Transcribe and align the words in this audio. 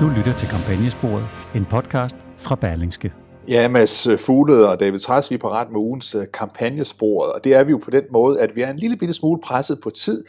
Du 0.00 0.08
lytter 0.16 0.32
til 0.32 0.48
Kampagnesporet, 0.48 1.24
en 1.54 1.64
podcast 1.64 2.16
fra 2.36 2.54
Berlingske. 2.54 3.12
Ja, 3.48 3.68
Mads 3.68 4.08
Fuglede 4.26 4.70
og 4.70 4.80
David 4.80 4.98
Træs, 4.98 5.30
vi 5.30 5.34
er 5.34 5.38
parat 5.38 5.70
med 5.70 5.80
ugens 5.80 6.14
øh, 6.14 6.26
kampagnesporet, 6.34 7.32
og 7.32 7.44
det 7.44 7.54
er 7.54 7.64
vi 7.64 7.70
jo 7.70 7.80
på 7.84 7.90
den 7.90 8.04
måde, 8.10 8.40
at 8.40 8.56
vi 8.56 8.62
er 8.62 8.70
en 8.70 8.76
lille 8.76 8.96
bitte 8.96 9.14
smule 9.14 9.40
presset 9.40 9.80
på 9.82 9.90
tid 9.90 10.24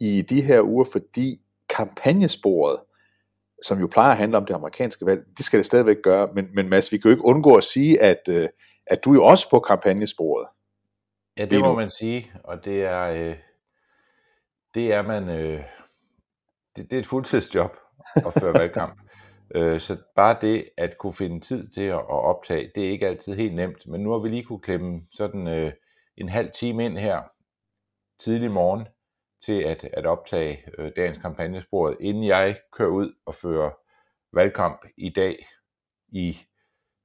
i 0.00 0.22
de 0.22 0.42
her 0.42 0.62
uger, 0.62 0.84
fordi 0.92 1.36
kampagnesporet, 1.76 2.80
som 3.64 3.80
jo 3.80 3.86
plejer 3.86 4.10
at 4.10 4.16
handle 4.16 4.36
om 4.36 4.46
det 4.46 4.54
amerikanske 4.54 5.06
valg, 5.06 5.24
det 5.36 5.44
skal 5.44 5.58
det 5.58 5.66
stadigvæk 5.66 6.02
gøre, 6.02 6.28
men, 6.34 6.48
men 6.54 6.68
Mads, 6.68 6.92
vi 6.92 6.98
kan 6.98 7.08
jo 7.08 7.12
ikke 7.12 7.24
undgå 7.24 7.54
at 7.54 7.64
sige, 7.64 8.02
at, 8.02 8.20
øh, 8.28 8.48
at 8.86 9.04
du 9.04 9.10
er 9.10 9.14
jo 9.14 9.24
også 9.24 9.50
på 9.50 9.60
kampagnesporet. 9.60 10.46
Ja, 11.38 11.44
det 11.44 11.60
må 11.60 11.74
man 11.74 11.90
sige, 11.90 12.32
og 12.44 12.64
det 12.64 12.84
er, 12.84 13.02
øh, 13.02 13.36
det 14.74 14.92
er 14.92 15.02
man, 15.02 15.28
øh, 15.28 15.62
det, 16.76 16.90
det 16.90 16.92
er 16.92 17.00
et 17.00 17.06
fuldtidsjob 17.06 17.76
at 18.16 18.32
føre 18.40 18.54
valgkamp. 18.54 19.00
Øh, 19.54 19.80
så 19.80 19.96
bare 20.16 20.38
det 20.40 20.68
at 20.76 20.98
kunne 20.98 21.12
finde 21.12 21.40
tid 21.40 21.68
til 21.68 21.82
at, 21.82 22.08
optage, 22.08 22.70
det 22.74 22.86
er 22.86 22.90
ikke 22.90 23.06
altid 23.06 23.34
helt 23.34 23.54
nemt. 23.54 23.86
Men 23.86 24.00
nu 24.00 24.10
har 24.10 24.18
vi 24.18 24.28
lige 24.28 24.44
kunne 24.44 24.60
klemme 24.60 25.06
sådan 25.12 25.48
øh, 25.48 25.72
en 26.16 26.28
halv 26.28 26.50
time 26.50 26.84
ind 26.84 26.98
her 26.98 27.22
tidlig 28.18 28.50
morgen 28.50 28.86
til 29.44 29.62
at, 29.62 29.84
at 29.84 30.06
optage 30.06 30.64
øh, 30.78 30.92
dagens 30.96 31.18
kampagnesporet, 31.18 31.96
inden 32.00 32.26
jeg 32.26 32.60
kører 32.72 32.90
ud 32.90 33.14
og 33.26 33.34
fører 33.34 33.70
valgkamp 34.32 34.86
i 34.96 35.10
dag 35.10 35.46
i, 36.08 36.38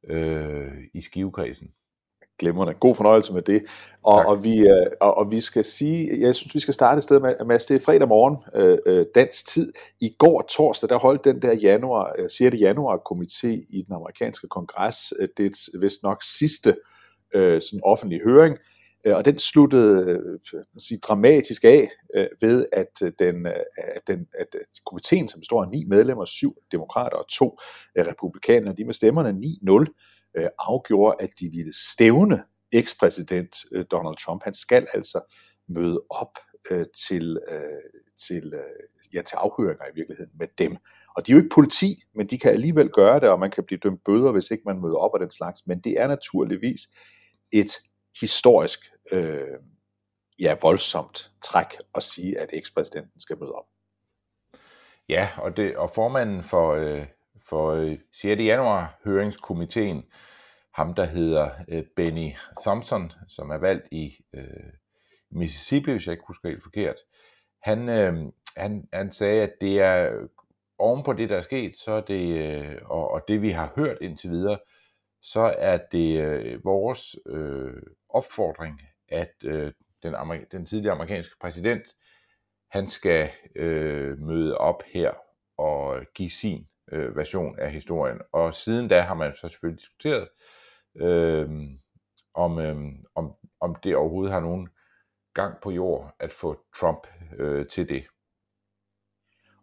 øh, 0.03 0.83
i 0.93 1.01
skivekredsen 1.01 1.73
glimrende. 2.39 2.73
God 2.73 2.95
fornøjelse 2.95 3.33
med 3.33 3.41
det. 3.41 3.63
Og, 4.03 4.25
og, 4.25 4.43
vi, 4.43 4.59
øh, 4.59 4.85
og, 5.01 5.17
og 5.17 5.31
vi 5.31 5.41
skal 5.41 5.63
sige, 5.63 6.19
jeg 6.19 6.35
synes, 6.35 6.55
vi 6.55 6.59
skal 6.59 6.73
starte 6.73 6.97
et 6.97 7.03
sted 7.03 7.19
med, 7.19 7.45
Mads, 7.45 7.65
det 7.65 7.75
er 7.75 7.79
fredag 7.79 8.07
morgen, 8.07 8.37
øh, 8.55 8.77
øh, 8.85 9.05
dansk 9.15 9.47
tid. 9.47 9.73
I 10.01 10.15
går 10.17 10.41
torsdag, 10.41 10.89
der 10.89 10.99
holdt 10.99 11.25
den 11.25 11.41
der 11.41 11.53
januar, 11.53 12.27
6. 12.29 12.55
januar 12.59 12.97
komité 13.11 13.47
i 13.47 13.83
den 13.87 13.95
amerikanske 13.95 14.47
kongres, 14.47 15.13
det 15.37 15.45
er 15.45 15.79
vist 15.79 16.03
nok 16.03 16.23
sidste 16.23 16.75
øh, 17.35 17.61
sådan 17.61 17.81
offentlige 17.83 18.21
høring, 18.23 18.57
og 19.05 19.25
den 19.25 19.39
sluttede 19.39 20.21
øh, 20.53 20.63
sige, 20.77 20.99
dramatisk 20.99 21.63
af 21.63 21.89
øh, 22.15 22.27
ved, 22.41 22.65
at 22.71 23.01
den, 23.19 23.45
at 23.77 24.01
den 24.07 24.27
at 24.39 24.47
komiteen, 24.85 25.27
som 25.27 25.39
består 25.39 25.63
af 25.63 25.69
ni 25.69 25.83
medlemmer, 25.83 26.25
syv 26.25 26.55
demokrater 26.71 27.17
og 27.17 27.25
to 27.29 27.59
republikanere, 27.97 28.73
de 28.73 28.85
med 28.85 28.93
stemmerne 28.93 29.29
9-0, 29.89 30.12
øh, 30.35 30.47
afgjorde, 30.59 31.15
at 31.19 31.29
de 31.39 31.49
ville 31.49 31.73
stævne 31.91 32.43
ekspræsident 32.71 33.55
øh, 33.71 33.85
Donald 33.91 34.17
Trump. 34.17 34.43
Han 34.43 34.53
skal 34.53 34.87
altså 34.93 35.35
møde 35.67 36.01
op 36.09 36.39
øh, 36.71 36.85
til, 37.07 37.39
øh, 37.49 37.61
til, 38.27 38.53
øh, 38.53 39.13
ja, 39.13 39.21
til 39.21 39.35
afhøringer 39.35 39.85
i 39.85 39.95
virkeligheden 39.95 40.31
med 40.39 40.47
dem. 40.57 40.77
Og 41.17 41.27
de 41.27 41.31
er 41.31 41.35
jo 41.35 41.41
ikke 41.43 41.55
politi, 41.55 42.03
men 42.15 42.27
de 42.27 42.39
kan 42.39 42.51
alligevel 42.51 42.89
gøre 42.89 43.19
det, 43.19 43.29
og 43.29 43.39
man 43.39 43.51
kan 43.51 43.63
blive 43.63 43.79
dømt 43.79 44.03
bøder, 44.05 44.31
hvis 44.31 44.51
ikke 44.51 44.63
man 44.65 44.81
møder 44.81 44.95
op 44.95 45.13
og 45.13 45.19
den 45.19 45.31
slags. 45.31 45.67
Men 45.67 45.79
det 45.79 45.99
er 45.99 46.07
naturligvis 46.07 46.79
et 47.51 47.71
historisk, 48.21 48.79
øh, 49.11 49.57
ja, 50.39 50.55
voldsomt 50.61 51.31
træk 51.41 51.67
at 51.95 52.03
sige, 52.03 52.39
at 52.39 52.49
ekspræsidenten 52.53 53.19
skal 53.19 53.37
møde 53.39 53.51
op. 53.51 53.65
Ja, 55.09 55.29
og, 55.37 55.57
det, 55.57 55.77
og 55.77 55.91
formanden 55.91 56.43
for, 56.43 56.73
øh, 56.73 57.07
for 57.49 57.71
øh, 57.71 57.97
6. 58.13 58.41
Januar 58.41 58.99
høringskomiteen, 59.05 60.03
ham 60.73 60.93
der 60.93 61.05
hedder 61.05 61.49
øh, 61.67 61.83
Benny 61.95 62.31
Thompson, 62.61 63.11
som 63.27 63.49
er 63.49 63.57
valgt 63.57 63.87
i 63.91 64.15
øh, 64.33 64.73
Mississippi, 65.31 65.91
hvis 65.91 66.07
jeg 66.07 66.13
ikke 66.13 66.27
husker 66.27 66.49
helt 66.49 66.63
forkert, 66.63 66.95
han, 67.61 67.89
øh, 67.89 68.31
han, 68.57 68.87
han 68.93 69.11
sagde, 69.11 69.41
at 69.43 69.53
det 69.61 69.81
er 69.81 70.27
oven 70.77 71.03
på 71.03 71.13
det, 71.13 71.29
der 71.29 71.37
er 71.37 71.41
sket, 71.41 71.75
så 71.77 71.91
er 71.91 72.01
det, 72.01 72.37
øh, 72.37 72.77
og, 72.85 73.11
og 73.11 73.21
det 73.27 73.41
vi 73.41 73.51
har 73.51 73.73
hørt 73.75 73.97
indtil 74.01 74.29
videre, 74.29 74.59
så 75.21 75.55
er 75.57 75.77
det 75.91 76.19
øh, 76.21 76.65
vores 76.65 77.15
øh, 77.25 77.81
opfordring, 78.09 78.81
at 79.09 79.33
øh, 79.43 79.71
den, 80.03 80.15
Amer- 80.15 80.47
den 80.51 80.65
tidligere 80.65 80.95
amerikanske 80.95 81.35
præsident, 81.41 81.83
han 82.71 82.89
skal 82.89 83.29
øh, 83.55 84.19
møde 84.19 84.57
op 84.57 84.83
her 84.93 85.13
og 85.57 86.01
give 86.15 86.29
sin 86.29 86.67
øh, 86.91 87.15
version 87.15 87.59
af 87.59 87.71
historien. 87.71 88.17
Og 88.31 88.53
siden 88.53 88.87
da 88.87 89.01
har 89.01 89.13
man 89.13 89.33
så 89.33 89.49
selvfølgelig 89.49 89.79
diskuteret, 89.79 90.27
øh, 90.95 91.49
om, 92.33 92.59
øh, 92.59 92.75
om, 93.15 93.33
om 93.61 93.75
det 93.75 93.95
overhovedet 93.95 94.33
har 94.33 94.39
nogen 94.39 94.69
gang 95.33 95.55
på 95.61 95.71
jord 95.71 96.15
at 96.19 96.33
få 96.33 96.59
Trump 96.79 97.07
øh, 97.39 97.67
til 97.67 97.89
det. 97.89 98.03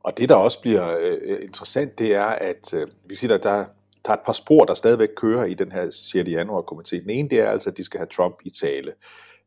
Og 0.05 0.19
det, 0.19 0.29
der 0.29 0.35
også 0.35 0.61
bliver 0.61 0.99
øh, 1.01 1.43
interessant, 1.43 1.99
det 1.99 2.15
er, 2.15 2.25
at 2.25 2.75
øh, 2.75 2.89
vi 3.05 3.15
siger, 3.15 3.35
at 3.35 3.43
der, 3.43 3.67
der 4.05 4.11
er 4.11 4.15
et 4.15 4.25
par 4.27 4.33
spor, 4.33 4.65
der 4.65 4.75
stadigvæk 4.75 5.09
kører 5.17 5.45
i 5.45 5.55
den 5.55 5.73
her 5.73 5.91
6. 5.91 6.15
januar 6.29 6.63
komité. 6.63 7.03
Den 7.03 7.11
ene, 7.11 7.29
det 7.29 7.41
er 7.41 7.51
altså, 7.51 7.71
at 7.71 7.77
de 7.77 7.85
skal 7.85 7.99
have 7.99 8.07
Trump 8.07 8.37
i 8.45 8.51
tale, 8.51 8.93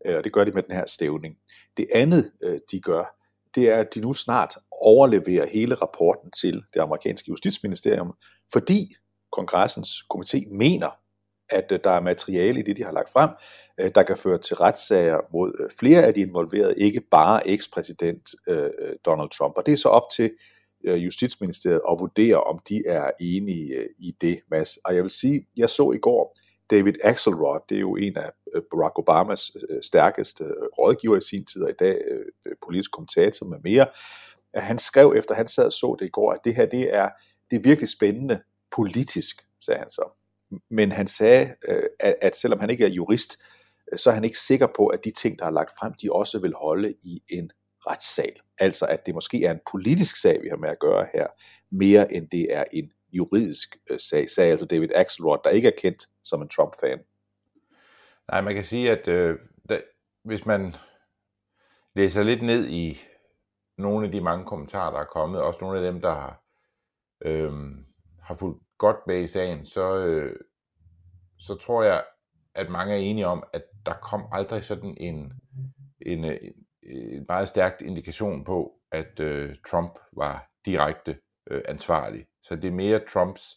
øh, 0.05 0.17
og 0.17 0.23
det 0.23 0.33
gør 0.33 0.43
de 0.43 0.51
med 0.51 0.63
den 0.63 0.75
her 0.75 0.85
stævning. 0.85 1.37
Det 1.77 1.87
andet, 1.93 2.31
øh, 2.43 2.59
de 2.71 2.81
gør, 2.81 3.19
det 3.55 3.69
er, 3.69 3.77
at 3.77 3.95
de 3.95 4.01
nu 4.01 4.13
snart 4.13 4.57
overlevere 4.83 5.47
hele 5.47 5.75
rapporten 5.75 6.31
til 6.31 6.63
det 6.73 6.79
amerikanske 6.79 7.29
justitsministerium, 7.29 8.13
fordi 8.53 8.95
kongressens 9.31 9.89
komité 10.13 10.55
mener, 10.55 10.89
at 11.49 11.71
øh, 11.71 11.79
der 11.83 11.89
er 11.91 11.99
materiale 11.99 12.59
i 12.59 12.63
det, 12.63 12.77
de 12.77 12.83
har 12.83 12.91
lagt 12.91 13.11
frem, 13.11 13.29
øh, 13.79 13.91
der 13.95 14.03
kan 14.03 14.17
føre 14.17 14.37
til 14.37 14.55
retssager 14.55 15.17
mod 15.33 15.51
øh, 15.59 15.69
flere 15.79 16.03
af 16.03 16.13
de 16.13 16.21
involverede, 16.21 16.73
ikke 16.77 17.01
bare 17.11 17.47
ekspræsident 17.47 18.29
Donald 19.05 19.29
Trump. 19.29 19.53
Og 19.57 19.65
det 19.65 19.71
er 19.71 19.77
så 19.77 19.89
op 19.89 20.09
til 20.15 20.31
Justitsministeriet 20.85 21.81
at 21.89 21.99
vurdere, 21.99 22.43
om 22.43 22.59
de 22.69 22.83
er 22.85 23.11
enige 23.19 23.87
i 23.97 24.15
det, 24.21 24.39
Mads. 24.51 24.77
Og 24.77 24.95
jeg 24.95 25.03
vil 25.03 25.11
sige, 25.11 25.47
jeg 25.57 25.69
så 25.69 25.91
i 25.91 25.97
går 25.97 26.37
David 26.69 26.93
Axelrod, 27.03 27.59
det 27.69 27.75
er 27.75 27.79
jo 27.79 27.95
en 27.95 28.17
af 28.17 28.31
Barack 28.71 28.99
Obamas 28.99 29.51
stærkeste 29.81 30.43
rådgiver 30.79 31.17
i 31.17 31.21
sin 31.21 31.45
tid, 31.45 31.63
og 31.63 31.69
i 31.69 31.73
dag 31.79 32.01
politisk 32.65 32.91
kommentator 32.91 33.45
med 33.45 33.57
mere. 33.63 33.87
Han 34.55 34.79
skrev 34.79 35.13
efter 35.17 35.35
han 35.35 35.47
sad 35.47 35.65
og 35.65 35.73
så 35.73 35.95
det 35.99 36.05
i 36.05 36.09
går, 36.09 36.31
at 36.31 36.39
det 36.43 36.55
her 36.55 36.65
det 36.65 36.95
er, 36.95 37.09
det 37.51 37.55
er 37.55 37.61
virkelig 37.61 37.89
spændende 37.89 38.41
politisk, 38.71 39.45
sagde 39.59 39.79
han 39.79 39.89
så 39.89 40.23
men 40.69 40.91
han 40.91 41.07
sagde, 41.07 41.55
øh, 41.67 41.83
at, 41.99 42.15
at 42.21 42.35
selvom 42.35 42.59
han 42.59 42.69
ikke 42.69 42.85
er 42.85 42.89
jurist, 42.89 43.37
øh, 43.91 43.99
så 43.99 44.09
er 44.09 44.13
han 44.13 44.23
ikke 44.23 44.39
sikker 44.39 44.67
på, 44.75 44.87
at 44.87 45.05
de 45.05 45.11
ting, 45.11 45.39
der 45.39 45.45
er 45.45 45.51
lagt 45.51 45.71
frem, 45.79 45.93
de 46.01 46.11
også 46.11 46.39
vil 46.39 46.53
holde 46.53 46.93
i 47.03 47.23
en 47.29 47.51
retssal. 47.87 48.33
Altså 48.59 48.85
at 48.85 49.05
det 49.05 49.13
måske 49.13 49.45
er 49.45 49.51
en 49.51 49.59
politisk 49.71 50.21
sag, 50.21 50.41
vi 50.41 50.47
har 50.49 50.57
med 50.57 50.69
at 50.69 50.79
gøre 50.79 51.07
her, 51.13 51.27
mere 51.71 52.13
end 52.13 52.29
det 52.29 52.47
er 52.49 52.63
en 52.73 52.91
juridisk 53.11 53.77
øh, 53.89 53.99
sag, 53.99 54.29
sagde 54.29 54.51
altså 54.51 54.65
David 54.65 54.89
Axelrod, 54.95 55.37
der 55.43 55.49
ikke 55.49 55.67
er 55.67 55.79
kendt 55.81 56.07
som 56.23 56.41
en 56.41 56.49
Trump-fan. 56.49 56.99
Nej, 58.31 58.41
man 58.41 58.55
kan 58.55 58.63
sige, 58.63 58.91
at 58.91 59.07
øh, 59.07 59.39
da, 59.69 59.81
hvis 60.23 60.45
man 60.45 60.75
læser 61.95 62.23
lidt 62.23 62.41
ned 62.41 62.67
i 62.67 63.01
nogle 63.77 64.05
af 64.05 64.11
de 64.11 64.21
mange 64.21 64.45
kommentarer, 64.45 64.91
der 64.91 64.99
er 64.99 65.05
kommet, 65.13 65.41
også 65.41 65.59
nogle 65.61 65.79
af 65.79 65.91
dem, 65.91 66.01
der 66.01 66.13
har, 66.13 66.43
øh, 67.25 67.51
har 68.21 68.35
fulgt 68.35 68.63
godt 68.77 68.97
med 69.07 69.23
i 69.23 69.27
sagen, 69.27 69.65
så, 69.65 69.97
øh, 69.97 70.39
så 71.39 71.55
tror 71.55 71.83
jeg, 71.83 72.03
at 72.55 72.69
mange 72.69 72.93
er 72.93 72.99
enige 72.99 73.27
om, 73.27 73.43
at 73.53 73.63
der 73.85 73.93
kom 73.93 74.25
aldrig 74.31 74.63
sådan 74.63 74.97
en, 74.97 75.33
en, 76.01 76.23
en, 76.25 76.53
en 76.83 77.25
meget 77.27 77.49
stærkt 77.49 77.81
indikation 77.81 78.43
på, 78.43 78.73
at 78.91 79.19
øh, 79.19 79.55
Trump 79.69 79.99
var 80.15 80.49
direkte 80.65 81.17
øh, 81.49 81.61
ansvarlig. 81.67 82.25
Så 82.43 82.55
det 82.55 82.67
er 82.67 82.71
mere 82.71 83.05
Trumps 83.13 83.55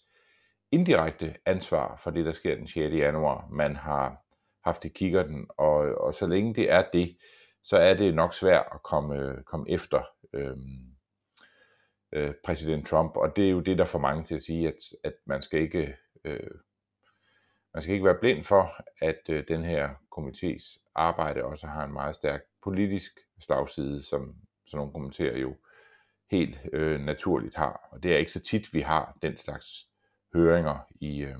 indirekte 0.72 1.34
ansvar 1.46 1.96
for 1.96 2.10
det, 2.10 2.24
der 2.24 2.32
sker 2.32 2.54
den 2.56 2.68
6. 2.68 2.94
januar, 2.94 3.48
man 3.50 3.76
har 3.76 4.16
haft 4.64 4.84
i 4.84 4.88
kikkerten, 4.88 5.46
og, 5.58 5.76
og 5.76 6.14
så 6.14 6.26
længe 6.26 6.54
det 6.54 6.72
er 6.72 6.84
det, 6.92 7.16
så 7.62 7.76
er 7.76 7.94
det 7.94 8.14
nok 8.14 8.34
svært 8.34 8.66
at 8.72 8.82
komme, 8.82 9.16
øh, 9.16 9.42
komme 9.42 9.70
efter 9.70 10.02
øh, 10.32 10.56
øh, 12.12 12.34
præsident 12.44 12.86
Trump, 12.86 13.16
og 13.16 13.36
det 13.36 13.46
er 13.46 13.50
jo 13.50 13.60
det, 13.60 13.78
der 13.78 13.84
får 13.84 13.98
mange 13.98 14.24
til 14.24 14.34
at 14.34 14.42
sige, 14.42 14.68
at, 14.68 14.74
at 15.04 15.14
man 15.26 15.42
skal 15.42 15.60
ikke 15.60 15.96
øh, 16.24 16.50
man 17.76 17.82
skal 17.82 17.92
ikke 17.92 18.04
være 18.04 18.18
blind 18.20 18.44
for, 18.44 18.84
at 19.00 19.20
øh, 19.28 19.44
den 19.48 19.64
her 19.64 19.88
komités 20.18 20.90
arbejde 20.94 21.44
også 21.44 21.66
har 21.66 21.84
en 21.84 21.92
meget 21.92 22.14
stærk 22.14 22.40
politisk 22.62 23.20
slagside, 23.40 24.02
som 24.02 24.34
sådan 24.66 24.76
nogle 24.76 24.92
kommenterer 24.92 25.38
jo 25.38 25.56
helt 26.30 26.60
øh, 26.72 27.00
naturligt 27.00 27.54
har. 27.56 27.88
Og 27.90 28.02
det 28.02 28.12
er 28.12 28.18
ikke 28.18 28.32
så 28.32 28.40
tit, 28.40 28.74
vi 28.74 28.80
har 28.80 29.18
den 29.22 29.36
slags 29.36 29.88
høringer 30.34 30.78
i, 31.00 31.20
øh, 31.20 31.38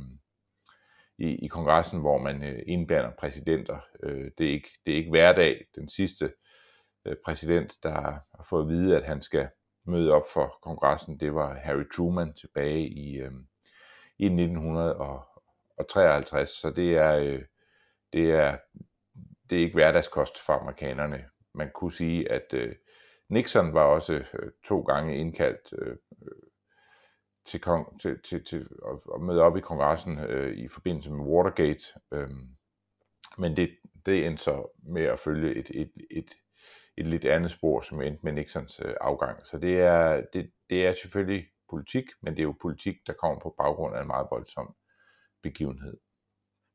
i, 1.19 1.45
i 1.45 1.49
kongressen, 1.49 2.01
hvor 2.01 2.19
man 2.19 2.43
øh, 2.43 2.63
indblander 2.67 3.11
præsidenter. 3.11 3.79
Øh, 4.03 4.31
det, 4.39 4.47
er 4.47 4.53
ikke, 4.53 4.71
det 4.87 4.93
er 4.93 4.97
ikke 4.97 5.11
hverdag. 5.11 5.67
Den 5.75 5.89
sidste 5.89 6.25
øh, 6.25 6.31
Øh, 7.07 7.17
præsident, 7.25 7.79
der 7.83 7.91
har 8.37 8.47
fået 8.49 8.63
at 8.63 8.69
vide, 8.69 8.97
at 8.97 9.05
han 9.05 9.23
skal 9.23 9.49
møde 9.85 10.13
op 10.13 10.25
for 10.35 10.59
kongressen, 10.63 11.21
det 11.21 11.35
var 11.35 11.55
Harry 11.55 11.89
Truman 11.97 12.35
tilbage 12.35 12.89
i, 12.89 13.21
øh, 13.21 13.33
i 14.19 14.25
1953, 14.25 16.49
så 16.49 16.71
det 16.71 16.97
er, 16.97 17.17
øh, 17.17 17.43
det 18.13 18.31
er, 18.31 18.57
det 19.51 19.59
er 19.59 19.63
ikke 19.63 19.75
hverdagskost 19.75 20.41
for 20.41 20.53
amerikanerne. 20.53 21.25
Man 21.55 21.71
kunne 21.75 21.93
sige, 21.93 22.33
at 22.33 22.55
øh, 22.55 22.75
Nixon 23.29 23.75
var 23.75 23.83
også 23.83 24.15
øh, 24.15 24.51
to 24.65 24.81
gange 24.81 25.19
indkaldt 25.19 25.75
øh, 25.79 25.97
til, 27.45 27.61
kong, 27.61 28.01
til, 28.01 28.23
til, 28.23 28.45
til 28.45 28.69
at 29.15 29.21
møde 29.21 29.43
op 29.43 29.57
i 29.57 29.61
kongressen 29.61 30.19
øh, 30.19 30.57
i 30.57 30.69
forbindelse 30.69 31.11
med 31.11 31.25
Watergate. 31.25 31.85
Øh, 32.13 32.31
men 33.39 33.57
det, 33.57 33.77
det 34.07 34.27
endte 34.27 34.43
så 34.43 34.69
med 34.83 35.03
at 35.03 35.19
følge 35.19 35.55
et, 35.55 35.71
et, 35.75 35.93
et, 36.11 36.35
et 36.99 37.07
lidt 37.07 37.25
andet 37.25 37.51
spor, 37.51 37.81
som 37.81 38.03
endte 38.03 38.21
med 38.23 38.33
Nixons 38.33 38.81
øh, 38.85 38.95
afgang. 39.01 39.47
Så 39.47 39.59
det 39.59 39.81
er, 39.81 40.23
det, 40.33 40.51
det 40.71 40.87
er 40.87 40.93
selvfølgelig 40.93 41.45
politik, 41.71 42.05
men 42.23 42.33
det 42.33 42.41
er 42.41 42.45
jo 42.45 42.55
politik, 42.63 42.97
der 43.07 43.13
kommer 43.13 43.41
på 43.41 43.55
baggrund 43.59 43.97
af 43.97 44.01
en 44.01 44.07
meget 44.07 44.27
voldsom 44.31 44.75
begivenhed 45.43 45.97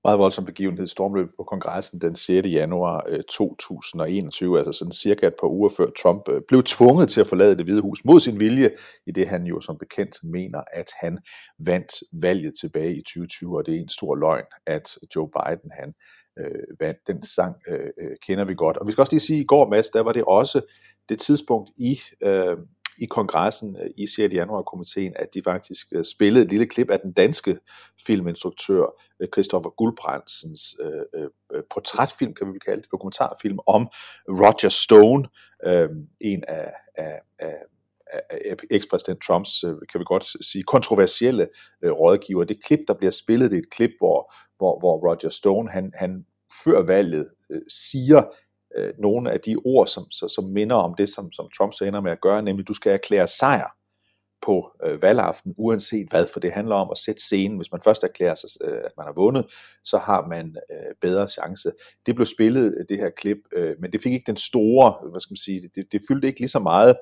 meget 0.03 0.19
voldsom 0.19 0.45
begivenhed, 0.45 0.87
stormløb 0.87 1.29
på 1.37 1.43
kongressen 1.43 2.01
den 2.01 2.15
6. 2.15 2.47
januar 2.47 3.05
øh, 3.07 3.23
2021, 3.29 4.57
altså 4.57 4.71
sådan 4.71 4.91
cirka 4.91 5.27
et 5.27 5.35
par 5.41 5.47
uger 5.47 5.69
før 5.77 5.87
Trump 6.01 6.29
øh, 6.29 6.41
blev 6.47 6.63
tvunget 6.63 7.09
til 7.09 7.21
at 7.21 7.27
forlade 7.27 7.57
det 7.57 7.65
hvide 7.65 7.81
hus 7.81 8.05
mod 8.05 8.19
sin 8.19 8.39
vilje, 8.39 8.71
i 9.07 9.11
det 9.11 9.27
han 9.27 9.43
jo 9.43 9.61
som 9.61 9.77
bekendt 9.77 10.15
mener, 10.23 10.61
at 10.73 10.91
han 10.99 11.19
vandt 11.65 11.93
valget 12.21 12.53
tilbage 12.61 12.95
i 12.95 13.01
2020, 13.01 13.57
og 13.57 13.65
det 13.65 13.75
er 13.75 13.79
en 13.79 13.89
stor 13.89 14.15
løgn, 14.15 14.45
at 14.67 14.89
Joe 15.15 15.29
Biden 15.29 15.71
han 15.79 15.93
øh, 16.39 16.77
vandt. 16.79 17.07
Den 17.07 17.23
sang 17.23 17.55
øh, 17.67 17.79
øh, 17.79 18.17
kender 18.27 18.45
vi 18.45 18.55
godt. 18.55 18.77
Og 18.77 18.87
vi 18.87 18.91
skal 18.91 19.01
også 19.01 19.13
lige 19.13 19.19
sige, 19.19 19.37
at 19.37 19.43
i 19.43 19.45
går, 19.45 19.69
Mads, 19.69 19.89
der 19.89 20.01
var 20.01 20.11
det 20.11 20.23
også 20.23 20.61
det 21.09 21.19
tidspunkt 21.19 21.69
i 21.77 21.99
øh, 22.23 22.57
i 22.97 23.05
kongressen 23.05 23.77
øh, 23.81 23.89
i 23.97 24.07
6. 24.07 24.33
januar-komiteen, 24.33 25.13
at 25.15 25.33
de 25.33 25.41
faktisk 25.43 25.87
øh, 25.91 26.05
spillede 26.05 26.45
et 26.45 26.51
lille 26.51 26.67
klip 26.67 26.89
af 26.89 26.99
den 26.99 27.13
danske 27.13 27.59
filminstruktør 28.05 28.85
Christoffer 29.33 29.69
Guldbrandsens 29.69 30.75
øh, 30.81 31.21
øh, 31.53 31.63
portrætfilm, 31.73 32.33
kan 32.33 32.53
vi 32.53 32.59
kalde 32.59 32.81
det, 32.81 32.91
dokumentarfilm 32.91 33.59
om 33.67 33.87
Roger 34.29 34.69
Stone, 34.69 35.27
øh, 35.65 35.89
en 36.21 36.43
af, 36.47 36.73
af 36.95 37.21
af 37.41 37.55
ekspræsident 38.71 39.21
Trumps, 39.27 39.63
øh, 39.63 39.75
kan 39.91 39.99
vi 39.99 40.03
godt 40.05 40.25
sige, 40.45 40.63
kontroversielle 40.63 41.47
øh, 41.83 41.91
rådgiver. 41.91 42.43
Det 42.43 42.63
klip, 42.63 42.79
der 42.87 42.93
bliver 42.93 43.11
spillet, 43.11 43.51
det 43.51 43.57
er 43.57 43.61
et 43.61 43.69
klip, 43.71 43.91
hvor, 43.99 44.33
hvor, 44.57 44.79
hvor 44.79 45.09
Roger 45.09 45.29
Stone, 45.29 45.69
han, 45.71 45.91
han 45.95 46.25
før 46.63 46.81
valget 46.81 47.27
øh, 47.51 47.61
siger, 47.67 48.23
øh, 48.77 48.93
nogle 48.99 49.31
af 49.31 49.39
de 49.39 49.55
ord, 49.65 49.87
som, 49.87 50.11
som, 50.11 50.29
som 50.29 50.43
minder 50.43 50.75
om 50.75 50.95
det, 50.97 51.09
som, 51.09 51.31
som 51.31 51.49
Trump 51.57 51.73
så 51.73 51.85
ender 51.85 52.01
med 52.01 52.11
at 52.11 52.21
gøre, 52.21 52.43
nemlig 52.43 52.67
du 52.67 52.73
skal 52.73 52.93
erklære 52.93 53.27
sejr 53.27 53.80
på 54.45 54.71
øh, 54.85 55.01
valgaften, 55.01 55.53
uanset 55.57 56.07
hvad, 56.09 56.27
for 56.33 56.39
det 56.39 56.51
handler 56.51 56.75
om 56.75 56.87
at 56.91 56.97
sætte 56.97 57.21
scenen. 57.21 57.57
Hvis 57.57 57.71
man 57.71 57.81
først 57.83 58.03
erklærer 58.03 58.35
sig, 58.35 58.49
øh, 58.63 58.77
at 58.85 58.91
man 58.97 59.05
har 59.05 59.13
vundet, 59.13 59.45
så 59.83 59.97
har 59.97 60.27
man 60.27 60.55
øh, 60.71 60.95
bedre 61.01 61.27
chance. 61.27 61.71
Det 62.05 62.15
blev 62.15 62.25
spillet, 62.25 62.75
øh, 62.79 62.85
det 62.89 62.97
her 62.97 63.09
klip, 63.09 63.37
øh, 63.53 63.75
men 63.79 63.93
det 63.93 64.01
fik 64.01 64.13
ikke 64.13 64.27
den 64.27 64.37
store, 64.37 65.09
hvad 65.11 65.21
skal 65.21 65.31
man 65.31 65.37
sige, 65.37 65.69
det, 65.75 65.85
det 65.91 66.01
fyldte 66.07 66.27
ikke 66.27 66.39
lige 66.39 66.49
så 66.49 66.59
meget 66.59 66.95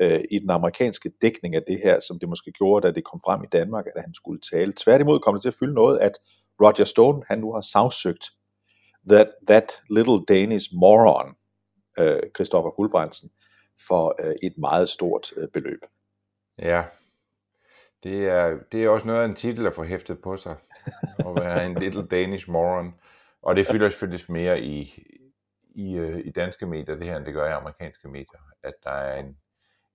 øh, 0.00 0.20
i 0.30 0.38
den 0.38 0.50
amerikanske 0.50 1.10
dækning 1.22 1.54
af 1.54 1.62
det 1.68 1.80
her, 1.84 2.00
som 2.00 2.18
det 2.18 2.28
måske 2.28 2.52
gjorde, 2.52 2.86
da 2.86 2.92
det 2.92 3.04
kom 3.04 3.20
frem 3.24 3.44
i 3.44 3.48
Danmark, 3.52 3.84
at 3.96 4.02
han 4.02 4.14
skulle 4.14 4.40
tale. 4.52 4.72
Tværtimod 4.76 5.18
kom 5.18 5.34
det 5.34 5.42
til 5.42 5.48
at 5.48 5.54
fylde 5.60 5.74
noget, 5.74 5.98
at 5.98 6.12
Roger 6.62 6.84
Stone, 6.84 7.22
han 7.28 7.38
nu 7.38 7.52
har 7.52 7.60
sagsøgt 7.60 8.24
that, 9.10 9.28
that 9.46 9.72
little 9.90 10.20
Danish 10.28 10.68
moron, 10.74 11.34
øh, 11.98 12.20
Christoffer 12.36 12.70
Hulbrandsen, 12.76 13.30
for 13.88 14.14
øh, 14.20 14.34
et 14.42 14.58
meget 14.58 14.88
stort 14.88 15.32
øh, 15.36 15.48
beløb. 15.52 15.80
Ja, 16.58 16.84
det 18.02 18.28
er, 18.28 18.58
det 18.72 18.84
er 18.84 18.88
også 18.88 19.06
noget 19.06 19.20
af 19.20 19.24
en 19.24 19.34
titel 19.34 19.66
at 19.66 19.74
få 19.74 19.84
hæftet 19.84 20.22
på 20.22 20.36
sig, 20.36 20.56
at 21.18 21.44
være 21.44 21.66
en 21.66 21.74
little 21.74 22.06
Danish 22.06 22.50
moron. 22.50 22.94
Og 23.42 23.56
det 23.56 23.66
fylder 23.66 23.88
selvfølgelig 23.88 24.24
mere 24.28 24.60
i, 24.60 25.02
i, 25.74 25.96
øh, 25.96 26.18
i 26.24 26.30
danske 26.30 26.66
medier, 26.66 26.96
det 26.96 27.06
her, 27.06 27.16
end 27.16 27.24
det 27.24 27.34
gør 27.34 27.48
i 27.48 27.52
amerikanske 27.52 28.08
medier, 28.08 28.40
at 28.62 28.74
der 28.84 28.90
er 28.90 29.20
en, 29.20 29.38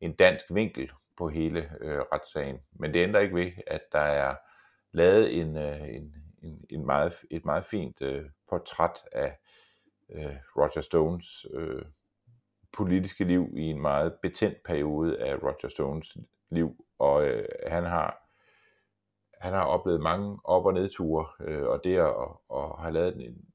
en 0.01 0.13
dansk 0.13 0.45
vinkel 0.49 0.91
på 1.17 1.29
hele 1.29 1.69
øh, 1.81 1.99
retssagen. 1.99 2.59
Men 2.71 2.93
det 2.93 2.99
ændrer 2.99 3.21
ikke 3.21 3.35
ved, 3.35 3.51
at 3.67 3.81
der 3.91 3.99
er 3.99 4.35
lavet 4.91 5.39
en, 5.39 5.57
øh, 5.57 5.89
en, 5.89 6.15
en, 6.43 6.65
en 6.69 6.85
meget, 6.85 7.13
et 7.31 7.45
meget 7.45 7.65
fint 7.65 8.01
øh, 8.01 8.25
portræt 8.49 9.03
af 9.11 9.37
øh, 10.09 10.35
Roger 10.57 10.81
Stones 10.81 11.45
øh, 11.53 11.81
politiske 12.73 13.23
liv 13.23 13.53
i 13.57 13.61
en 13.61 13.81
meget 13.81 14.13
betændt 14.21 14.63
periode 14.63 15.19
af 15.19 15.35
Roger 15.43 15.69
Stones 15.69 16.17
liv, 16.51 16.85
og 16.99 17.25
øh, 17.27 17.45
han 17.67 17.83
har 17.83 18.21
han 19.41 19.53
har 19.53 19.63
oplevet 19.65 20.01
mange 20.01 20.39
op- 20.43 20.65
og 20.65 20.73
nedture, 20.73 21.25
øh, 21.39 21.67
og 21.67 21.83
det 21.83 21.97
at, 21.97 22.15
at 22.53 22.79
have 22.79 22.93
lavet 22.93 23.27
en 23.27 23.45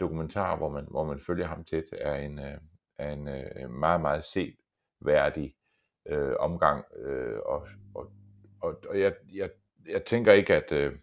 dokumentar, 0.00 0.56
hvor 0.56 0.68
man, 0.68 0.86
hvor 0.90 1.04
man 1.04 1.18
følger 1.18 1.46
ham 1.46 1.64
tæt, 1.64 1.84
er 1.92 2.14
en, 2.14 2.38
øh, 2.38 2.58
er 2.98 3.12
en 3.12 3.28
øh, 3.28 3.70
meget, 3.70 4.00
meget 4.00 4.24
seværdig 4.24 5.54
øh, 6.06 6.34
omgang, 6.38 6.84
øh, 6.96 7.38
og, 7.38 7.68
og, 7.94 8.10
og, 8.62 8.80
og 8.88 9.00
jeg, 9.00 9.14
jeg, 9.34 9.50
jeg 9.88 10.04
tænker 10.04 10.32
ikke, 10.32 10.54
at, 10.54 10.72
øh, 10.72 10.98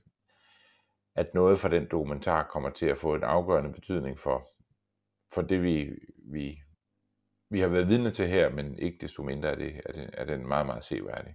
at 1.15 1.33
noget 1.33 1.59
fra 1.59 1.69
den 1.69 1.87
dokumentar 1.91 2.43
kommer 2.43 2.69
til 2.69 2.85
at 2.85 2.97
få 2.97 3.15
en 3.15 3.23
afgørende 3.23 3.73
betydning 3.73 4.19
for, 4.19 4.45
for 5.33 5.41
det, 5.41 5.63
vi, 5.63 5.89
vi, 6.31 6.61
vi 7.51 7.59
har 7.59 7.67
været 7.67 7.89
vidne 7.89 8.11
til 8.11 8.27
her, 8.27 8.49
men 8.49 8.79
ikke 8.79 8.97
desto 9.01 9.23
mindre 9.23 9.49
er, 9.49 9.55
det, 9.55 9.71
er, 9.85 9.91
det, 9.93 10.09
er 10.13 10.25
den 10.25 10.47
meget, 10.47 10.65
meget 10.65 10.85
seværdig. 10.85 11.33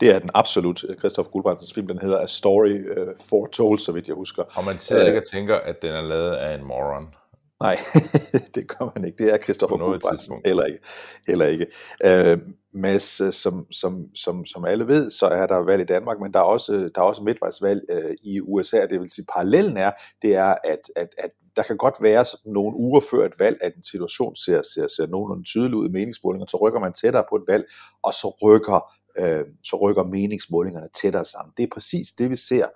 Det 0.00 0.10
er 0.10 0.18
den 0.18 0.30
absolut. 0.34 0.84
Christoph 0.98 1.28
Guldbrandsens 1.28 1.74
film, 1.74 1.86
den 1.86 1.98
hedder 1.98 2.18
A 2.18 2.26
Story 2.26 3.00
uh, 3.00 3.14
Foretold, 3.30 3.78
så 3.78 3.92
vidt 3.92 4.08
jeg 4.08 4.16
husker. 4.16 4.42
Og 4.56 4.64
man 4.64 4.78
sidder 4.78 5.06
ikke 5.06 5.20
og 5.20 5.28
tænker, 5.32 5.56
at 5.56 5.82
den 5.82 5.90
er 5.90 6.02
lavet 6.02 6.34
af 6.34 6.54
en 6.54 6.64
moron. 6.64 7.14
Nej, 7.62 7.78
det 8.54 8.68
gør 8.68 8.92
man 8.94 9.04
ikke. 9.04 9.24
Det 9.24 9.32
er 9.32 9.38
Christoffer 9.38 9.76
Guldbrandsen 9.76 10.42
heller 10.44 10.64
ikke. 10.64 10.78
Heller 11.26 11.46
ikke. 11.46 11.66
Øh, 12.04 12.38
Mads, 12.74 13.20
øh, 13.20 13.32
som, 13.32 13.72
som, 13.72 14.14
som, 14.14 14.46
som 14.46 14.64
alle 14.64 14.86
ved, 14.86 15.10
så 15.10 15.26
er 15.26 15.46
der 15.46 15.56
valg 15.56 15.82
i 15.82 15.84
Danmark, 15.84 16.20
men 16.20 16.32
der 16.34 16.40
er 16.40 16.44
også, 16.44 16.72
der 16.94 17.00
er 17.00 17.04
også 17.04 17.22
midtvejsvalg 17.22 17.80
øh, 17.90 18.14
i 18.22 18.40
USA, 18.40 18.86
det 18.86 19.00
vil 19.00 19.10
sige 19.10 19.26
parallellen 19.32 19.76
er, 19.76 19.90
det 20.22 20.34
er, 20.34 20.54
at, 20.64 20.80
at, 20.96 21.08
at 21.18 21.30
der 21.56 21.62
kan 21.62 21.76
godt 21.76 21.94
være 22.02 22.24
sådan 22.24 22.52
nogle 22.52 22.76
uger 22.76 23.00
før 23.10 23.26
et 23.26 23.38
valg, 23.38 23.58
at 23.60 23.76
en 23.76 23.82
situation 23.82 24.36
ser, 24.36 24.62
ser, 24.62 24.86
ser 24.96 25.06
nogenlunde 25.06 25.44
tydelig 25.44 25.76
ud 25.76 25.88
i 25.88 25.92
meningsmålinger, 25.92 26.46
så 26.46 26.56
rykker 26.56 26.80
man 26.80 26.92
tættere 26.92 27.24
på 27.30 27.36
et 27.36 27.44
valg, 27.48 27.64
og 28.02 28.12
så 28.14 28.36
rykker, 28.42 28.94
øh, 29.18 29.44
så 29.64 29.76
rykker 29.76 30.02
meningsmålingerne 30.02 30.88
tættere 31.02 31.24
sammen. 31.24 31.52
Det 31.56 31.62
er 31.62 31.68
præcis 31.72 32.12
det, 32.12 32.30
vi 32.30 32.36
ser 32.36 32.66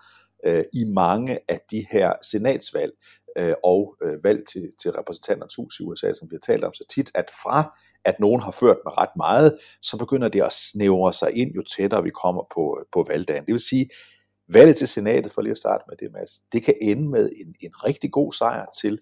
øh, 0.46 0.64
i 0.72 0.84
mange 0.84 1.38
af 1.48 1.60
de 1.70 1.86
her 1.90 2.12
senatsvalg 2.22 2.92
øh, 3.38 3.54
og 3.64 3.96
øh, 4.02 4.24
valg 4.24 4.48
til, 4.52 4.72
til 4.82 4.90
repræsentanternes 4.90 5.54
hus 5.54 5.80
i 5.80 5.82
USA, 5.82 6.12
som 6.12 6.30
vi 6.30 6.36
har 6.36 6.52
talt 6.52 6.64
om 6.64 6.74
så 6.74 6.84
tit, 6.94 7.10
at 7.14 7.30
fra 7.42 7.78
at 8.04 8.20
nogen 8.20 8.42
har 8.42 8.50
ført 8.50 8.76
med 8.84 8.98
ret 8.98 9.16
meget, 9.16 9.58
så 9.82 9.98
begynder 9.98 10.28
det 10.28 10.42
at 10.42 10.52
snævre 10.52 11.12
sig 11.12 11.32
ind, 11.36 11.52
jo 11.52 11.62
tættere 11.62 12.02
vi 12.02 12.10
kommer 12.10 12.42
på, 12.54 12.78
øh, 12.80 12.86
på 12.92 13.04
valgdagen. 13.08 13.46
Det 13.46 13.52
vil 13.52 13.60
sige, 13.60 13.90
valget 14.48 14.76
til 14.76 14.88
senatet, 14.88 15.32
for 15.32 15.42
lige 15.42 15.50
at 15.50 15.58
starte 15.58 15.84
med 15.88 15.96
det, 15.96 16.12
Mads, 16.12 16.40
det 16.52 16.62
kan 16.62 16.74
ende 16.80 17.10
med 17.10 17.30
en, 17.40 17.54
en 17.60 17.84
rigtig 17.84 18.12
god 18.12 18.32
sejr 18.32 18.66
til 18.80 18.98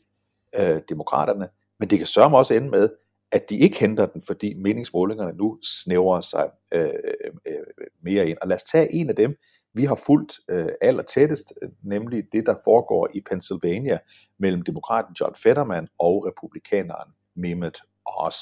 øh, 0.54 0.80
demokraterne, 0.88 1.48
men 1.78 1.90
det 1.90 1.98
kan 1.98 2.06
sørge 2.06 2.36
også 2.36 2.54
ende 2.54 2.70
med, 2.70 2.88
at 3.32 3.50
de 3.50 3.58
ikke 3.58 3.78
henter 3.78 4.06
den, 4.06 4.22
fordi 4.26 4.54
meningsmålingerne 4.54 5.32
nu 5.32 5.58
snævrer 5.62 6.20
sig 6.20 6.50
øh, 6.74 6.84
øh, 6.84 7.30
øh, 7.46 7.86
mere 8.02 8.28
ind. 8.28 8.38
Og 8.42 8.48
lad 8.48 8.56
os 8.56 8.62
tage 8.62 8.92
en 8.92 9.08
af 9.08 9.16
dem, 9.16 9.36
vi 9.74 9.84
har 9.84 9.94
fulgt 10.06 10.38
øh, 10.50 10.68
allertættest, 10.80 11.52
nemlig 11.82 12.24
det, 12.32 12.46
der 12.46 12.54
foregår 12.64 13.08
i 13.14 13.20
Pennsylvania 13.20 13.98
mellem 14.38 14.62
demokraten 14.62 15.16
John 15.20 15.34
Fetterman 15.34 15.88
og 15.98 16.26
republikaneren 16.26 17.10
Mehmet 17.36 17.78
Oz. 18.06 18.36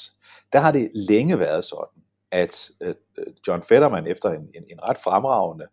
Der 0.53 0.59
har 0.59 0.73
det 0.73 0.91
længe 0.95 1.39
været 1.39 1.65
sådan, 1.65 2.03
at 2.31 2.71
øh, 2.81 2.95
øh 3.19 3.27
John 3.49 3.63
Fetterman 3.63 4.07
efter 4.07 4.29
en, 4.31 4.51
en, 4.55 4.65
en 4.71 4.83
ret 4.83 4.99
fremragende 4.99 5.67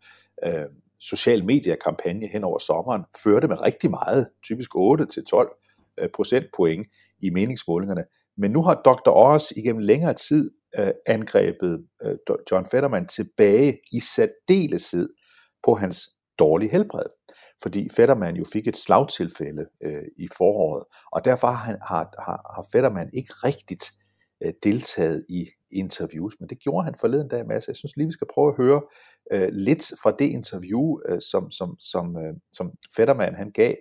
øh, 0.46 0.66
social 1.00 1.46
mediekampagne 1.46 2.28
hen 2.28 2.44
over 2.44 2.58
sommeren, 2.58 3.04
førte 3.24 3.48
med 3.48 3.62
rigtig 3.62 3.90
meget, 3.90 4.30
typisk 4.44 4.76
8-12 4.76 5.94
øh, 6.00 6.10
procentpoint 6.16 6.88
i 7.20 7.30
meningsmålingerne. 7.30 8.04
Men 8.38 8.52
nu 8.52 8.62
har 8.64 8.82
Dr. 8.86 9.12
Oz 9.12 9.52
igennem 9.52 9.82
længere 9.82 10.14
tid 10.14 10.52
øh, 10.78 10.92
angrebet 11.06 11.86
øh, 12.04 12.16
John 12.52 12.66
Fetterman 12.66 13.08
tilbage 13.08 13.80
i 13.92 14.00
særdeleshed 14.00 15.10
på 15.64 15.74
hans 15.76 16.10
dårlige 16.40 16.72
helbred. 16.72 17.06
Fordi 17.62 17.90
Fetterman 17.96 18.36
jo 18.36 18.46
fik 18.54 18.68
et 18.68 18.78
slagtilfælde 18.78 19.66
øh, 19.84 20.04
i 20.18 20.28
foråret, 20.38 20.84
og 21.12 21.26
derfor 21.26 21.48
har, 21.48 21.66
han, 21.66 21.78
har, 21.82 22.14
har, 22.20 22.56
har 22.56 22.66
Fetterman 22.72 23.10
ikke 23.14 23.34
rigtigt 23.34 23.92
øh, 24.44 24.54
deltaget 24.64 25.26
i 25.30 25.48
interviews, 25.72 26.36
men 26.40 26.50
det 26.50 26.60
gjorde 26.60 26.86
han 26.86 26.96
forleden 27.00 27.28
dag 27.28 27.48
Mads. 27.48 27.68
Jeg 27.68 27.76
synes 27.76 27.98
lige, 27.98 28.08
vi 28.08 28.14
skal 28.14 28.28
prøve 28.34 28.50
at 28.50 28.58
høre 28.58 28.82
øh, 29.32 29.50
lidt 29.52 29.92
fra 30.04 30.12
det 30.20 30.26
interview, 30.26 31.00
øh, 31.10 31.22
som, 31.22 31.52
som, 31.52 31.80
som, 31.80 32.18
øh, 32.18 32.34
som 32.54 32.72
Fetterman 32.96 33.36
han 33.36 33.52
gav 33.52 33.76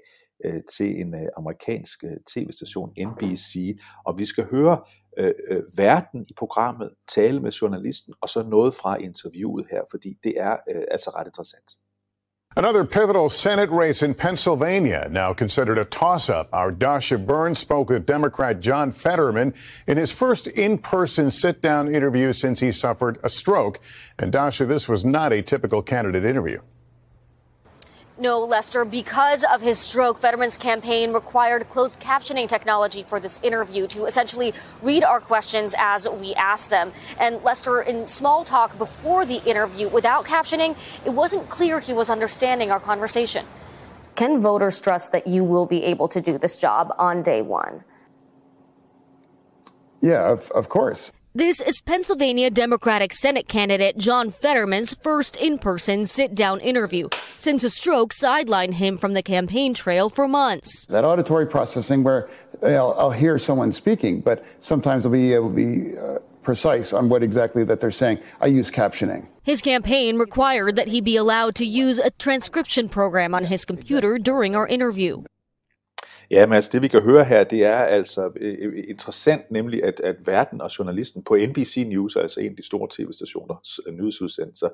øh, 0.45 0.63
til 0.77 1.01
en 1.01 1.15
øh, 1.15 1.29
amerikansk 1.37 2.05
øh, 2.05 2.17
tv-station, 2.27 2.93
NBC, 3.01 3.79
og 4.05 4.19
vi 4.19 4.27
skal 4.27 4.45
høre 4.45 4.81
øh, 5.19 5.35
øh, 5.49 5.63
verden 5.77 6.27
i 6.31 6.33
programmet, 6.37 6.91
tale 7.15 7.41
med 7.41 7.51
journalisten, 7.51 8.15
og 8.21 8.29
så 8.29 8.43
noget 8.43 8.75
fra 8.75 8.97
interviewet 8.97 9.67
her, 9.71 9.83
fordi 9.91 10.19
det 10.25 10.35
er 10.37 10.57
øh, 10.71 10.85
altså 10.91 11.11
ret 11.11 11.27
interessant. 11.27 11.71
Another 12.59 12.85
pivotal 12.85 13.31
Senate 13.31 13.71
race 13.71 14.03
in 14.03 14.15
Pennsylvania, 14.15 15.07
now 15.13 15.33
considered 15.33 15.79
a 15.79 15.85
toss 15.85 16.29
up. 16.29 16.49
Our 16.53 16.73
Dasha 16.73 17.17
Burns 17.17 17.61
spoke 17.61 17.89
with 17.89 18.05
Democrat 18.05 18.59
John 18.59 18.91
Fetterman 18.91 19.55
in 19.87 19.97
his 19.97 20.11
first 20.11 20.49
in 20.49 20.79
person 20.79 21.31
sit 21.31 21.63
down 21.63 21.87
interview 21.87 22.33
since 22.33 22.59
he 22.59 22.73
suffered 22.73 23.21
a 23.23 23.29
stroke. 23.29 23.79
And 24.19 24.33
Dasha, 24.33 24.67
this 24.67 24.89
was 24.89 25.05
not 25.05 25.33
a 25.33 25.41
typical 25.41 25.83
candidate 25.83 26.25
interview. 26.25 26.61
No, 28.21 28.41
Lester, 28.41 28.85
because 28.85 29.45
of 29.45 29.61
his 29.61 29.79
stroke, 29.79 30.19
Veterans 30.19 30.57
campaign 30.57 31.13
required 31.13 31.69
closed 31.69 32.01
captioning 32.01 32.49
technology 32.49 33.05
for 33.05 33.21
this 33.21 33.41
interview 33.45 33.87
to 33.87 34.07
essentially 34.07 34.53
read 34.83 35.05
our 35.05 35.21
questions 35.21 35.73
as 35.79 36.09
we 36.09 36.35
ask 36.35 36.69
them. 36.69 36.93
And 37.21 37.41
Lester, 37.45 37.81
in 37.81 38.09
small 38.09 38.43
talk 38.43 38.77
before 38.77 39.25
the 39.25 39.41
interview, 39.49 39.89
without 39.89 40.25
captioning, 40.25 40.77
it 41.07 41.11
wasn't 41.11 41.49
clear 41.49 41.79
he 41.79 41.93
was 41.93 42.11
understanding 42.11 42.73
our 42.73 42.81
conversation. 42.81 43.47
Can 44.17 44.41
voters 44.41 44.81
trust 44.81 45.13
that 45.13 45.29
you 45.29 45.45
will 45.45 45.67
be 45.67 45.85
able 45.85 46.09
to 46.09 46.21
do 46.21 46.39
this 46.39 46.61
job 46.61 46.93
on 46.99 47.23
day 47.23 47.41
one? 47.41 47.85
Yeah, 50.01 50.29
of, 50.29 50.51
of 50.51 50.69
course. 50.69 51.13
This 51.35 51.61
is 51.61 51.83
Pennsylvania 51.83 52.51
Democratic 52.51 53.13
Senate 53.13 53.49
candidate 53.49 53.99
John 53.99 54.31
Fetterman's 54.31 54.95
first 54.95 55.37
in 55.37 55.59
person 55.59 56.07
sit 56.07 56.35
down 56.35 56.59
interview 56.59 57.11
since 57.37 57.63
a 57.63 57.69
stroke 57.71 58.13
sidelined 58.13 58.75
him 58.75 58.97
from 58.97 59.13
the 59.13 59.23
campaign 59.23 59.75
trail 59.75 60.09
for 60.09 60.27
months. 60.27 60.87
That 60.87 61.05
auditory 61.05 61.47
processing, 61.47 62.03
where 62.03 62.31
I'll, 62.63 62.95
I'll 62.99 63.11
hear 63.11 63.37
someone 63.39 63.73
speaking, 63.73 64.21
but 64.21 64.43
sometimes 64.59 65.05
I'll 65.05 65.13
be 65.13 65.35
able 65.35 65.51
to 65.51 65.55
be 65.55 65.99
uh, 65.99 66.19
precise 66.43 66.95
on 66.95 67.11
what 67.11 67.23
exactly 67.23 67.63
that 67.63 67.79
they're 67.79 67.91
saying. 67.91 68.21
I 68.41 68.47
use 68.47 68.71
captioning. 68.71 69.29
His 69.43 69.61
campaign 69.61 70.17
required 70.17 70.77
that 70.77 70.89
he 70.89 71.03
be 71.03 71.17
allowed 71.17 71.55
to 71.57 71.67
use 71.67 71.99
a 71.99 72.11
transcription 72.13 72.89
program 72.89 73.35
on 73.35 73.45
his 73.45 73.67
computer 73.67 74.19
during 74.19 74.57
our 74.57 74.67
interview. 74.67 75.23
Ja, 76.31 76.47
men 76.47 76.55
altså 76.55 76.71
det 76.73 76.83
vi 76.83 76.89
kan 76.89 77.03
høre 77.03 77.25
her, 77.25 77.45
det 77.45 77.65
er 77.65 77.77
altså 77.77 78.31
øh, 78.41 78.57
øh 78.61 78.85
interessant, 78.89 79.51
nemlig 79.51 79.85
at, 79.85 80.01
at 80.01 80.17
verden 80.27 80.61
og 80.61 80.79
journalisten 80.79 81.25
på 81.25 81.37
NBC 81.49 81.85
News, 81.89 82.17
altså 82.17 82.41
en 82.41 82.51
af 82.51 82.57
de 82.57 82.67
store 82.67 82.89
tv-stationers 82.91 83.79
øh, 83.87 83.95
nyhedsudsendelser, 83.95 84.69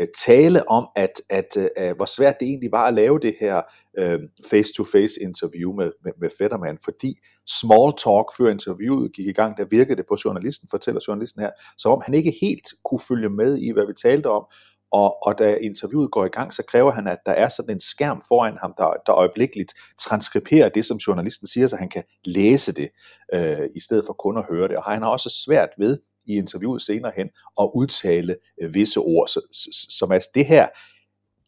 øh, 0.00 0.06
tale 0.26 0.68
om, 0.68 0.88
at, 0.96 1.20
at, 1.30 1.56
at 1.76 1.96
hvor 1.96 2.04
svært 2.04 2.40
det 2.40 2.48
egentlig 2.48 2.72
var 2.72 2.84
at 2.84 2.94
lave 2.94 3.18
det 3.18 3.34
her 3.40 3.62
øh, 3.98 4.18
face-to-face 4.50 5.22
interview 5.22 5.72
med, 5.72 5.92
med, 6.04 6.12
med 6.20 6.30
Fetterman, 6.38 6.78
fordi 6.84 7.14
small 7.46 7.92
talk 8.04 8.26
før 8.38 8.50
interviewet 8.50 9.12
gik 9.12 9.26
i 9.26 9.32
gang, 9.32 9.56
der 9.56 9.64
virkede 9.64 9.96
det 9.96 10.06
på 10.08 10.16
journalisten, 10.24 10.68
fortæller 10.70 11.00
journalisten 11.08 11.42
her, 11.42 11.50
som 11.78 11.92
om 11.92 12.02
han 12.04 12.14
ikke 12.14 12.34
helt 12.40 12.66
kunne 12.84 13.00
følge 13.08 13.28
med 13.28 13.58
i, 13.58 13.72
hvad 13.72 13.86
vi 13.86 13.92
talte 14.02 14.30
om, 14.30 14.44
og, 14.92 15.26
og 15.26 15.38
da 15.38 15.54
interviewet 15.54 16.10
går 16.10 16.24
i 16.24 16.28
gang, 16.28 16.54
så 16.54 16.62
kræver 16.62 16.90
han, 16.90 17.06
at 17.06 17.18
der 17.26 17.32
er 17.32 17.48
sådan 17.48 17.74
en 17.74 17.80
skærm 17.80 18.22
foran 18.28 18.56
ham, 18.60 18.74
der, 18.76 18.92
der 19.06 19.14
øjeblikkeligt 19.14 19.74
transkriberer 19.98 20.68
det, 20.68 20.84
som 20.84 20.96
journalisten 20.96 21.46
siger, 21.46 21.68
så 21.68 21.76
han 21.76 21.88
kan 21.88 22.04
læse 22.24 22.74
det, 22.74 22.90
øh, 23.34 23.68
i 23.74 23.80
stedet 23.80 24.04
for 24.06 24.12
kun 24.12 24.38
at 24.38 24.44
høre 24.50 24.68
det. 24.68 24.76
Og 24.76 24.84
han 24.84 25.02
har 25.02 25.08
også 25.08 25.42
svært 25.46 25.68
ved 25.78 25.98
i 26.24 26.36
interviewet 26.36 26.82
senere 26.82 27.12
hen 27.16 27.30
at 27.60 27.70
udtale 27.74 28.36
øh, 28.62 28.74
visse 28.74 29.00
ord. 29.00 29.28
Så, 29.28 29.40
som 29.88 30.12
altså 30.12 30.30
det 30.34 30.46
her, 30.46 30.68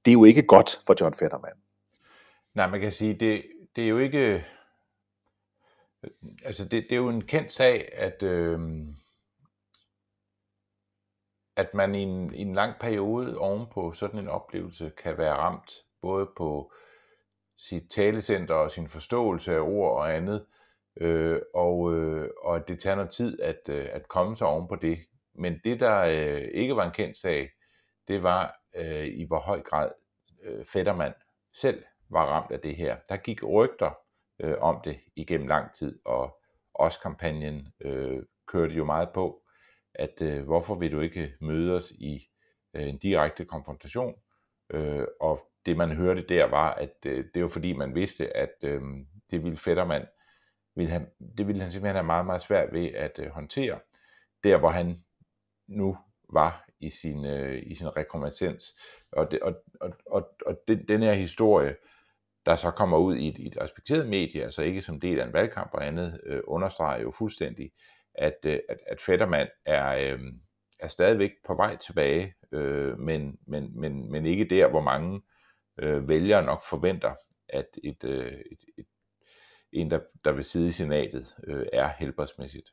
det 0.04 0.10
er 0.10 0.12
jo 0.12 0.24
ikke 0.24 0.42
godt 0.42 0.80
for 0.86 0.96
John 1.00 1.14
Fetterman. 1.14 1.56
Nej, 2.54 2.70
man 2.70 2.80
kan 2.80 2.92
sige, 2.92 3.14
det, 3.14 3.42
det 3.76 3.84
er 3.84 3.88
jo 3.88 3.98
ikke... 3.98 4.18
Øh, 4.18 4.42
altså, 6.44 6.64
det, 6.64 6.84
det 6.90 6.92
er 6.92 6.96
jo 6.96 7.08
en 7.08 7.24
kendt 7.24 7.52
sag, 7.52 7.88
at... 7.92 8.22
Øh 8.22 8.60
at 11.56 11.74
man 11.74 11.94
i 11.94 12.02
en, 12.02 12.34
i 12.34 12.40
en 12.40 12.54
lang 12.54 12.74
periode 12.80 13.38
ovenpå 13.38 13.92
sådan 13.92 14.20
en 14.20 14.28
oplevelse 14.28 14.92
kan 15.02 15.18
være 15.18 15.34
ramt, 15.34 15.72
både 16.02 16.28
på 16.36 16.72
sit 17.58 17.90
talecenter 17.90 18.54
og 18.54 18.70
sin 18.70 18.88
forståelse 18.88 19.54
af 19.54 19.60
ord 19.60 19.96
og 19.96 20.14
andet, 20.16 20.46
øh, 21.00 21.40
og, 21.54 21.94
øh, 21.94 22.30
og 22.42 22.56
at 22.56 22.68
det 22.68 22.80
tager 22.80 22.96
noget 22.96 23.10
tid 23.10 23.40
at, 23.40 23.60
øh, 23.68 23.88
at 23.92 24.08
komme 24.08 24.36
sig 24.36 24.46
ovenpå 24.46 24.76
det. 24.76 24.98
Men 25.34 25.60
det, 25.64 25.80
der 25.80 26.00
øh, 26.00 26.48
ikke 26.54 26.76
var 26.76 26.84
en 26.86 26.92
kendt 26.92 27.16
sag, 27.16 27.50
det 28.08 28.22
var 28.22 28.60
øh, 28.76 29.06
i 29.06 29.24
hvor 29.24 29.40
høj 29.40 29.62
grad 29.62 29.90
øh, 30.42 30.64
Fetterman 30.64 31.12
selv 31.52 31.84
var 32.10 32.26
ramt 32.26 32.50
af 32.50 32.60
det 32.60 32.76
her. 32.76 32.96
Der 33.08 33.16
gik 33.16 33.42
rygter 33.42 33.98
øh, 34.40 34.54
om 34.60 34.80
det 34.84 35.00
igennem 35.16 35.48
lang 35.48 35.74
tid, 35.74 35.98
og 36.04 36.40
også 36.74 37.00
kampagnen 37.00 37.68
øh, 37.80 38.22
kørte 38.46 38.74
jo 38.74 38.84
meget 38.84 39.08
på, 39.14 39.43
at 39.94 40.22
øh, 40.22 40.44
hvorfor 40.44 40.74
vil 40.74 40.92
du 40.92 41.00
ikke 41.00 41.34
møde 41.40 41.76
os 41.76 41.90
i 41.90 42.28
øh, 42.74 42.88
en 42.88 42.98
direkte 42.98 43.44
konfrontation? 43.44 44.14
Øh, 44.70 45.06
og 45.20 45.50
det 45.66 45.76
man 45.76 45.96
hørte 45.96 46.26
der 46.28 46.44
var, 46.44 46.74
at 46.74 46.96
øh, 47.06 47.24
det 47.34 47.42
var 47.42 47.48
fordi 47.48 47.72
man 47.72 47.94
vidste, 47.94 48.36
at 48.36 48.54
øh, 48.62 48.82
det 49.30 49.44
ville 49.44 49.56
Fetterman, 49.56 50.06
ville 50.76 50.92
han, 50.92 51.06
det 51.38 51.46
ville 51.46 51.62
han 51.62 51.70
simpelthen 51.70 51.96
have 51.96 52.06
meget, 52.06 52.26
meget 52.26 52.42
svært 52.42 52.72
ved 52.72 52.86
at 52.86 53.18
øh, 53.18 53.30
håndtere, 53.30 53.78
der 54.44 54.56
hvor 54.56 54.70
han 54.70 55.04
nu 55.68 55.96
var 56.32 56.66
i 56.80 56.90
sin, 56.90 57.24
øh, 57.24 57.62
i 57.66 57.74
sin 57.74 57.96
rekonvalescens. 57.96 58.74
Og, 59.12 59.30
det, 59.30 59.40
og, 59.40 59.54
og, 59.80 59.90
og, 60.06 60.34
og 60.46 60.56
den, 60.68 60.88
den 60.88 61.02
her 61.02 61.12
historie, 61.12 61.76
der 62.46 62.56
så 62.56 62.70
kommer 62.70 62.98
ud 62.98 63.16
i 63.16 63.28
et, 63.28 63.38
i 63.38 63.46
et 63.46 63.60
respekteret 63.60 64.08
medie, 64.08 64.44
altså 64.44 64.62
ikke 64.62 64.82
som 64.82 65.00
del 65.00 65.20
af 65.20 65.26
en 65.26 65.32
valgkamp 65.32 65.70
og 65.74 65.86
andet, 65.86 66.20
øh, 66.26 66.40
understreger 66.46 67.02
jo 67.02 67.10
fuldstændig, 67.10 67.72
at, 68.14 68.36
øh, 68.46 68.58
at, 68.68 68.78
at 68.86 69.00
Fetterman 69.00 69.48
er, 69.66 69.86
øh, 69.94 70.20
er 70.80 70.88
stadigvæk 70.88 71.30
på 71.46 71.54
vej 71.54 71.76
tilbage, 71.76 72.34
øh, 72.52 72.98
men, 72.98 73.38
men, 73.46 73.80
men, 73.80 74.12
men 74.12 74.26
ikke 74.26 74.44
der, 74.44 74.68
hvor 74.68 74.80
mange 74.80 75.20
øh, 75.78 76.08
vælgere 76.08 76.44
nok 76.44 76.64
forventer, 76.64 77.14
at 77.48 77.78
et, 77.84 78.04
øh, 78.04 78.32
et, 78.32 78.58
et, 78.78 78.86
en, 79.72 79.90
der, 79.90 80.00
der 80.24 80.32
vil 80.32 80.44
sidde 80.44 80.66
i 80.66 80.70
senatet, 80.70 81.34
øh, 81.46 81.66
er 81.72 81.88
helbredsmæssigt. 81.98 82.70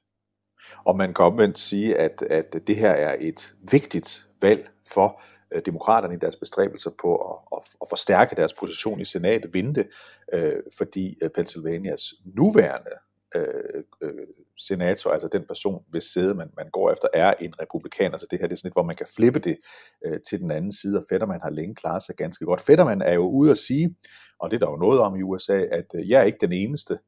Og 0.85 0.95
man 0.97 1.13
kan 1.13 1.25
omvendt 1.25 1.59
sige, 1.59 1.97
at, 1.97 2.21
at 2.21 2.55
det 2.67 2.75
her 2.75 2.91
er 2.91 3.17
et 3.19 3.55
vigtigt 3.71 4.29
valg 4.41 4.69
for 4.93 5.21
øh, 5.51 5.61
demokraterne 5.65 6.13
i 6.13 6.17
deres 6.17 6.35
bestræbelser 6.35 6.91
på 7.01 7.15
at, 7.15 7.37
at, 7.57 7.75
at 7.81 7.87
forstærke 7.89 8.35
deres 8.35 8.53
position 8.53 9.01
i 9.01 9.05
senatet, 9.05 9.53
vinde 9.53 9.75
det, 9.75 9.89
øh, 10.33 10.63
fordi 10.77 11.17
øh, 11.23 11.29
Pennsylvanias 11.29 12.13
nuværende 12.25 12.91
øh, 13.35 13.83
øh, 14.01 14.27
senator, 14.57 15.11
altså 15.11 15.27
den 15.27 15.43
person, 15.47 15.83
hvis 15.87 16.03
sæde 16.03 16.33
man, 16.35 16.49
man 16.57 16.69
går 16.69 16.91
efter, 16.91 17.07
er 17.13 17.33
en 17.39 17.53
republikaner. 17.61 18.17
Så 18.17 18.27
det 18.31 18.39
her 18.39 18.47
det 18.47 18.53
er 18.53 18.57
sådan 18.57 18.67
lidt, 18.67 18.75
hvor 18.75 18.83
man 18.83 18.95
kan 18.95 19.07
flippe 19.15 19.39
det 19.39 19.57
øh, 20.05 20.19
til 20.29 20.39
den 20.39 20.51
anden 20.51 20.71
side, 20.71 20.97
og 20.97 21.05
Fetterman 21.09 21.41
har 21.41 21.49
længe 21.49 21.75
klaret 21.75 22.03
sig 22.03 22.15
ganske 22.15 22.45
godt. 22.45 22.61
Fetterman 22.61 23.01
er 23.01 23.13
jo 23.13 23.29
ude 23.29 23.51
at 23.51 23.57
sige, 23.57 23.95
og 24.39 24.51
det 24.51 24.55
er 24.55 24.65
der 24.65 24.71
jo 24.71 24.77
noget 24.77 24.99
om 24.99 25.15
i 25.15 25.21
USA, 25.21 25.59
at 25.71 25.85
øh, 25.95 26.09
jeg 26.09 26.19
er 26.19 26.23
ikke 26.23 26.41
den 26.41 26.53
eneste 26.53 26.99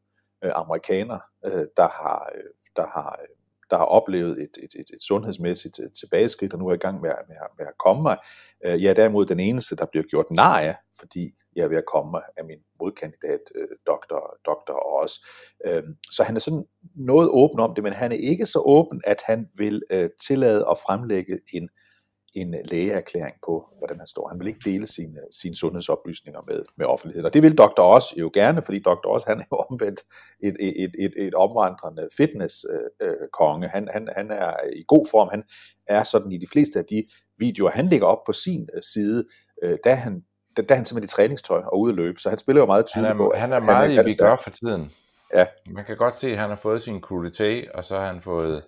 øh, 0.43 0.51
amerikaner, 0.55 1.19
øh, 1.45 1.65
der 1.77 1.87
har, 1.87 2.31
øh, 2.35 2.49
der 2.75 2.87
har 2.87 3.19
øh, 3.21 3.42
der 3.73 3.79
har 3.79 3.85
oplevet 3.85 4.31
et, 4.43 4.55
et, 4.63 4.73
et, 4.79 4.89
et 4.93 5.01
sundhedsmæssigt 5.01 5.79
øh, 5.79 5.89
tilbageskridt, 5.99 6.53
og 6.53 6.59
nu 6.59 6.67
er 6.67 6.73
i 6.73 6.83
gang 6.85 7.01
med, 7.01 7.09
med, 7.27 7.35
med 7.57 7.65
at 7.67 7.77
komme 7.85 8.01
mig. 8.01 8.17
Øh, 8.65 8.83
jeg 8.83 8.89
er 8.89 8.93
derimod 8.93 9.25
den 9.25 9.39
eneste, 9.39 9.75
der 9.75 9.85
bliver 9.85 10.03
gjort 10.03 10.31
nar 10.31 10.59
af, 10.59 10.75
fordi 10.99 11.23
jeg 11.55 11.63
er 11.63 11.67
ved 11.67 11.77
at 11.77 11.91
komme 11.93 12.21
af 12.37 12.45
min 12.45 12.59
modkandidat, 12.79 13.43
øh, 13.55 13.67
doktor, 13.87 14.37
doktor 14.45 14.73
også. 15.01 15.27
Øhm, 15.65 15.95
så 16.11 16.23
han 16.23 16.35
er 16.35 16.39
sådan 16.39 16.65
noget 16.95 17.29
åben 17.29 17.59
om 17.59 17.75
det, 17.75 17.83
men 17.83 17.93
han 17.93 18.11
er 18.11 18.15
ikke 18.31 18.45
så 18.45 18.59
åben, 18.65 19.01
at 19.05 19.21
han 19.25 19.49
vil 19.57 19.81
tillade 20.27 20.65
at 20.71 20.77
fremlægge 20.85 21.39
en 21.53 21.69
en 22.33 22.55
lægeerklæring 22.65 23.35
på, 23.45 23.69
hvordan 23.77 23.97
han 23.97 24.07
står. 24.07 24.27
Han 24.27 24.39
vil 24.39 24.47
ikke 24.47 24.61
dele 24.65 24.87
sine, 24.87 25.19
sine 25.31 25.55
sundhedsoplysninger 25.55 26.41
med, 26.47 26.63
med 26.77 26.85
offentligheden. 26.85 27.25
Og 27.25 27.33
det 27.33 27.41
vil 27.43 27.57
Dr. 27.57 27.81
Oz 27.81 28.03
jo 28.17 28.31
gerne, 28.33 28.61
fordi 28.61 28.79
Dr. 28.79 29.07
Oz 29.07 29.23
han 29.23 29.39
er 29.39 29.43
jo 29.51 29.57
omvendt 29.71 30.01
et, 30.43 30.55
et, 30.59 30.91
et, 30.99 31.13
et 31.17 31.33
omvandrende 31.33 32.07
fitness-konge. 32.17 33.67
han, 33.67 33.87
han, 33.93 34.09
han 34.15 34.31
er 34.31 34.53
i 34.75 34.83
god 34.87 35.05
form. 35.11 35.27
Han 35.31 35.43
er 35.87 36.03
sådan 36.03 36.31
i 36.31 36.37
de 36.37 36.47
fleste 36.51 36.79
af 36.79 36.85
de 36.85 37.03
videoer, 37.37 37.71
han 37.71 37.87
lægger 37.87 38.07
op 38.07 38.23
på 38.25 38.33
sin 38.33 38.69
øh, 38.75 38.81
side, 38.93 39.25
øh, 39.63 39.77
da 39.83 39.93
han 39.93 40.23
da, 40.57 40.61
da 40.61 40.75
han 40.75 40.85
simpelthen 40.85 41.07
i 41.07 41.15
træningstøj 41.15 41.61
og 41.65 41.79
ude 41.79 41.91
at 41.91 41.95
løbe, 41.95 42.19
så 42.19 42.29
han 42.29 42.37
spiller 42.37 42.61
jo 42.61 42.65
meget 42.65 42.85
tydeligt 42.85 43.07
han 43.07 43.17
er, 43.17 43.23
på. 43.23 43.33
Han 43.35 43.53
er 43.53 43.59
meget 43.59 43.89
han 43.89 43.99
er 43.99 44.03
i 44.03 44.05
vigør 44.05 44.35
for 44.43 44.49
tiden. 44.49 44.91
Ja. 45.33 45.45
Man 45.69 45.85
kan 45.85 45.97
godt 45.97 46.15
se, 46.15 46.31
at 46.31 46.37
han 46.37 46.49
har 46.49 46.55
fået 46.55 46.81
sin 46.81 47.03
crudité, 47.05 47.77
og 47.77 47.85
så 47.85 47.95
har 47.95 48.05
han 48.05 48.21
fået 48.21 48.63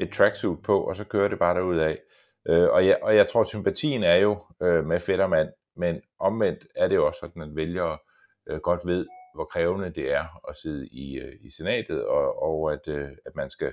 et 0.00 0.10
tracksuit 0.10 0.62
på, 0.62 0.80
og 0.80 0.96
så 0.96 1.04
kører 1.04 1.28
det 1.28 1.38
bare 1.38 1.54
derud 1.54 1.76
af. 1.76 1.98
Øh, 2.48 2.68
og, 2.68 2.86
jeg, 2.86 2.98
og 3.02 3.16
jeg 3.16 3.28
tror, 3.28 3.44
sympatien 3.44 4.02
er 4.02 4.14
jo 4.14 4.38
øh, 4.62 4.84
med 4.84 5.00
Fettermand, 5.00 5.48
men 5.76 6.00
omvendt 6.18 6.66
er 6.74 6.88
det 6.88 6.96
jo 6.96 7.06
også 7.06 7.20
sådan, 7.20 7.42
at 7.42 7.56
vælgere 7.56 7.98
øh, 8.46 8.60
godt 8.60 8.80
ved, 8.84 9.06
hvor 9.34 9.44
krævende 9.44 9.90
det 9.90 10.12
er 10.12 10.48
at 10.48 10.56
sidde 10.56 10.88
i, 10.88 11.18
øh, 11.18 11.32
i 11.40 11.50
senatet, 11.50 12.04
og, 12.04 12.42
og 12.42 12.72
at, 12.72 12.88
øh, 12.88 13.08
at 13.26 13.34
man 13.34 13.50
skal 13.50 13.72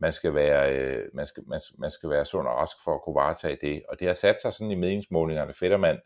man 0.00 0.12
skal 0.12 0.34
være 0.34 0.74
øh, 0.74 1.08
man 1.14 1.26
skal, 1.26 1.42
man, 1.46 1.60
man 1.78 1.90
skal 1.90 2.10
være 2.10 2.24
sund 2.24 2.48
og 2.48 2.54
rask 2.54 2.76
for 2.84 2.94
at 2.94 3.02
kunne 3.02 3.14
varetage 3.14 3.58
det. 3.60 3.82
Og 3.88 4.00
det 4.00 4.06
har 4.06 4.14
sat 4.14 4.42
sig 4.42 4.52
sådan 4.52 4.70
i 4.70 4.74
meningsmålingerne. 4.74 5.52
Fettermand 5.52 5.98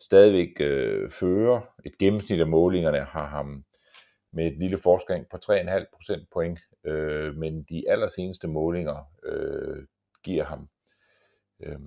stadigvæk 0.00 0.60
øh, 0.60 1.10
fører. 1.10 1.60
Et 1.84 1.98
gennemsnit 1.98 2.40
af 2.40 2.46
målingerne 2.46 3.04
har 3.04 3.26
ham 3.26 3.64
med 4.32 4.46
et 4.46 4.58
lille 4.58 4.78
forskning 4.78 5.26
på 5.30 5.36
3,5 5.36 5.84
procent 5.94 6.28
point, 6.32 6.60
øh, 6.84 7.34
men 7.34 7.62
de 7.62 7.90
allerseneste 7.90 8.48
målinger 8.48 8.96
øh, 9.24 9.86
giver 10.24 10.44
ham 10.44 10.68
øh, 11.62 11.78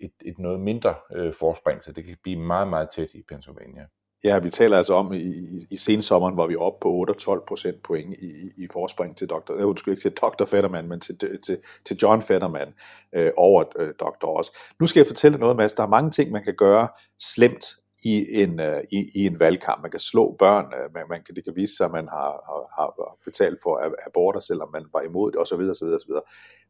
et, 0.00 0.12
et 0.24 0.38
noget 0.38 0.60
mindre 0.60 0.94
øh, 1.14 1.34
forspring, 1.34 1.84
så 1.84 1.92
det 1.92 2.04
kan 2.04 2.16
blive 2.22 2.40
meget, 2.40 2.68
meget 2.68 2.88
tæt 2.94 3.14
i 3.14 3.22
Pennsylvania. 3.28 3.86
Ja, 4.24 4.38
vi 4.38 4.50
taler 4.50 4.76
altså 4.76 4.94
om 4.94 5.12
i, 5.12 5.16
i, 5.16 5.66
i 5.70 5.76
sensommeren, 5.76 6.34
hvor 6.34 6.46
vi 6.46 6.54
er 6.54 6.58
oppe 6.58 6.78
på 6.82 6.92
8 6.92 7.14
12 7.14 7.42
procent 7.48 7.82
point 7.82 8.14
i, 8.14 8.50
i 8.56 8.68
forspring 8.72 9.16
til 9.16 9.28
Dr. 9.28 9.52
Øh, 9.52 9.68
undskyld 9.68 9.92
ikke 9.92 10.02
til 10.02 10.12
Dr. 10.12 10.44
Fetterman, 10.44 10.88
men 10.88 11.00
til, 11.00 11.18
til, 11.18 11.58
til 11.86 11.96
John 12.02 12.22
Fetterman 12.22 12.74
øh, 13.12 13.32
over 13.36 13.64
øh, 13.78 13.94
Dr. 14.00 14.26
Oz. 14.26 14.46
Nu 14.80 14.86
skal 14.86 15.00
jeg 15.00 15.06
fortælle 15.06 15.38
noget, 15.38 15.56
Mads. 15.56 15.74
Der 15.74 15.82
er 15.82 15.88
mange 15.88 16.10
ting, 16.10 16.30
man 16.30 16.44
kan 16.44 16.54
gøre 16.54 16.88
slemt 17.18 17.64
i 18.04 18.42
en, 18.42 18.60
øh, 18.60 18.80
i, 18.92 19.10
i 19.14 19.26
en 19.26 19.40
valgkamp. 19.40 19.82
Man 19.82 19.90
kan 19.90 20.00
slå 20.00 20.36
børn, 20.38 20.64
øh, 20.74 20.94
man, 20.94 21.04
man 21.08 21.22
kan, 21.22 21.34
det 21.34 21.44
kan 21.44 21.56
vise 21.56 21.76
sig, 21.76 21.84
at 21.84 21.92
man 21.92 22.08
har, 22.08 22.32
har, 22.48 22.60
har 22.76 23.18
betalt 23.24 23.58
for 23.62 23.92
aborter, 24.06 24.40
selvom 24.40 24.68
man 24.72 24.84
var 24.92 25.00
imod 25.00 25.32
det, 25.32 25.40
osv. 25.40 25.60
osv., 25.60 25.86
osv. 25.86 26.12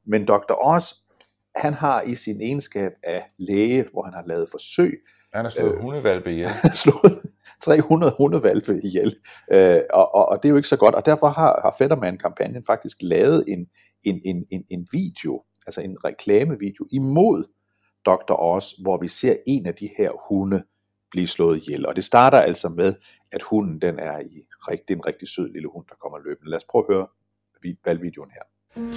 Men 0.07 0.27
Dr. 0.27 0.55
Oz, 0.61 0.95
han 1.57 1.75
har 1.75 2.03
i 2.03 2.15
sin 2.15 2.41
egenskab 2.41 2.93
af 3.03 3.31
læge, 3.39 3.85
hvor 3.93 4.03
han 4.03 4.15
har 4.15 4.25
lavet 4.27 4.49
forsøg, 4.51 5.01
han 5.35 5.45
har 5.45 5.51
slået 5.51 5.75
øh, 5.75 5.81
hundevalpe 5.81 6.33
ihjel. 6.33 6.49
slået 6.85 7.23
300 7.63 8.15
hundevalpe 8.19 8.81
ihjel. 8.85 9.17
Øh, 9.53 9.81
og, 9.93 10.15
og, 10.15 10.29
og 10.29 10.43
det 10.43 10.49
er 10.49 10.51
jo 10.51 10.57
ikke 10.57 10.69
så 10.69 10.77
godt. 10.77 10.95
Og 10.95 11.07
derfor 11.07 11.29
har, 11.29 11.61
har 11.65 11.75
Fetterman-kampagnen 11.79 12.65
faktisk 12.67 12.97
lavet 13.01 13.45
en, 13.49 13.67
en, 14.03 14.21
en, 14.25 14.47
en, 14.53 14.65
en 14.71 14.89
video, 14.93 15.43
altså 15.67 15.81
en 15.81 15.97
reklamevideo 16.05 16.87
imod 16.93 17.45
Dr. 18.07 18.43
Oz, 18.43 18.73
hvor 18.83 18.99
vi 19.01 19.09
ser 19.09 19.37
en 19.47 19.67
af 19.67 19.75
de 19.75 19.89
her 19.99 20.11
hunde 20.29 20.63
blive 21.11 21.27
slået 21.27 21.57
ihjel. 21.57 21.87
Og 21.87 21.97
det 21.97 22.05
starter 22.05 22.39
altså 22.39 22.69
med, 22.69 22.95
at 23.33 23.43
hunden 23.43 23.81
den 23.81 23.99
er 23.99 24.19
i 24.19 24.47
rigtig, 24.71 24.95
en 24.95 25.07
rigtig 25.07 25.29
sød 25.29 25.53
lille 25.53 25.69
hund, 25.69 25.87
der 25.89 25.95
kommer 26.03 26.19
løbende. 26.19 26.51
Lad 26.51 26.57
os 26.57 26.65
prøve 26.71 26.85
at 26.89 26.95
høre 26.95 27.07
valgvideoen 27.85 28.31
her. 28.31 28.43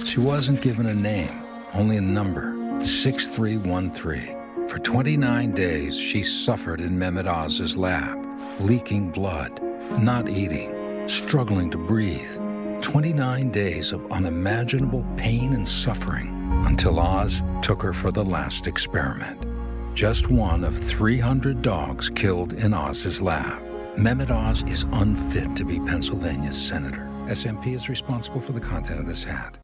She 0.04 0.22
wasn't 0.22 0.62
given 0.62 0.86
a 0.86 0.94
name, 0.94 1.51
only 1.74 1.96
a 1.96 2.00
number, 2.00 2.54
6313. 2.84 4.68
For 4.68 4.78
29 4.78 5.52
days, 5.52 5.96
she 5.96 6.22
suffered 6.22 6.80
in 6.80 6.98
Mehmet 6.98 7.26
Oz's 7.26 7.76
lab, 7.76 8.18
leaking 8.60 9.10
blood, 9.10 9.60
not 9.98 10.28
eating, 10.28 11.06
struggling 11.08 11.70
to 11.70 11.78
breathe. 11.78 12.38
29 12.82 13.50
days 13.50 13.92
of 13.92 14.10
unimaginable 14.10 15.06
pain 15.16 15.52
and 15.52 15.66
suffering 15.66 16.28
until 16.66 16.98
Oz 16.98 17.42
took 17.62 17.82
her 17.82 17.92
for 17.92 18.10
the 18.10 18.24
last 18.24 18.66
experiment. 18.66 19.46
Just 19.94 20.28
one 20.28 20.64
of 20.64 20.76
300 20.76 21.62
dogs 21.62 22.10
killed 22.10 22.54
in 22.54 22.74
Oz's 22.74 23.22
lab. 23.22 23.62
Mehmet 23.96 24.30
Oz 24.30 24.62
is 24.64 24.84
unfit 24.92 25.54
to 25.56 25.64
be 25.64 25.78
Pennsylvania's 25.80 26.60
senator. 26.60 27.08
SMP 27.26 27.74
is 27.74 27.88
responsible 27.88 28.40
for 28.40 28.52
the 28.52 28.60
content 28.60 29.00
of 29.00 29.06
this 29.06 29.26
ad. 29.26 29.58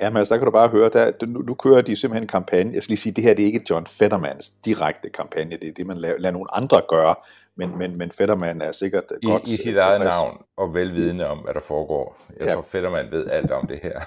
Ja, 0.00 0.10
men 0.10 0.16
altså, 0.16 0.34
der 0.34 0.38
kan 0.38 0.44
du 0.44 0.50
bare 0.50 0.68
høre, 0.68 0.90
der, 0.92 1.26
nu, 1.26 1.38
nu 1.38 1.54
kører 1.54 1.80
de 1.82 1.96
simpelthen 1.96 2.22
en 2.24 2.28
kampagne. 2.28 2.74
Jeg 2.74 2.82
skal 2.82 2.92
lige 2.92 2.98
sige, 2.98 3.12
det 3.12 3.24
her 3.24 3.34
det 3.34 3.42
er 3.42 3.46
ikke 3.46 3.62
John 3.70 3.86
Fettermans 3.86 4.50
direkte 4.50 5.10
kampagne, 5.10 5.56
det 5.56 5.68
er 5.68 5.72
det, 5.72 5.86
man 5.86 5.98
lader, 5.98 6.18
lader 6.18 6.32
nogle 6.32 6.54
andre 6.56 6.82
gøre, 6.88 7.14
men, 7.56 7.78
men, 7.78 7.98
men 7.98 8.10
Fetterman 8.10 8.62
er 8.62 8.72
sikkert 8.72 9.04
I, 9.22 9.26
godt 9.26 9.48
I 9.48 9.56
sit 9.56 9.76
eget 9.76 10.00
navn 10.00 10.38
og 10.56 10.74
velvidende 10.74 11.26
om, 11.26 11.38
hvad 11.38 11.54
der 11.54 11.60
foregår. 11.60 12.18
Jeg 12.38 12.46
ja. 12.46 12.54
tror, 12.54 12.62
Fetterman 12.62 13.10
ved 13.10 13.26
alt 13.30 13.50
om 13.50 13.66
det 13.66 13.80
her. 13.82 14.00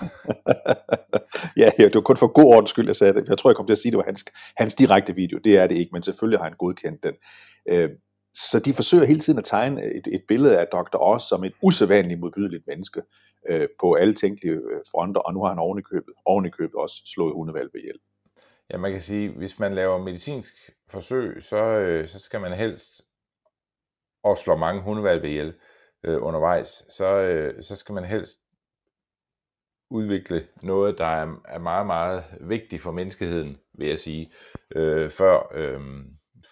ja, 1.62 1.70
ja, 1.80 1.84
det 1.84 1.96
var 1.96 2.02
kun 2.02 2.18
for 2.18 2.28
god 2.28 2.56
ordens 2.56 2.70
skyld, 2.70 2.88
jeg 2.88 2.96
sagde 2.96 3.14
det. 3.14 3.30
Jeg 3.30 3.38
tror, 3.38 3.50
jeg 3.50 3.56
kom 3.56 3.66
til 3.66 3.74
at 3.74 3.80
sige, 3.80 3.92
det 3.92 3.98
var 3.98 4.04
hans, 4.04 4.26
hans 4.58 4.76
direkte 4.76 5.16
video. 5.16 5.40
Det 5.44 5.58
er 5.58 5.68
det 5.68 5.76
ikke, 5.76 5.90
men 5.94 6.04
selvfølgelig 6.04 6.40
har 6.40 6.44
han 6.44 6.56
godkendt 6.60 7.04
den. 7.04 7.14
Øh, 7.70 7.90
så 8.34 8.60
de 8.60 8.74
forsøger 8.74 9.06
hele 9.06 9.20
tiden 9.20 9.40
at 9.40 9.46
tegne 9.46 9.84
et, 9.84 10.08
et 10.08 10.24
billede 10.28 10.60
af 10.60 10.68
Dr. 10.68 10.98
Oz 11.02 11.24
som 11.24 11.44
et 11.44 11.54
usædvanligt 11.62 12.20
modbydeligt 12.20 12.68
menneske 12.68 13.02
øh, 13.50 13.68
på 13.80 13.94
alle 13.94 14.14
tænkelige 14.14 14.54
øh, 14.54 14.82
fronter, 14.92 15.22
og 15.22 15.34
nu 15.34 15.42
har 15.44 15.50
han 15.50 15.60
ovenikøbet, 15.60 16.14
ovenikøbet 16.26 16.76
også 16.76 17.02
slået 17.06 17.34
hundevalpe 17.34 17.80
ihjel. 17.80 18.00
Ja, 18.70 18.78
man 18.78 18.92
kan 18.92 19.02
sige, 19.02 19.30
hvis 19.30 19.60
man 19.60 19.76
laver 19.76 19.98
medicinsk 19.98 20.54
forsøg, 20.90 21.44
så, 21.44 21.58
øh, 21.58 22.08
så 22.08 22.20
skal 22.20 22.42
man 22.42 22.54
helst 22.54 23.02
og 24.24 24.38
slå 24.38 24.56
mange 24.56 24.82
hundevalpe 24.82 25.30
ihjel 25.30 25.54
øh, 26.04 26.24
undervejs, 26.24 26.86
så, 26.90 27.06
øh, 27.06 27.64
så 27.64 27.76
skal 27.76 27.94
man 27.94 28.06
helst 28.06 28.40
udvikle 29.90 30.48
noget, 30.62 30.98
der 30.98 31.06
er, 31.06 31.42
er 31.48 31.60
meget, 31.60 31.86
meget 31.86 32.24
vigtigt 32.42 32.82
for 32.82 32.92
menneskeheden, 32.92 33.58
vil 33.74 33.88
jeg 33.88 34.00
sige, 34.00 34.32
øh, 34.76 35.10
før, 35.10 35.52
øh, 35.54 35.82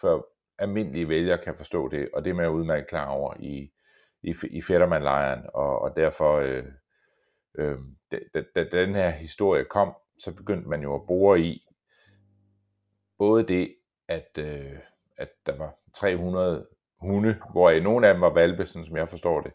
før 0.02 0.22
almindelige 0.58 1.10
vælgere 1.10 1.38
kan 1.38 1.56
forstå 1.56 1.90
det, 1.90 2.10
og 2.14 2.24
det 2.24 2.30
er 2.30 2.34
man 2.34 2.50
udmærket 2.50 2.88
klar 2.88 3.10
over 3.10 3.34
i, 3.40 3.72
i, 4.24 4.36
i 4.50 4.62
Fetterman-lejren, 4.62 5.46
og, 5.54 5.82
og 5.82 5.96
derfor, 5.96 6.38
øh, 6.38 6.66
øh, 7.56 7.78
da, 8.12 8.44
da, 8.56 8.64
den 8.64 8.96
her 8.96 9.10
historie 9.10 9.66
kom, 9.66 9.94
så 10.20 10.32
begyndte 10.32 10.70
man 10.70 10.82
jo 10.82 10.96
at 10.96 11.08
bore 11.08 11.40
i 11.40 11.68
både 13.18 13.44
det, 13.44 13.76
at, 14.08 14.38
øh, 14.40 14.78
at 15.18 15.30
der 15.46 15.58
var 15.58 15.76
300 15.96 16.68
hunde, 17.02 17.36
hvor 17.52 17.80
nogle 17.80 18.08
af 18.08 18.14
dem 18.14 18.22
var 18.22 18.34
valpe, 18.34 18.66
sådan 18.66 18.86
som 18.86 18.98
jeg 18.98 19.10
forstår 19.10 19.42
det, 19.42 19.54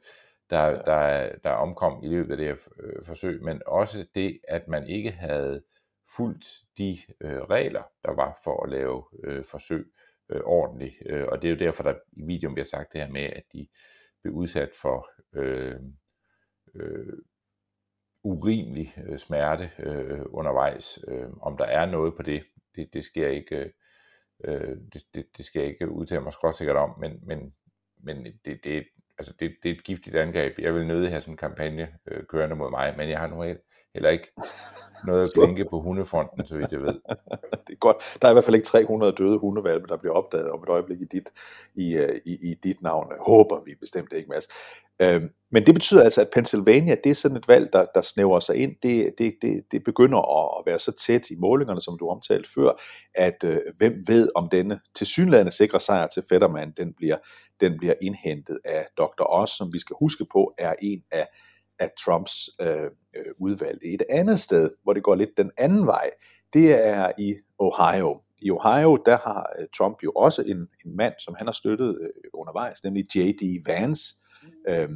der, 0.51 0.83
der, 0.83 1.31
der 1.45 1.51
omkom 1.51 2.05
i 2.05 2.09
løbet 2.09 2.31
af 2.31 2.37
det 2.37 2.47
her 2.47 2.57
øh, 2.81 3.07
forsøg, 3.07 3.43
men 3.43 3.63
også 3.67 4.07
det, 4.15 4.41
at 4.49 4.69
man 4.69 4.87
ikke 4.87 5.11
havde 5.11 5.63
fulgt 6.17 6.47
de 6.79 6.99
øh, 7.21 7.43
regler, 7.43 7.83
der 8.05 8.13
var 8.13 8.41
for 8.45 8.65
at 8.65 8.71
lave 8.71 9.05
øh, 9.25 9.45
forsøg 9.45 9.87
øh, 10.31 10.41
ordentligt. 10.45 10.95
Øh, 11.07 11.27
og 11.29 11.43
det 11.43 11.49
er 11.49 11.53
jo 11.53 11.59
derfor, 11.59 11.83
der 11.83 11.95
i 12.13 12.23
videoen 12.27 12.55
bliver 12.55 12.67
sagt 12.67 12.93
det 12.93 13.01
her 13.01 13.11
med, 13.11 13.23
at 13.23 13.43
de 13.53 13.69
blev 14.23 14.35
udsat 14.35 14.71
for 14.83 15.09
øh, 15.35 15.81
øh, 16.75 17.13
urimelig 18.23 18.95
øh, 19.09 19.19
smerte 19.19 19.71
øh, 19.79 20.23
undervejs. 20.27 20.99
Øh, 21.09 21.31
om 21.41 21.57
der 21.57 21.65
er 21.65 21.87
noget 21.87 22.17
på 22.17 22.23
det, 22.23 22.45
det, 22.77 22.89
det 22.93 23.05
sker 23.05 23.29
ikke... 23.29 23.73
Øh, 24.45 24.77
det, 24.93 25.03
det, 25.15 25.27
det 25.37 25.45
skal 25.45 25.61
jeg 25.61 25.69
ikke 25.69 25.91
udtale 25.91 26.21
mig 26.21 26.33
skråsikkert 26.33 26.77
om, 26.77 26.99
men, 27.01 27.21
men, 27.27 27.55
men 28.03 28.25
det, 28.45 28.61
det, 28.65 28.87
altså 29.19 29.35
det, 29.41 29.57
det 29.63 29.71
er 29.71 29.75
et 29.75 29.85
giftigt 29.85 30.17
angreb. 30.17 30.59
Jeg 30.59 30.75
vil 30.75 30.87
nødig 30.87 31.11
have 31.11 31.21
sådan 31.21 31.33
en 31.33 31.39
kampagne 31.39 31.99
øh, 32.07 32.25
kørende 32.27 32.57
mod 32.57 32.71
mig, 32.71 32.95
men 32.97 33.11
jeg 33.11 33.19
har 33.19 33.27
nu 33.27 33.57
heller 33.95 34.11
ikke 34.11 34.33
noget 35.05 35.35
klinke 35.35 35.65
på 35.71 35.81
hundefronten, 35.81 36.47
så 36.47 36.57
vidt 36.59 36.73
jeg 36.73 36.81
ved. 36.81 36.95
det 37.67 37.73
er 37.73 37.79
godt. 37.81 37.97
Der 38.23 38.29
er 38.29 38.33
i 38.33 38.35
hvert 38.35 38.45
fald 38.45 38.57
ikke 38.57 38.67
300 38.67 39.13
døde 39.13 39.39
hundevalpe, 39.39 39.87
der 39.89 39.97
bliver 39.97 40.15
opdaget 40.15 40.51
om 40.51 40.63
et 40.63 40.69
øjeblik 40.69 41.01
i 41.01 41.05
dit, 41.05 41.31
i, 41.75 41.95
øh, 41.95 42.21
i, 42.25 42.51
i 42.51 42.55
dit 42.55 42.83
navn. 42.83 43.13
Håber 43.27 43.65
vi 43.65 43.75
bestemt 43.81 44.13
ikke, 44.13 44.29
Mads. 44.29 44.49
Øhm, 45.03 45.31
men 45.51 45.67
det 45.67 45.75
betyder 45.75 46.03
altså, 46.03 46.21
at 46.21 46.31
Pennsylvania, 46.33 46.97
det 47.05 47.11
er 47.11 47.15
sådan 47.15 47.37
et 47.37 47.49
valg, 47.49 47.73
der, 47.73 47.87
der 47.95 48.01
snæver 48.01 48.41
sig 48.41 48.57
ind. 48.57 48.77
Det, 48.83 49.15
det, 49.19 49.35
det, 49.43 49.65
det 49.73 49.85
begynder 49.85 50.19
at, 50.19 50.61
at 50.61 50.71
være 50.71 50.79
så 50.79 50.93
tæt 50.93 51.31
i 51.31 51.35
målingerne, 51.35 51.81
som 51.81 51.99
du 51.99 52.09
omtalte 52.09 52.51
før, 52.55 52.81
at 53.15 53.45
øh, 53.45 53.61
hvem 53.77 54.05
ved, 54.09 54.31
om 54.35 54.49
denne 54.49 54.81
tilsyneladende 54.95 55.53
sikre 55.53 55.81
sejr 55.81 56.07
til 56.07 56.23
Fetterman, 56.29 56.73
den 56.77 56.95
bliver, 56.97 57.17
den 57.61 57.79
bliver 57.79 57.95
indhentet 58.03 58.59
af 58.65 58.87
Dr. 58.99 59.25
Oz, 59.29 59.51
som 59.51 59.73
vi 59.73 59.79
skal 59.79 59.97
huske 60.01 60.27
på, 60.33 60.55
er 60.59 60.75
en 60.83 61.03
af 61.11 61.29
af 61.79 61.91
Trumps 62.05 62.51
øh, 62.61 62.91
øh 63.17 63.33
udvalgte. 63.39 63.87
Et 63.87 64.03
andet 64.11 64.41
sted, 64.41 64.71
hvor 64.83 64.93
det 64.93 65.03
går 65.03 65.15
lidt 65.15 65.37
den 65.37 65.51
anden 65.57 65.87
vej, 65.87 66.11
det 66.53 66.87
er 66.87 67.13
i 67.19 67.35
Ohio. 67.59 68.21
I 68.39 68.51
Ohio, 68.51 68.97
der 69.07 69.17
har 69.17 69.53
øh, 69.59 69.67
Trump 69.79 69.97
jo 70.05 70.13
også 70.17 70.43
en, 70.43 70.57
en 70.57 70.97
mand, 70.97 71.15
som 71.25 71.35
han 71.39 71.47
har 71.47 71.53
støttet 71.53 71.99
øh, 72.01 72.11
undervejs, 72.33 72.85
nemlig 72.85 73.17
J.D. 73.17 73.63
Vance, 73.67 74.15
øh, 74.69 74.89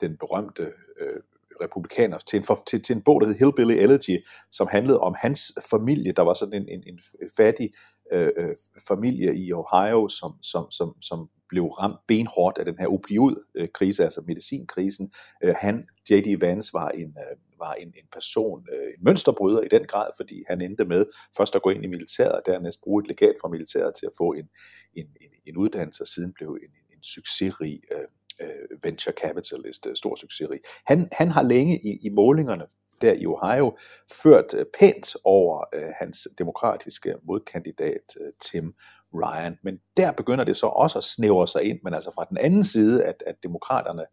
den 0.00 0.16
berømte 0.16 0.72
øh, 1.00 1.20
republikaner, 1.60 2.18
til 2.18 2.36
en, 2.36 2.44
for, 2.44 2.58
til, 2.66 2.82
til 2.82 2.96
en 2.96 3.02
bog, 3.02 3.20
der 3.20 3.26
hed 3.26 3.34
Hillbilly 3.34 3.74
Elegy, 3.74 4.24
som 4.50 4.68
handlede 4.70 5.00
om 5.00 5.14
hans 5.18 5.52
familie. 5.70 6.12
Der 6.12 6.22
var 6.22 6.34
sådan 6.34 6.62
en, 6.62 6.68
en, 6.68 6.82
en 6.86 7.00
fattig 7.36 7.70
øh, 8.12 8.30
øh 8.36 8.56
familie 8.88 9.36
i 9.36 9.52
Ohio, 9.52 10.08
som, 10.08 10.32
som, 10.42 10.70
som, 10.70 11.02
som 11.02 11.28
blev 11.48 11.64
ramt 11.64 12.00
benhårdt 12.06 12.58
af 12.58 12.64
den 12.64 12.78
her 12.78 12.86
opioidkrise, 12.86 14.04
altså 14.04 14.20
medicinkrisen. 14.26 15.12
Øh, 15.42 15.54
han, 15.58 15.88
J.D. 16.10 16.40
Vance, 16.40 16.74
var 16.74 16.88
en, 16.88 17.16
øh, 17.18 17.36
var 17.58 17.72
en, 17.72 17.88
en 17.88 18.08
person, 18.12 18.66
øh, 18.72 18.86
en 18.86 19.04
mønsterbryder 19.04 19.62
i 19.62 19.68
den 19.68 19.84
grad, 19.84 20.10
fordi 20.16 20.44
han 20.48 20.60
endte 20.60 20.84
med 20.84 21.06
først 21.36 21.54
at 21.54 21.62
gå 21.62 21.70
ind 21.70 21.84
i 21.84 21.86
militæret, 21.86 22.32
og 22.32 22.42
dernæst 22.46 22.80
bruge 22.82 23.02
et 23.02 23.08
legat 23.08 23.34
fra 23.40 23.48
militæret 23.48 23.94
til 23.94 24.06
at 24.06 24.12
få 24.18 24.32
en, 24.32 24.48
en, 24.94 25.06
en, 25.20 25.30
en 25.46 25.56
uddannelse, 25.56 26.02
og 26.02 26.06
siden 26.06 26.32
blev 26.32 26.58
en, 26.62 26.70
en 26.96 27.02
succesrig 27.02 27.80
øh, 27.92 28.48
venture 28.82 29.14
capitalist, 29.14 29.86
stor 29.94 30.16
succesrig. 30.16 30.60
Han, 30.86 31.08
han 31.12 31.28
har 31.28 31.42
længe 31.42 31.78
i, 31.78 31.98
i 32.06 32.08
målingerne 32.08 32.64
der 33.00 33.12
i 33.12 33.26
Ohio 33.26 33.76
ført 34.22 34.54
pænt 34.78 35.16
over 35.24 35.64
øh, 35.74 35.92
hans 35.98 36.28
demokratiske 36.38 37.14
modkandidat 37.22 38.16
øh, 38.20 38.32
Tim 38.42 38.74
Ryan. 39.14 39.58
Men 39.62 39.78
der 39.96 40.12
begynder 40.12 40.44
det 40.44 40.56
så 40.56 40.66
også 40.66 40.98
at 40.98 41.04
snævre 41.04 41.48
sig 41.48 41.62
ind, 41.62 41.78
men 41.84 41.94
altså 41.94 42.10
fra 42.14 42.26
den 42.30 42.38
anden 42.38 42.64
side, 42.64 43.04
at, 43.04 43.22
at 43.26 43.34
demokraterne 43.42 44.04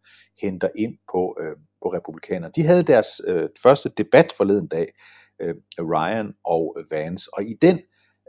henter 0.42 0.68
ind 0.76 0.98
på, 1.12 1.36
øh, 1.40 1.56
på 1.82 1.92
republikanerne. 1.92 2.52
De 2.56 2.62
havde 2.62 2.82
deres 2.82 3.20
øh, 3.26 3.48
første 3.62 3.88
debat 3.88 4.32
forleden 4.36 4.68
dag, 4.68 4.92
øh, 5.40 5.54
Ryan 5.78 6.34
og 6.44 6.76
Vance, 6.90 7.30
og 7.32 7.44
i 7.44 7.54
den, 7.62 7.80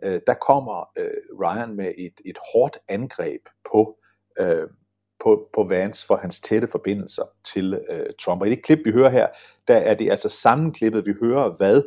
øh, 0.03 0.21
der 0.27 0.33
kommer 0.33 0.89
øh, 0.97 1.09
Ryan 1.41 1.75
med 1.75 1.91
et, 1.97 2.21
et 2.25 2.37
hårdt 2.53 2.77
angreb 2.87 3.41
på, 3.71 3.97
øh, 4.39 4.67
på, 5.23 5.49
på 5.53 5.63
Vance 5.63 6.05
for 6.05 6.15
hans 6.15 6.41
tætte 6.41 6.67
forbindelser 6.67 7.23
til 7.53 7.81
øh, 7.89 8.05
Trump. 8.19 8.41
Og 8.41 8.47
i 8.47 8.49
det 8.49 8.63
klip, 8.63 8.79
vi 8.85 8.91
hører 8.91 9.09
her, 9.09 9.27
der 9.67 9.75
er 9.75 9.93
det 9.93 10.11
altså 10.11 10.29
sammenklippet, 10.29 11.05
vi 11.05 11.13
hører, 11.21 11.55
hvad 11.57 11.81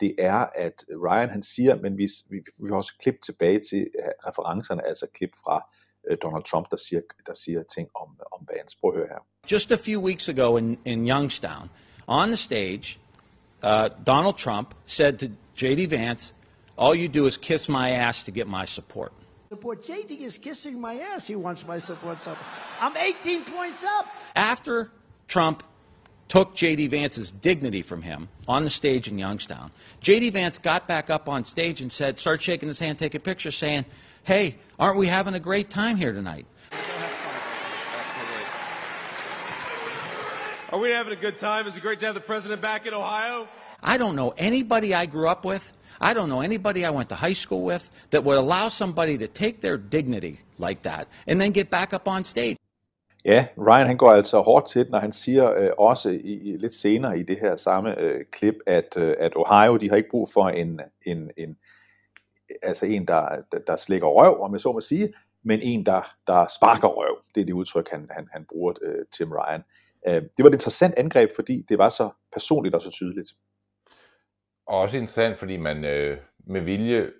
det 0.00 0.14
er, 0.18 0.46
at 0.54 0.84
Ryan 1.04 1.28
han 1.28 1.42
siger, 1.42 1.76
men 1.76 1.98
vi, 1.98 2.08
vi, 2.30 2.36
vi 2.36 2.68
har 2.68 2.76
også 2.76 2.92
klip 3.02 3.14
tilbage 3.24 3.60
til 3.70 3.80
øh, 3.98 4.04
referencerne, 4.26 4.86
altså 4.86 5.06
klip 5.14 5.30
fra 5.44 5.68
øh, 6.10 6.16
Donald 6.22 6.44
Trump, 6.44 6.70
der 6.70 6.76
siger, 6.76 7.00
der 7.26 7.34
siger 7.34 7.62
ting 7.76 7.88
om, 7.94 8.08
om 8.32 8.48
Vance. 8.52 8.76
Prøv 8.80 8.90
at 8.90 8.96
høre 8.96 9.08
her. 9.08 9.26
Just 9.52 9.72
a 9.72 9.76
few 9.76 10.00
weeks 10.04 10.28
ago 10.28 10.56
in, 10.56 10.78
in 10.84 11.08
Youngstown, 11.08 11.70
on 12.06 12.28
the 12.28 12.36
stage, 12.36 12.98
uh, 13.62 13.88
Donald 14.06 14.36
Trump 14.36 14.74
said 14.84 15.18
to 15.18 15.26
J.D. 15.56 15.90
Vance, 15.90 16.34
all 16.76 16.94
you 16.94 17.08
do 17.08 17.26
is 17.26 17.36
kiss 17.36 17.68
my 17.68 17.90
ass 17.90 18.24
to 18.24 18.30
get 18.30 18.46
my 18.46 18.66
support. 18.66 19.12
Support. 19.48 19.82
JD 19.82 20.20
is 20.20 20.36
kissing 20.36 20.78
my 20.78 21.00
ass. 21.00 21.26
He 21.26 21.34
wants 21.34 21.66
my 21.66 21.78
support. 21.78 22.22
So 22.22 22.36
I'm 22.80 22.94
18 22.96 23.44
points 23.44 23.82
up. 23.82 24.06
After 24.36 24.90
Trump 25.26 25.62
took 26.28 26.54
J.D. 26.54 26.88
Vance's 26.88 27.30
dignity 27.30 27.82
from 27.82 28.02
him 28.02 28.28
on 28.46 28.64
the 28.64 28.70
stage 28.70 29.08
in 29.08 29.18
Youngstown, 29.18 29.70
J.D. 30.00 30.30
Vance 30.30 30.58
got 30.58 30.86
back 30.86 31.10
up 31.10 31.28
on 31.28 31.44
stage 31.44 31.80
and 31.80 31.90
said, 31.90 32.18
started 32.18 32.42
shaking 32.42 32.68
his 32.68 32.78
hand, 32.78 32.98
taking 32.98 33.20
pictures, 33.20 33.56
saying, 33.56 33.84
Hey, 34.24 34.56
aren't 34.78 34.98
we 34.98 35.06
having 35.06 35.34
a 35.34 35.40
great 35.40 35.70
time 35.70 35.96
here 35.96 36.12
tonight? 36.12 36.46
Are 40.70 40.78
we 40.78 40.90
having 40.90 41.14
a 41.14 41.16
good 41.16 41.38
time? 41.38 41.66
Is 41.66 41.78
it 41.78 41.80
great 41.80 41.98
to 42.00 42.06
have 42.06 42.14
the 42.14 42.20
president 42.20 42.60
back 42.60 42.86
in 42.86 42.92
Ohio? 42.92 43.48
I 43.82 43.96
don't 43.96 44.16
know 44.16 44.34
anybody 44.36 44.94
I 44.94 45.06
grew 45.06 45.28
up 45.28 45.46
with, 45.46 45.72
I 46.00 46.12
don't 46.12 46.28
know 46.28 46.42
anybody 46.42 46.84
I 46.84 46.90
went 46.90 47.08
to 47.08 47.14
high 47.14 47.32
school 47.32 47.62
with 47.62 47.88
that 48.10 48.22
would 48.22 48.36
allow 48.36 48.68
somebody 48.68 49.16
to 49.18 49.28
take 49.28 49.62
their 49.62 49.78
dignity 49.78 50.38
like 50.58 50.82
that 50.82 51.08
and 51.26 51.40
then 51.40 51.52
get 51.52 51.70
back 51.70 51.94
up 51.94 52.06
on 52.06 52.24
stage. 52.24 52.58
Ja, 53.28 53.46
Ryan 53.58 53.86
han 53.86 53.96
går 53.96 54.10
altså 54.10 54.40
hårdt 54.40 54.68
til 54.68 54.86
når 54.90 54.98
han 54.98 55.12
siger 55.12 55.52
øh, 55.52 55.70
også 55.78 56.08
i, 56.10 56.32
i, 56.32 56.56
lidt 56.56 56.74
senere 56.74 57.18
i 57.18 57.22
det 57.22 57.38
her 57.40 57.56
samme 57.56 58.00
øh, 58.00 58.24
klip, 58.32 58.54
at, 58.66 58.96
øh, 58.96 59.14
at 59.18 59.32
Ohio, 59.36 59.76
de 59.76 59.88
har 59.88 59.96
ikke 59.96 60.10
brug 60.10 60.28
for 60.34 60.48
en, 60.48 60.80
en, 61.06 61.30
en 61.36 61.58
altså 62.62 62.86
en, 62.86 63.06
der, 63.06 63.42
der, 63.52 63.58
der 63.58 63.76
slikker 63.76 64.06
røv, 64.06 64.40
om 64.40 64.52
jeg 64.52 64.60
så 64.60 64.72
må 64.72 64.80
sige, 64.80 65.14
men 65.42 65.60
en, 65.62 65.86
der, 65.86 66.14
der 66.26 66.46
sparker 66.56 66.88
røv. 66.88 67.18
Det 67.34 67.40
er 67.40 67.44
det 67.44 67.52
udtryk, 67.52 67.90
han, 67.90 68.08
han, 68.10 68.28
han 68.32 68.44
bruger, 68.44 68.72
øh, 68.82 69.04
Tim 69.12 69.32
Ryan. 69.32 69.64
Øh, 70.08 70.14
det 70.14 70.42
var 70.42 70.48
et 70.48 70.54
interessant 70.54 70.94
angreb, 70.98 71.30
fordi 71.34 71.64
det 71.68 71.78
var 71.78 71.88
så 71.88 72.10
personligt 72.32 72.74
og 72.74 72.82
så 72.82 72.90
tydeligt. 72.90 73.32
Og 74.66 74.78
også 74.78 74.96
interessant, 74.96 75.38
fordi 75.38 75.56
man 75.56 75.84
øh, 75.84 76.18
med 76.46 76.60
vilje 76.60 77.10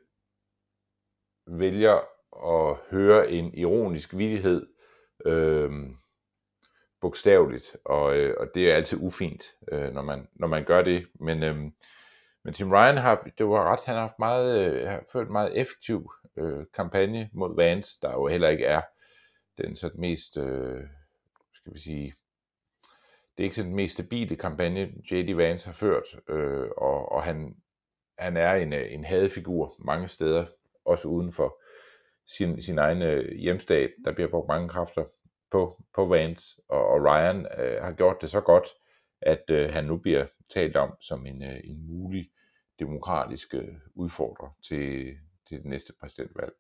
vælger 1.47 1.99
at 2.47 2.77
høre 2.91 3.31
en 3.31 3.55
ironisk 3.55 4.17
vidighed 4.17 4.67
øh, 5.25 5.71
bogstaveligt, 7.01 7.77
og, 7.85 8.17
øh, 8.17 8.35
og 8.39 8.51
det 8.55 8.71
er 8.71 8.77
altid 8.77 8.99
ufint, 9.01 9.45
øh, 9.73 9.93
når, 9.93 10.03
man, 10.03 10.29
når 10.35 10.47
man 10.47 10.65
gør 10.65 10.83
det. 10.83 11.07
Men, 11.21 11.43
øh, 11.43 11.57
men 12.45 12.55
Tim 12.55 12.73
Ryan 12.73 12.97
har, 12.97 13.31
det 13.39 13.47
var 13.47 13.73
ret, 13.73 13.85
han 13.85 13.95
har 13.95 14.03
haft 14.03 14.19
meget, 14.19 14.59
øh, 14.59 14.89
har 14.89 15.05
ført 15.13 15.27
en 15.27 15.33
meget 15.33 15.61
effektiv 15.61 16.13
øh, 16.37 16.67
kampagne 16.75 17.31
mod 17.33 17.57
Vance, 17.57 17.99
der 18.03 18.13
jo 18.13 18.27
heller 18.27 18.49
ikke 18.49 18.65
er 18.65 18.81
den 19.59 19.77
sådan 19.77 20.01
mest, 20.01 20.37
øh, 20.37 20.85
skal 21.55 21.75
vi 21.75 21.79
sige, 21.79 22.15
det 23.37 23.43
er 23.43 23.45
ikke 23.45 23.57
sådan 23.57 23.69
den 23.69 23.77
mest 23.77 23.95
stabile 23.95 24.37
kampagne, 24.37 24.93
J.D. 25.11 25.37
Vance 25.37 25.67
har 25.67 25.73
ført, 25.73 26.05
øh, 26.29 26.69
og, 26.77 27.13
og 27.13 27.23
han, 27.23 27.57
han 28.19 28.37
er 28.37 28.55
en, 28.55 28.73
øh, 28.73 28.93
en 28.93 29.05
hadefigur 29.05 29.75
mange 29.79 30.09
steder, 30.09 30.47
også 30.85 31.09
uden 31.09 31.33
for 31.33 31.63
sin, 32.29 32.63
sin 32.63 32.79
egen 32.79 33.03
øh, 33.03 33.37
hjemstat. 33.37 33.91
Der 34.05 34.13
bliver 34.13 34.31
brugt 34.31 34.49
mange 34.49 34.69
kræfter 34.69 35.05
på, 35.51 35.83
på 35.95 36.07
Vance, 36.07 36.61
og, 36.69 36.87
og 36.87 37.05
Ryan 37.05 37.47
øh, 37.59 37.83
har 37.83 37.93
gjort 37.93 38.17
det 38.21 38.31
så 38.31 38.41
godt, 38.41 38.67
at 39.21 39.45
øh, 39.51 39.71
han 39.71 39.85
nu 39.85 39.97
bliver 39.97 40.27
talt 40.49 40.77
om 40.77 40.97
som 41.01 41.27
en, 41.27 41.43
øh, 41.43 41.61
en 41.65 41.87
mulig 41.87 42.31
demokratisk 42.79 43.55
øh, 43.55 43.75
udfordrer 43.95 44.57
til, 44.69 45.17
til 45.49 45.59
det 45.59 45.67
næste 45.67 45.93
præsidentvalg. 46.01 46.53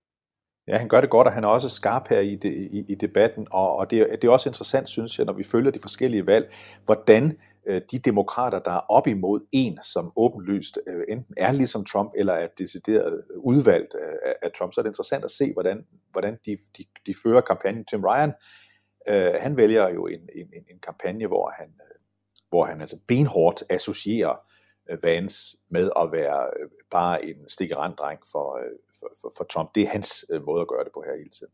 Ja, 0.69 0.79
han 0.79 0.89
gør 0.89 1.01
det 1.01 1.11
godt, 1.11 1.27
og 1.27 1.33
han 1.33 1.45
er 1.45 1.49
også 1.49 1.69
skarp 1.69 2.09
her 2.09 2.21
i, 2.21 2.35
de, 2.35 2.49
i, 2.49 2.85
i 2.89 2.95
debatten, 2.95 3.47
og, 3.51 3.77
og 3.77 3.91
det, 3.91 4.01
er, 4.01 4.17
det 4.17 4.25
er 4.25 4.31
også 4.31 4.49
interessant, 4.49 4.89
synes 4.89 5.19
jeg, 5.19 5.27
når 5.27 5.33
vi 5.33 5.45
følger 5.45 5.71
de 5.71 5.81
forskellige 5.81 6.27
valg, 6.27 6.53
hvordan 6.85 7.39
øh, 7.67 7.83
de 7.91 7.99
demokrater, 7.99 8.59
der 8.59 8.71
er 8.71 8.91
op 8.91 9.07
imod 9.07 9.41
en, 9.53 9.79
som 9.83 10.13
åbenlyst 10.17 10.79
øh, 10.87 11.05
enten 11.09 11.35
er 11.37 11.53
ligesom 11.53 11.85
Trump, 11.85 12.13
eller 12.17 12.33
er 12.33 12.47
decideret 12.59 13.25
øh, 13.31 13.39
udvalgt 13.39 13.95
øh, 13.95 14.33
af 14.43 14.53
Trump, 14.53 14.73
så 14.73 14.81
er 14.81 14.83
det 14.83 14.91
interessant 14.91 15.25
at 15.25 15.31
se, 15.31 15.53
hvordan, 15.53 15.87
hvordan 16.13 16.39
de, 16.47 16.59
de, 16.79 16.85
de 17.07 17.15
fører 17.23 17.41
kampagnen. 17.41 17.85
Tim 17.85 18.05
Ryan, 18.05 18.33
øh, 19.09 19.35
han 19.41 19.57
vælger 19.57 19.89
jo 19.89 20.07
en, 20.07 20.21
en, 20.35 20.47
en 20.71 20.79
kampagne, 20.83 21.27
hvor 21.27 21.53
han, 21.59 21.67
øh, 21.67 21.97
hvor 22.49 22.65
han 22.65 22.81
altså 22.81 22.99
benhårdt 23.09 23.63
associerer 23.71 24.37
Øh, 24.37 24.58
Vance 25.03 25.57
med 25.69 25.91
at 25.97 26.13
være 26.13 26.51
øh, 26.61 26.69
bare 26.91 27.25
en 27.25 27.49
stikkeranddreng 27.49 28.21
for, 28.33 28.57
øh, 28.57 28.79
for, 29.01 29.11
for, 29.21 29.33
for 29.37 29.45
Trump. 29.45 29.71
Det 29.75 29.83
er 29.83 29.89
hans 29.89 30.27
måde 30.47 30.61
at 30.61 30.69
gøre 30.69 30.85
det 30.85 30.93
på 30.95 31.05
her 31.07 31.17
hele 31.17 31.31
tiden. 31.31 31.53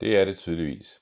Det 0.00 0.16
er 0.16 0.24
det 0.24 0.38
tydeligvis. 0.38 1.00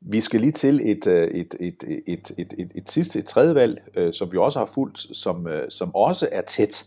Vi 0.00 0.20
skal 0.20 0.40
lige 0.40 0.52
til 0.52 0.90
et, 0.90 1.06
et, 1.06 1.54
et, 1.60 1.84
et, 2.06 2.30
et, 2.38 2.54
et, 2.58 2.72
et 2.74 2.90
sidste, 2.90 3.18
et 3.18 3.26
tredje 3.26 3.54
valg, 3.54 3.82
som 4.14 4.32
vi 4.32 4.38
også 4.38 4.58
har 4.58 4.66
fulgt, 4.66 4.98
som, 4.98 5.48
som 5.68 5.94
også 5.94 6.28
er 6.32 6.42
tæt, 6.42 6.84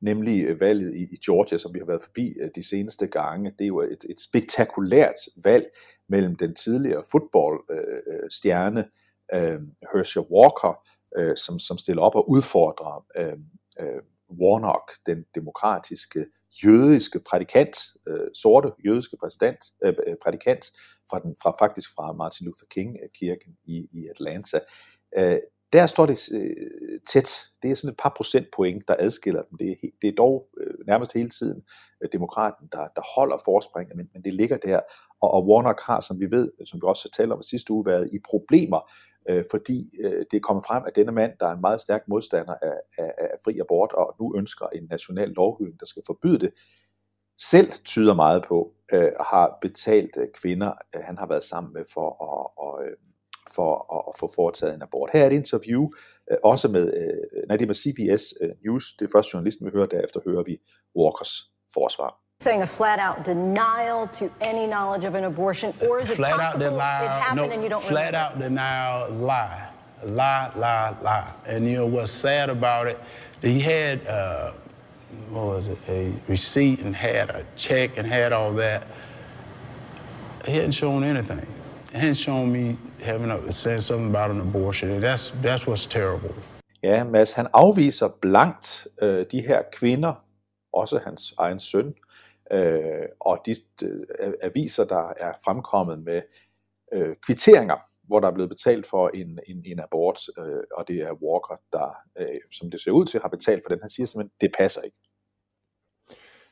nemlig 0.00 0.60
valget 0.60 0.94
i, 0.94 1.02
i 1.02 1.16
Georgia, 1.26 1.58
som 1.58 1.74
vi 1.74 1.78
har 1.78 1.86
været 1.86 2.02
forbi 2.02 2.34
de 2.54 2.68
seneste 2.68 3.06
gange. 3.06 3.50
Det 3.50 3.64
er 3.64 3.68
jo 3.68 3.80
et, 3.80 4.04
et 4.08 4.20
spektakulært 4.20 5.14
valg 5.44 5.66
mellem 6.08 6.36
den 6.36 6.54
tidligere 6.54 7.04
fodboldstjerne 7.12 8.84
øh, 9.34 9.60
Herschel 9.92 10.22
Walker 10.30 10.82
øh, 11.16 11.36
som, 11.36 11.58
som 11.58 11.78
stiller 11.78 12.02
op 12.02 12.14
og 12.14 12.30
udfordrer 12.30 13.06
øh, 13.16 13.38
øh, 13.80 14.02
Warnock, 14.40 14.92
den 15.06 15.24
demokratiske 15.34 16.26
jødiske 16.64 17.20
prædikant, 17.20 17.76
øh, 18.08 18.28
sorte 18.34 18.72
jødiske 18.84 19.16
præsident, 19.20 19.58
øh, 19.84 19.94
øh 20.06 20.16
prædikant 20.22 20.72
fra, 21.10 21.18
den, 21.18 21.36
fra 21.42 21.56
faktisk 21.58 21.90
fra 21.96 22.12
Martin 22.12 22.46
Luther 22.46 22.66
King 22.70 22.96
øh, 23.02 23.08
kirken 23.14 23.56
i, 23.64 23.88
i 23.92 24.08
Atlanta. 24.08 24.60
Øh, 25.18 25.38
der 25.72 25.86
står 25.86 26.06
det 26.06 26.28
øh, 26.32 27.00
tæt. 27.08 27.42
Det 27.62 27.70
er 27.70 27.74
sådan 27.74 27.90
et 27.90 27.96
par 27.96 28.12
procentpoint, 28.16 28.88
der 28.88 28.96
adskiller 28.98 29.42
dem. 29.42 29.58
Det 29.58 29.70
er, 29.70 29.88
det 30.02 30.08
er 30.08 30.12
dog 30.12 30.48
øh, 30.60 30.74
nærmest 30.86 31.12
hele 31.12 31.30
tiden 31.30 31.62
øh, 32.02 32.08
demokraten, 32.12 32.68
der, 32.72 32.88
der 32.96 33.02
holder 33.16 33.38
forspringet, 33.44 33.96
men, 33.96 34.10
men 34.12 34.24
det 34.24 34.34
ligger 34.34 34.56
der. 34.56 34.80
Og, 35.20 35.30
og 35.30 35.48
Warnock 35.48 35.80
har, 35.82 36.00
som 36.00 36.20
vi 36.20 36.30
ved, 36.30 36.50
som 36.64 36.76
vi 36.76 36.86
også 36.86 37.10
talte 37.16 37.32
om 37.32 37.42
sidste 37.42 37.72
uge, 37.72 37.86
været 37.86 38.08
i 38.12 38.18
problemer 38.30 38.90
øh, 39.28 39.44
fordi 39.50 39.90
øh, 40.00 40.24
det 40.30 40.36
er 40.36 40.40
kommet 40.40 40.64
frem, 40.66 40.82
at 40.86 40.96
denne 40.96 41.12
mand, 41.12 41.32
der 41.40 41.46
er 41.46 41.52
en 41.52 41.60
meget 41.60 41.80
stærk 41.80 42.08
modstander 42.08 42.54
af, 42.62 42.80
af, 42.98 43.12
af 43.18 43.38
fri 43.44 43.58
abort, 43.58 43.92
og 43.92 44.14
nu 44.20 44.34
ønsker 44.36 44.66
en 44.66 44.86
national 44.90 45.28
lovgivning, 45.28 45.80
der 45.80 45.86
skal 45.86 46.02
forbyde 46.06 46.38
det, 46.38 46.50
selv 47.38 47.72
tyder 47.84 48.14
meget 48.14 48.44
på, 48.48 48.74
øh, 48.92 49.12
har 49.20 49.58
betalt 49.60 50.16
øh, 50.16 50.28
kvinder, 50.34 50.72
øh, 50.96 51.02
han 51.04 51.18
har 51.18 51.26
været 51.26 51.44
sammen 51.44 51.72
med 51.72 51.84
for 51.94 52.08
at, 52.08 52.64
og, 52.64 52.84
øh, 52.84 52.96
for 53.54 53.96
at, 53.96 54.04
at 54.08 54.18
få 54.18 54.34
foretaget 54.34 54.74
en 54.74 54.82
abort. 54.82 55.10
Her 55.12 55.22
er 55.22 55.26
et 55.26 55.32
interview, 55.32 55.88
øh, 56.30 56.36
også 56.44 56.68
med, 56.68 56.94
øh, 57.00 57.48
nej, 57.48 57.56
det 57.56 57.64
er 57.64 57.66
med 57.66 57.82
CBS 57.84 58.24
øh, 58.40 58.50
News, 58.64 58.92
det 58.98 59.04
er 59.04 59.10
første 59.14 59.30
journalisten, 59.34 59.66
vi 59.66 59.70
hører, 59.74 59.86
derefter 59.86 60.20
hører 60.24 60.42
vi 60.42 60.58
Walkers 60.96 61.34
forsvar. 61.72 62.29
Saying 62.42 62.62
a 62.62 62.66
flat 62.66 62.98
out 62.98 63.22
denial 63.22 64.06
to 64.08 64.30
any 64.40 64.66
knowledge 64.66 65.04
of 65.04 65.14
an 65.14 65.24
abortion, 65.24 65.74
or 65.86 66.00
is 66.00 66.08
it 66.08 66.16
flat 66.16 66.38
possible 66.38 66.64
out 66.64 66.70
denial, 66.70 67.04
it 67.04 67.08
happened 67.08 67.50
no, 67.50 67.54
and 67.54 67.62
you 67.62 67.68
don't 67.68 67.84
flat 67.84 68.14
remember? 68.14 68.16
out 68.16 68.38
denial, 68.38 69.12
lie, 69.12 69.68
lie, 70.04 70.50
lie, 70.56 70.96
lie. 71.02 71.30
And 71.46 71.66
you 71.66 71.76
know 71.76 71.84
what's 71.84 72.10
sad 72.10 72.48
about 72.48 72.86
it? 72.86 72.98
He 73.42 73.60
had 73.60 74.06
uh, 74.06 74.52
what 75.28 75.44
was 75.44 75.68
it? 75.68 75.76
A 75.88 76.14
receipt 76.28 76.80
and 76.80 76.96
had 76.96 77.28
a 77.28 77.44
check 77.56 77.98
and 77.98 78.06
had 78.06 78.32
all 78.32 78.54
that. 78.54 78.86
He 80.46 80.52
hadn't 80.52 80.72
shown 80.72 81.04
anything. 81.04 81.46
He 81.92 81.98
hadn't 81.98 82.14
shown 82.14 82.50
me 82.50 82.78
having 83.02 83.30
a, 83.30 83.52
saying 83.52 83.82
something 83.82 84.08
about 84.08 84.30
an 84.30 84.40
abortion, 84.40 84.90
and 84.90 85.02
that's 85.02 85.34
that's 85.42 85.66
what's 85.66 85.84
terrible. 85.84 86.34
Ja, 86.82 87.04
Mads, 87.04 87.32
han 87.32 87.46
afviser 87.52 88.08
blankt 88.08 88.86
øh, 89.02 89.26
de 89.30 89.42
her 89.42 89.62
kvinder, 89.72 90.14
også 90.72 91.00
hans 91.04 91.34
egen 91.38 91.60
søn, 91.60 91.94
øh, 92.52 93.08
og 93.20 93.42
de 93.46 93.54
øh, 93.84 94.32
aviser, 94.42 94.84
der 94.84 95.12
er 95.16 95.32
fremkommet 95.44 96.02
med 96.02 96.22
øh, 96.92 97.16
kvitteringer, 97.26 97.76
hvor 98.02 98.20
der 98.20 98.28
er 98.28 98.32
blevet 98.32 98.48
betalt 98.48 98.86
for 98.86 99.08
en, 99.08 99.38
en, 99.46 99.62
en 99.66 99.80
abort, 99.80 100.20
øh, 100.38 100.62
og 100.72 100.88
det 100.88 100.96
er 100.96 101.12
Walker, 101.12 101.60
der, 101.72 101.94
øh, 102.18 102.40
som 102.52 102.70
det 102.70 102.80
ser 102.80 102.90
ud 102.90 103.06
til, 103.06 103.20
har 103.20 103.28
betalt 103.28 103.62
for 103.64 103.68
den. 103.68 103.80
Han 103.80 103.90
siger 103.90 104.06
simpelthen, 104.06 104.32
det 104.40 104.52
passer 104.58 104.82
ikke. 104.82 104.96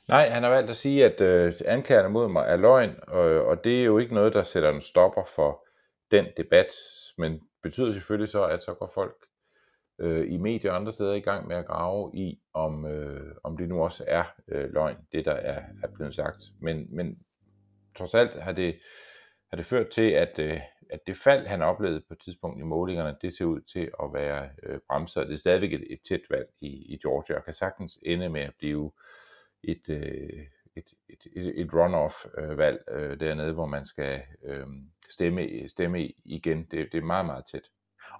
Nej, 0.08 0.28
han 0.28 0.42
har 0.42 0.50
valgt 0.50 0.70
at 0.70 0.76
sige, 0.76 1.04
at 1.04 1.20
øh, 1.20 1.52
anklagerne 1.64 2.08
mod 2.08 2.28
mig 2.28 2.44
er 2.48 2.56
løgn, 2.56 2.96
og, 3.08 3.24
og 3.24 3.64
det 3.64 3.80
er 3.80 3.84
jo 3.84 3.98
ikke 3.98 4.14
noget, 4.14 4.32
der 4.32 4.42
sætter 4.42 4.70
en 4.70 4.80
stopper 4.80 5.24
for 5.24 5.66
den 6.10 6.26
debat, 6.36 6.66
men 7.18 7.40
betyder 7.62 7.92
selvfølgelig 7.92 8.28
så, 8.28 8.44
at 8.44 8.62
så 8.62 8.74
går 8.74 8.90
folk 8.94 9.27
øh, 9.98 10.32
i 10.32 10.36
medier 10.36 10.70
og 10.70 10.76
andre 10.76 10.92
steder 10.92 11.14
i 11.14 11.20
gang 11.20 11.48
med 11.48 11.56
at 11.56 11.66
grave 11.66 12.10
i, 12.14 12.40
om, 12.54 12.86
øh, 12.86 13.34
om 13.44 13.56
det 13.56 13.68
nu 13.68 13.82
også 13.82 14.04
er 14.06 14.24
øh, 14.48 14.72
løgn, 14.72 14.96
det 15.12 15.24
der 15.24 15.32
er, 15.32 15.62
er 15.82 15.88
blevet 15.94 16.14
sagt. 16.14 16.38
Men, 16.60 16.86
men 16.90 17.18
trods 17.96 18.14
alt 18.14 18.34
har 18.34 18.52
det 18.52 18.78
har 19.50 19.56
det 19.56 19.66
ført 19.66 19.88
til, 19.88 20.10
at, 20.10 20.38
øh, 20.38 20.60
at 20.90 21.00
det 21.06 21.16
fald, 21.16 21.46
han 21.46 21.62
oplevede 21.62 22.00
på 22.08 22.14
et 22.14 22.20
tidspunkt 22.20 22.60
i 22.60 22.64
målingerne, 22.64 23.16
det 23.22 23.32
ser 23.32 23.44
ud 23.44 23.60
til 23.60 23.90
at 24.02 24.12
være 24.12 24.50
øh, 24.62 24.78
bremset. 24.88 25.26
Det 25.26 25.34
er 25.34 25.38
stadigvæk 25.38 25.72
et, 25.72 25.84
et 25.90 26.00
tæt 26.08 26.20
valg 26.30 26.48
i, 26.60 26.94
i 26.94 26.98
Georgia, 27.02 27.36
og 27.36 27.44
kan 27.44 27.54
sagtens 27.54 27.98
ende 28.02 28.28
med 28.28 28.40
at 28.40 28.54
blive 28.58 28.92
et, 29.62 29.88
øh, 29.88 30.46
et, 30.76 30.94
et, 31.08 31.26
et, 31.36 31.60
et 31.60 31.74
runoff-valg 31.74 32.84
øh, 32.90 33.10
øh, 33.10 33.20
dernede, 33.20 33.52
hvor 33.52 33.66
man 33.66 33.84
skal 33.84 34.22
øh, 34.44 34.66
stemme, 35.10 35.68
stemme 35.68 36.12
igen. 36.24 36.64
Det, 36.64 36.88
det 36.92 36.98
er 36.98 37.02
meget, 37.04 37.26
meget 37.26 37.44
tæt. 37.52 37.70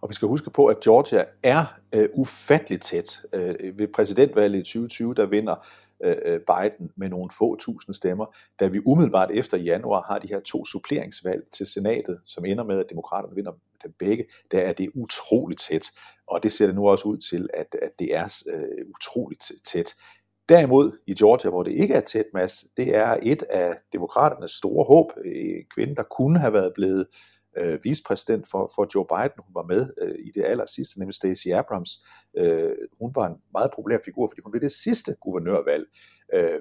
Og 0.01 0.09
vi 0.09 0.15
skal 0.15 0.29
huske 0.29 0.51
på, 0.51 0.67
at 0.67 0.81
Georgia 0.81 1.25
er 1.43 1.65
øh, 1.95 2.09
ufatteligt 2.15 2.83
tæt. 2.83 3.21
Øh, 3.33 3.79
ved 3.79 3.89
præsidentvalget 3.89 4.59
i 4.59 4.63
2020, 4.63 5.15
der 5.15 5.27
vinder 5.27 5.67
øh, 6.05 6.17
øh, 6.25 6.41
Biden 6.41 6.91
med 6.97 7.09
nogle 7.09 7.31
få 7.39 7.57
tusind 7.57 7.95
stemmer. 7.95 8.27
Da 8.61 8.67
vi 8.67 8.81
umiddelbart 8.85 9.31
efter 9.31 9.57
januar 9.59 10.03
har 10.09 10.19
de 10.19 10.29
her 10.29 10.41
to 10.41 10.65
suppleringsvalg 10.65 11.43
til 11.53 11.67
senatet, 11.67 12.21
som 12.25 12.45
ender 12.45 12.65
med, 12.65 12.79
at 12.79 12.91
demokraterne 12.91 13.35
vinder 13.35 13.53
dem 13.85 13.95
begge, 13.99 14.25
der 14.51 14.61
er 14.61 14.73
det 14.73 14.91
utroligt 14.95 15.61
tæt. 15.61 15.91
Og 16.27 16.43
det 16.43 16.53
ser 16.53 16.67
det 16.67 16.75
nu 16.75 16.89
også 16.89 17.05
ud 17.09 17.17
til, 17.17 17.49
at, 17.55 17.77
at 17.83 17.91
det 17.99 18.17
er 18.17 18.43
øh, 18.47 18.87
utroligt 18.89 19.53
tæt. 19.65 19.95
Derimod 20.49 20.93
i 21.07 21.15
Georgia, 21.15 21.51
hvor 21.51 21.63
det 21.63 21.73
ikke 21.73 21.95
er 21.95 22.01
tæt, 22.01 22.25
Mads, 22.35 22.65
det 22.77 22.97
er 22.97 23.19
et 23.23 23.43
af 23.43 23.77
demokraternes 23.93 24.51
store 24.51 24.85
håb. 24.85 25.13
En 25.25 25.65
kvinde, 25.75 25.95
der 25.95 26.03
kunne 26.03 26.39
have 26.39 26.53
været 26.53 26.73
blevet 26.75 27.01
øh, 27.01 27.07
Øh, 27.61 27.79
vicepræsident 27.85 28.49
for, 28.49 28.71
for 28.75 28.89
Joe 28.95 29.07
Biden. 29.13 29.45
Hun 29.47 29.55
var 29.55 29.63
med 29.63 29.93
øh, 30.03 30.15
i 30.25 30.31
det 30.35 30.45
aller 30.45 30.67
sidste, 30.67 30.99
nemlig 30.99 31.15
Stacey 31.15 31.51
Abrams. 31.51 31.91
Øh, 32.37 32.77
hun 33.01 33.13
var 33.15 33.27
en 33.27 33.37
meget 33.53 33.71
populær 33.77 33.99
figur, 34.05 34.27
fordi 34.27 34.41
hun 34.45 34.53
ved 34.53 34.61
det 34.61 34.73
sidste 34.73 35.17
guvernørvalg 35.21 35.87
øh, 36.35 36.61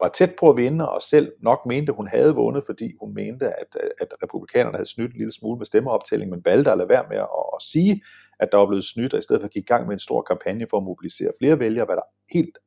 var 0.00 0.08
tæt 0.08 0.34
på 0.38 0.50
at 0.50 0.56
vinde, 0.56 0.88
og 0.88 1.02
selv 1.02 1.32
nok 1.42 1.66
mente, 1.66 1.92
hun 1.92 2.08
havde 2.08 2.34
vundet, 2.34 2.64
fordi 2.66 2.94
hun 3.00 3.14
mente, 3.14 3.46
at, 3.46 3.76
at 4.00 4.08
republikanerne 4.22 4.76
havde 4.76 4.88
snydt 4.88 5.12
en 5.12 5.18
lille 5.18 5.32
smule 5.32 5.58
med 5.58 5.66
stemmeoptælling, 5.66 6.30
men 6.30 6.44
valgte 6.44 6.70
at 6.72 6.78
lade 6.78 6.88
være 6.88 7.04
med 7.08 7.16
at, 7.16 7.28
at 7.56 7.62
sige, 7.62 8.02
at 8.40 8.48
der 8.52 8.58
var 8.58 8.66
blevet 8.66 8.84
snydt, 8.84 9.12
og 9.12 9.18
i 9.18 9.22
stedet 9.22 9.40
for 9.42 9.46
at 9.46 9.52
gik 9.52 9.62
i 9.62 9.66
gang 9.66 9.86
med 9.86 9.92
en 9.92 9.98
stor 9.98 10.22
kampagne 10.22 10.66
for 10.70 10.76
at 10.76 10.82
mobilisere 10.82 11.32
flere 11.40 11.58
vælgere, 11.58 11.84
hvad 11.84 11.96
der 11.96 12.02
helt 12.32 12.58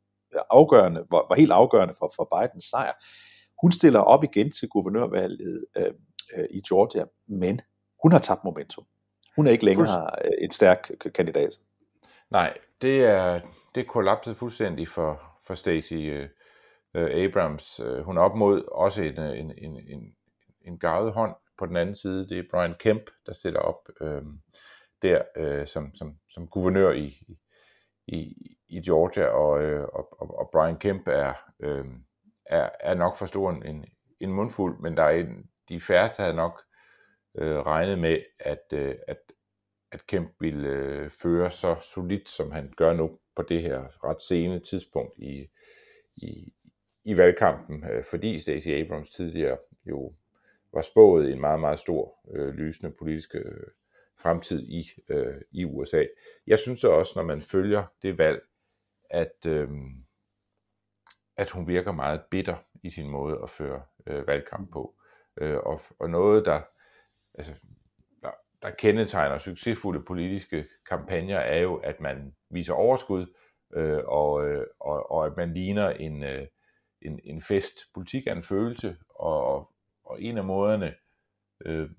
afgørende, 0.50 1.06
var, 1.12 1.26
var 1.30 1.36
helt 1.36 1.52
afgørende 1.52 1.94
for, 2.00 2.12
for 2.16 2.28
Bidens 2.34 2.66
sejr. 2.66 2.94
Hun 3.62 3.72
stiller 3.72 4.00
op 4.00 4.24
igen 4.24 4.52
til 4.52 4.70
guvernørvalget 4.70 5.66
øh, 5.78 5.94
øh, 6.38 6.46
i 6.50 6.62
Georgia, 6.70 7.06
men 7.28 7.62
hun 8.04 8.12
har 8.12 8.20
tabt 8.20 8.44
momentum. 8.44 8.86
Hun 9.36 9.48
er 9.48 9.52
ikke 9.52 9.66
længere 9.66 10.10
øh, 10.26 10.32
en 10.42 10.52
stærk 10.52 10.92
kandidat. 11.16 11.60
Nej, 12.30 12.58
det 12.82 13.04
er, 13.04 13.40
det 13.76 13.88
kollapset 13.88 14.38
fuldstændig 14.38 14.88
for, 14.88 15.22
for 15.48 15.56
Stacey 15.56 16.24
uh, 16.24 16.30
Abrams. 16.94 17.80
Uh, 17.80 18.00
hun 18.00 18.18
er 18.18 18.22
op 18.22 18.36
mod 18.36 18.64
også 18.72 19.02
en, 19.02 19.20
en, 19.20 19.52
en, 19.58 19.78
en, 19.88 20.16
en 20.62 20.80
gavet 20.80 21.14
hånd 21.14 21.36
på 21.58 21.66
den 21.66 21.78
anden 21.78 21.96
side. 21.96 22.30
Det 22.30 22.40
er 22.40 22.44
Brian 22.52 22.76
Kemp, 22.80 23.04
der 23.26 23.34
stiller 23.34 23.60
op 23.60 23.90
uh, 24.02 24.22
der 25.02 25.22
uh, 25.40 25.68
som, 25.68 25.96
som, 25.96 26.18
som 26.30 26.48
guvernør 26.48 26.92
i, 26.92 27.22
i, 28.08 28.36
i 28.70 28.82
Georgia, 28.82 29.26
og, 29.26 29.52
og, 29.94 30.40
og 30.40 30.50
Brian 30.52 30.78
Kemp 30.80 31.08
er, 31.08 31.34
uh, 31.60 31.86
er, 32.46 32.70
er 32.80 32.94
nok 32.94 33.18
for 33.18 33.26
stor 33.26 33.52
en, 33.52 33.86
en 34.20 34.34
mundfuld, 34.34 34.80
men 34.80 34.98
der 34.98 35.04
er 35.04 35.10
en, 35.10 35.50
de 35.70 35.80
færreste 35.80 36.22
havde 36.22 36.36
nok 36.36 36.62
øh, 37.38 37.58
regnet 37.58 38.00
med, 38.00 38.22
at, 38.40 38.64
øh, 38.74 38.96
at, 39.08 39.18
at 39.92 40.08
Kemp 40.08 40.32
ville 40.40 40.70
øh, 40.70 41.10
føre 41.10 41.52
så 41.52 41.76
solidt, 41.82 42.30
som 42.30 42.52
han 42.52 42.74
gør 42.78 42.94
nu 42.94 43.20
på 43.36 43.42
det 43.42 43.62
her 43.62 44.04
ret 44.04 44.22
sene 44.22 44.60
tidspunkt 44.60 45.14
i, 45.18 45.50
i, 46.16 46.54
i 47.04 47.18
valgkampen, 47.18 47.84
øh, 47.92 48.04
fordi 48.10 48.40
Stacey 48.40 48.72
Abrams 48.72 49.10
tidligere 49.10 49.58
jo 49.86 50.14
var 50.74 50.82
spået 50.82 51.32
en 51.32 51.40
meget, 51.40 51.60
meget 51.60 51.80
stor 51.80 52.20
øh, 52.32 52.54
lysende 52.54 52.92
politisk 52.92 53.36
øh, 53.36 53.68
fremtid 54.18 54.68
i, 54.68 54.84
øh, 55.10 55.42
i 55.52 55.66
USA. 55.66 56.06
Jeg 56.48 56.60
synes 56.60 56.84
også, 56.84 57.14
når 57.16 57.24
man 57.24 57.42
følger 57.42 57.84
det 58.02 58.18
valg, 58.18 58.42
at, 59.10 59.46
øh, 59.46 59.70
at 61.38 61.50
hun 61.50 61.68
virker 61.68 61.92
meget 61.92 62.22
bitter 62.32 62.58
i 62.84 62.90
sin 62.90 63.10
måde 63.10 63.40
at 63.44 63.50
føre 63.50 63.82
øh, 64.08 64.28
valgkamp 64.28 64.72
på. 64.72 64.97
Øh, 65.38 65.58
og, 65.58 65.82
og 66.00 66.10
noget, 66.10 66.46
der, 66.46 66.62
altså, 67.34 67.54
der, 68.22 68.32
der 68.62 68.70
kendetegner 68.70 69.38
succesfulde 69.38 70.04
politiske 70.04 70.68
kampagner, 70.90 71.38
er 71.38 71.60
jo, 71.60 71.76
at 71.76 72.00
man 72.00 72.36
viser 72.50 72.74
overskud, 72.74 73.26
øh, 73.74 74.04
og, 74.06 74.48
øh, 74.48 74.68
og, 74.80 75.12
og 75.12 75.26
at 75.26 75.38
man 75.38 75.54
ligner 75.54 75.90
en, 75.90 76.24
øh, 76.24 76.48
en, 77.02 77.20
en 77.24 77.42
fest. 77.42 77.80
Politik 77.94 78.28
er 78.28 78.36
en 78.36 78.44
følelse, 78.44 78.98
og, 79.10 79.72
og 80.04 80.22
en 80.22 80.38
af 80.38 80.44
måderne, 80.44 80.96
øh, 81.66 81.90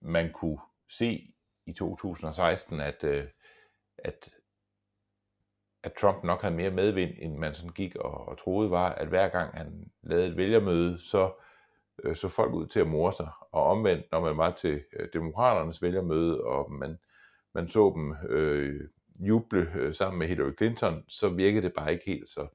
man 0.00 0.32
kunne 0.32 0.58
se 0.90 1.34
i 1.66 1.72
2016, 1.72 2.80
at, 2.80 3.04
øh, 3.04 3.28
at, 3.98 4.34
at 5.82 5.92
Trump 5.92 6.24
nok 6.24 6.42
havde 6.42 6.54
mere 6.54 6.70
medvind, 6.70 7.10
end 7.18 7.36
man 7.36 7.54
sådan 7.54 7.72
gik 7.72 7.96
og, 7.96 8.28
og 8.28 8.38
troede 8.38 8.70
var, 8.70 8.92
at 8.92 9.08
hver 9.08 9.28
gang 9.28 9.56
han 9.56 9.90
lavede 10.02 10.26
et 10.26 10.36
vælgermøde, 10.36 10.98
så 10.98 11.32
øh, 12.04 12.16
så 12.16 12.28
folk 12.28 12.54
ud 12.54 12.66
til 12.66 12.80
at 12.80 12.88
more 12.88 13.12
sig. 13.12 13.28
Og 13.52 13.64
omvendt, 13.64 14.06
når 14.12 14.20
man 14.20 14.36
var 14.36 14.50
til 14.50 14.80
øh, 14.98 15.08
demokraternes 15.12 15.82
vælgermøde, 15.82 16.40
og 16.40 16.72
man, 16.72 16.98
man 17.54 17.68
så 17.68 17.92
dem 17.96 18.14
øh, 18.30 18.80
juble 19.20 19.72
øh, 19.74 19.94
sammen 19.94 20.18
med 20.18 20.28
Hillary 20.28 20.56
Clinton, 20.56 21.04
så 21.08 21.28
virkede 21.28 21.62
det 21.62 21.72
bare 21.74 21.92
ikke 21.92 22.06
helt 22.06 22.28
så, 22.28 22.46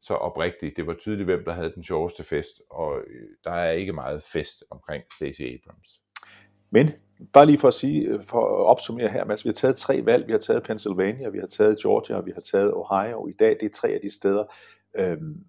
så 0.00 0.14
oprigtigt. 0.14 0.76
Det 0.76 0.86
var 0.86 0.94
tydeligt, 0.94 1.26
hvem 1.26 1.44
der 1.44 1.52
havde 1.52 1.72
den 1.74 1.84
sjoveste 1.84 2.24
fest, 2.24 2.62
og 2.70 2.98
øh, 2.98 3.28
der 3.44 3.50
er 3.50 3.70
ikke 3.70 3.92
meget 3.92 4.22
fest 4.22 4.64
omkring 4.70 5.04
Stacey 5.16 5.54
Abrams. 5.54 6.00
Men 6.70 6.90
bare 7.32 7.46
lige 7.46 7.58
for 7.58 7.68
at 7.68 7.74
sige, 7.74 8.08
øh, 8.08 8.22
for 8.22 8.40
at 8.40 8.66
opsummere 8.66 9.08
her, 9.08 9.24
Mads, 9.24 9.44
vi 9.44 9.48
har 9.48 9.54
taget 9.54 9.76
tre 9.76 10.04
valg. 10.04 10.26
Vi 10.26 10.32
har 10.32 10.38
taget 10.38 10.62
Pennsylvania, 10.62 11.28
vi 11.28 11.38
har 11.38 11.46
taget 11.46 11.80
Georgia, 11.82 12.16
og 12.16 12.26
vi 12.26 12.32
har 12.34 12.40
taget 12.40 12.74
Ohio. 12.74 13.26
I 13.26 13.32
dag 13.32 13.56
det 13.60 13.66
er 13.66 13.74
tre 13.74 13.88
af 13.88 14.00
de 14.02 14.14
steder, 14.14 14.44
øhm, 14.96 15.44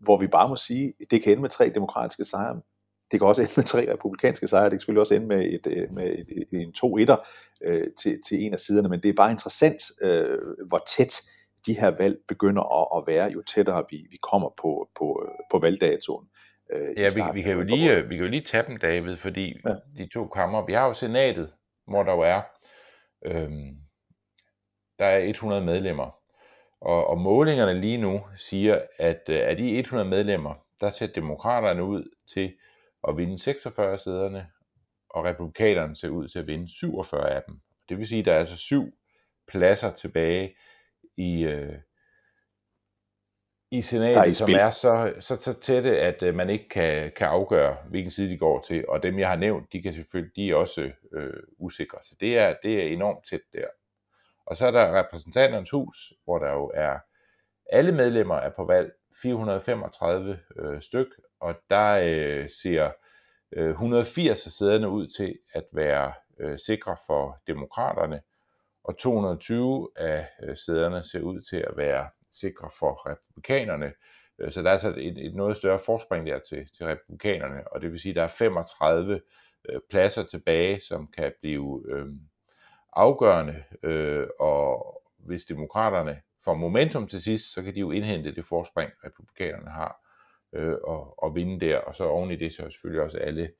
hvor 0.00 0.16
vi 0.16 0.26
bare 0.26 0.48
må 0.48 0.56
sige, 0.56 0.94
det 1.10 1.22
kan 1.22 1.32
ende 1.32 1.42
med 1.42 1.50
tre 1.50 1.68
demokratiske 1.68 2.24
sejre, 2.24 2.60
det 3.14 3.20
kan 3.20 3.28
også 3.28 3.42
ende 3.42 3.52
med 3.56 3.64
tre 3.64 3.92
republikanske 3.92 4.48
sejre, 4.48 4.64
det 4.64 4.72
kan 4.72 4.80
selvfølgelig 4.80 5.00
også 5.00 5.14
ende 5.14 5.26
med, 5.26 5.44
et, 5.44 5.66
øh, 5.66 5.92
med 5.92 6.06
et, 6.18 6.26
et, 6.36 6.60
en 6.60 6.72
to 6.72 6.98
etter 6.98 7.16
øh, 7.64 7.86
til, 8.02 8.20
til 8.28 8.42
en 8.44 8.52
af 8.52 8.60
siderne, 8.60 8.88
men 8.88 9.00
det 9.00 9.08
er 9.08 9.12
bare 9.12 9.30
interessant, 9.30 9.82
øh, 10.02 10.38
hvor 10.68 10.82
tæt 10.96 11.22
de 11.66 11.80
her 11.80 11.90
valg 11.90 12.16
begynder 12.28 12.62
at, 12.80 13.02
at 13.02 13.14
være, 13.14 13.32
jo 13.32 13.42
tættere 13.42 13.84
vi, 13.90 14.06
vi 14.10 14.16
kommer 14.16 14.48
på, 14.62 14.88
på, 14.98 15.28
på 15.50 15.58
valgdatoen. 15.58 16.26
Øh, 16.72 16.98
ja, 16.98 17.08
vi, 17.14 17.22
vi, 17.34 17.42
kan 17.42 17.52
jo 17.52 17.62
lige, 17.62 18.08
vi 18.08 18.16
kan 18.16 18.24
jo 18.24 18.30
lige 18.30 18.44
tage 18.44 18.64
dem, 18.66 18.76
David, 18.76 19.16
fordi 19.16 19.60
ja. 19.66 19.74
de 19.98 20.08
to 20.08 20.26
kammer, 20.26 20.66
vi 20.66 20.72
har 20.72 20.86
jo 20.86 20.94
senatet, 20.94 21.52
hvor 21.86 22.02
der 22.02 22.12
jo 22.12 22.20
er, 22.20 22.42
øh, 23.26 23.50
der 24.98 25.06
er 25.06 25.18
100 25.18 25.64
medlemmer, 25.64 26.10
og, 26.80 27.06
og 27.06 27.18
målingerne 27.18 27.80
lige 27.80 27.98
nu 27.98 28.20
siger, 28.36 28.80
at 28.98 29.22
øh, 29.28 29.40
af 29.48 29.56
de 29.56 29.78
100 29.78 30.08
medlemmer, 30.08 30.54
der 30.80 30.90
ser 30.90 31.06
demokraterne 31.06 31.84
ud 31.84 32.04
til 32.34 32.52
at 33.08 33.16
vinde 33.16 33.38
46 33.38 33.98
sæderne, 33.98 34.46
og 35.10 35.24
republikanerne 35.24 35.96
ser 35.96 36.08
ud 36.08 36.28
til 36.28 36.38
at 36.38 36.46
vinde 36.46 36.78
47 36.78 37.30
af 37.30 37.42
dem. 37.48 37.60
Det 37.88 37.98
vil 37.98 38.06
sige, 38.06 38.18
at 38.18 38.24
der 38.24 38.32
er 38.32 38.38
altså 38.38 38.56
syv 38.56 38.92
pladser 39.48 39.90
tilbage 39.90 40.56
i, 41.16 41.42
øh, 41.42 41.78
i 43.70 43.82
senatet, 43.82 44.30
i 44.30 44.34
som 44.34 44.50
er 44.50 44.70
så, 44.70 45.14
så, 45.20 45.36
så 45.36 45.60
tætte, 45.60 46.00
at 46.00 46.22
øh, 46.22 46.34
man 46.34 46.50
ikke 46.50 46.68
kan, 46.68 47.12
kan 47.16 47.26
afgøre, 47.26 47.76
hvilken 47.88 48.10
side 48.10 48.30
de 48.30 48.38
går 48.38 48.60
til. 48.60 48.88
Og 48.88 49.02
dem, 49.02 49.18
jeg 49.18 49.28
har 49.28 49.36
nævnt, 49.36 49.72
de 49.72 49.82
kan 49.82 49.92
selvfølgelig, 49.92 50.36
de 50.36 50.50
er 50.50 50.54
også 50.54 50.90
øh, 51.12 51.42
usikre. 51.58 51.98
Så 52.02 52.14
det 52.20 52.38
er, 52.38 52.54
det 52.62 52.82
er 52.82 52.88
enormt 52.88 53.26
tæt 53.30 53.40
der. 53.52 53.66
Og 54.46 54.56
så 54.56 54.66
er 54.66 54.70
der 54.70 54.98
repræsentanternes 54.98 55.70
hus, 55.70 56.12
hvor 56.24 56.38
der 56.38 56.52
jo 56.52 56.72
er, 56.74 56.98
alle 57.72 57.92
medlemmer 57.92 58.34
er 58.34 58.50
på 58.50 58.64
valg, 58.64 58.92
435 59.22 60.38
øh, 60.58 60.82
styk, 60.82 61.06
og 61.44 61.54
der 61.70 62.00
øh, 62.02 62.50
ser 62.62 62.90
øh, 63.52 63.70
180 63.70 64.46
af 64.46 64.52
sæderne 64.52 64.88
ud 64.88 65.06
til 65.06 65.38
at 65.52 65.64
være 65.72 66.12
øh, 66.40 66.58
sikre 66.58 66.96
for 67.06 67.42
demokraterne, 67.46 68.20
og 68.84 68.98
220 68.98 69.88
af 69.96 70.28
øh, 70.42 70.56
sæderne 70.56 71.02
ser 71.02 71.20
ud 71.20 71.40
til 71.40 71.56
at 71.56 71.76
være 71.76 72.08
sikre 72.30 72.70
for 72.78 73.10
republikanerne. 73.10 73.92
Øh, 74.38 74.52
så 74.52 74.62
der 74.62 74.68
er 74.68 74.72
altså 74.72 74.94
et, 74.96 75.26
et 75.26 75.34
noget 75.34 75.56
større 75.56 75.78
forspring 75.78 76.26
der 76.26 76.38
til, 76.38 76.68
til 76.76 76.86
republikanerne, 76.86 77.72
og 77.72 77.80
det 77.80 77.90
vil 77.92 78.00
sige, 78.00 78.10
at 78.10 78.16
der 78.16 78.22
er 78.22 78.28
35 78.28 79.20
øh, 79.68 79.80
pladser 79.90 80.22
tilbage, 80.22 80.80
som 80.80 81.06
kan 81.16 81.32
blive 81.40 81.84
øh, 81.88 82.06
afgørende, 82.92 83.64
øh, 83.82 84.26
og 84.38 85.02
hvis 85.18 85.44
demokraterne 85.44 86.20
får 86.44 86.54
momentum 86.54 87.06
til 87.06 87.22
sidst, 87.22 87.52
så 87.52 87.62
kan 87.62 87.74
de 87.74 87.80
jo 87.80 87.90
indhente 87.90 88.34
det 88.34 88.46
forspring, 88.46 88.90
republikanerne 89.04 89.70
har 89.70 90.03
øh, 90.54 90.76
og, 90.84 91.22
og 91.22 91.34
vinde 91.34 91.66
der. 91.66 91.78
Og 91.78 91.94
så 91.94 92.04
oven 92.04 92.30
i 92.30 92.36
det, 92.36 92.52
så 92.52 92.70
selvfølgelig 92.70 93.02
også 93.02 93.18
alle 93.18 93.50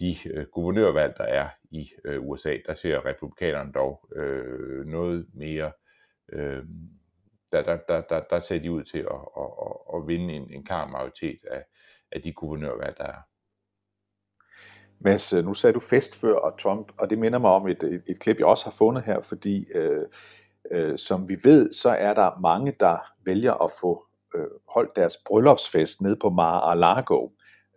de 0.00 0.16
øh, 0.30 0.46
guvernørvalg, 0.46 1.14
der 1.16 1.24
er 1.24 1.48
i 1.70 1.90
øh, 2.04 2.28
USA. 2.28 2.56
Der 2.66 2.74
ser 2.74 3.06
republikanerne 3.06 3.72
dog 3.72 4.08
øh, 4.16 4.86
noget 4.86 5.26
mere... 5.34 5.72
Øh, 6.32 6.64
der, 7.52 7.62
der, 7.62 7.76
der, 7.88 8.00
der, 8.00 8.20
der 8.30 8.40
ser 8.40 8.58
de 8.58 8.72
ud 8.72 8.82
til 8.82 8.98
at, 8.98 9.20
at, 9.36 9.50
at, 9.66 9.76
at 9.94 10.08
vinde 10.08 10.34
en, 10.34 10.52
en 10.52 10.64
klar 10.64 10.86
majoritet 10.86 11.44
af, 11.50 11.64
af 12.12 12.22
de 12.22 12.32
guvernørvalg, 12.32 12.96
der 12.98 13.04
er. 13.04 13.20
Mads, 14.98 15.32
øh, 15.32 15.44
nu 15.44 15.54
sagde 15.54 15.74
du 15.74 15.80
fest 15.80 16.20
før 16.20 16.34
og 16.34 16.58
Trump, 16.58 16.92
og 16.98 17.10
det 17.10 17.18
minder 17.18 17.38
mig 17.38 17.50
om 17.50 17.68
et, 17.68 17.82
et, 17.82 18.02
et 18.06 18.18
klip, 18.18 18.38
jeg 18.38 18.46
også 18.46 18.64
har 18.64 18.72
fundet 18.72 19.04
her, 19.04 19.20
fordi 19.20 19.66
øh, 19.74 20.06
øh, 20.70 20.98
som 20.98 21.28
vi 21.28 21.38
ved, 21.44 21.72
så 21.72 21.90
er 21.90 22.14
der 22.14 22.40
mange, 22.40 22.74
der 22.80 23.12
vælger 23.24 23.64
at 23.64 23.70
få 23.80 24.06
øh, 24.34 24.46
holdt 24.68 24.96
deres 24.96 25.16
bryllupsfest 25.26 26.00
nede 26.00 26.16
på 26.16 26.30
Mar-a-Lago, 26.30 27.28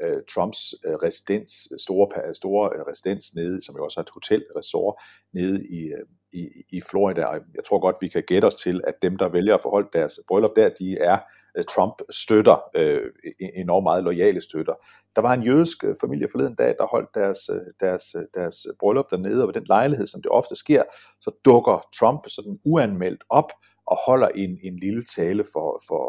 øh, 0.01 0.21
Trumps 0.33 0.73
øh, 0.85 0.93
residens, 0.93 1.51
store, 1.77 2.35
store 2.35 2.69
øh, 2.75 2.81
residens 2.81 3.35
nede, 3.35 3.61
som 3.65 3.75
jo 3.75 3.83
også 3.83 3.99
er 3.99 4.03
et 4.03 4.09
hotelresort 4.09 4.95
nede 5.33 5.67
i, 5.67 5.81
øh, 5.83 6.05
i, 6.33 6.49
i 6.71 6.81
Florida. 6.81 7.25
Og 7.25 7.35
jeg 7.55 7.63
tror 7.63 7.79
godt, 7.79 7.95
vi 8.01 8.07
kan 8.07 8.23
gætte 8.27 8.45
os 8.45 8.55
til, 8.55 8.81
at 8.87 8.95
dem, 9.01 9.17
der 9.17 9.29
vælger 9.29 9.55
at 9.55 9.61
forholde 9.61 9.89
deres 9.93 10.19
bryllup 10.27 10.55
der, 10.55 10.69
de 10.69 10.97
er 10.97 11.19
øh, 11.57 11.63
Trump-støtter, 11.63 12.57
øh, 12.75 13.11
enormt 13.55 13.83
meget 13.83 14.03
lojale 14.03 14.41
støtter. 14.41 14.73
Der 15.15 15.21
var 15.21 15.33
en 15.33 15.43
jødisk 15.43 15.83
øh, 15.83 15.95
familie 16.01 16.27
forleden 16.31 16.55
dag, 16.55 16.75
der 16.79 16.85
holdt 16.85 17.09
deres, 17.15 17.49
øh, 17.49 17.61
deres, 17.79 18.03
øh, 18.15 18.23
deres 18.33 18.67
bryllup 18.79 19.05
dernede, 19.11 19.41
og 19.41 19.47
ved 19.47 19.53
den 19.53 19.65
lejlighed, 19.67 20.07
som 20.07 20.21
det 20.21 20.31
ofte 20.31 20.55
sker, 20.55 20.83
så 21.21 21.31
dukker 21.45 21.87
Trump 21.99 22.29
sådan 22.29 22.59
uanmeldt 22.65 23.23
op 23.29 23.51
og 23.93 23.97
holder 24.07 24.29
en, 24.43 24.51
en 24.67 24.75
lille 24.85 25.03
tale 25.17 25.43
for, 25.53 25.69
for, 25.87 26.03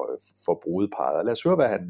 for 0.44 0.54
brudeparet. 0.64 1.24
Lad 1.26 1.32
os 1.32 1.42
høre, 1.42 1.58
hvad 1.60 1.68
han, 1.68 1.84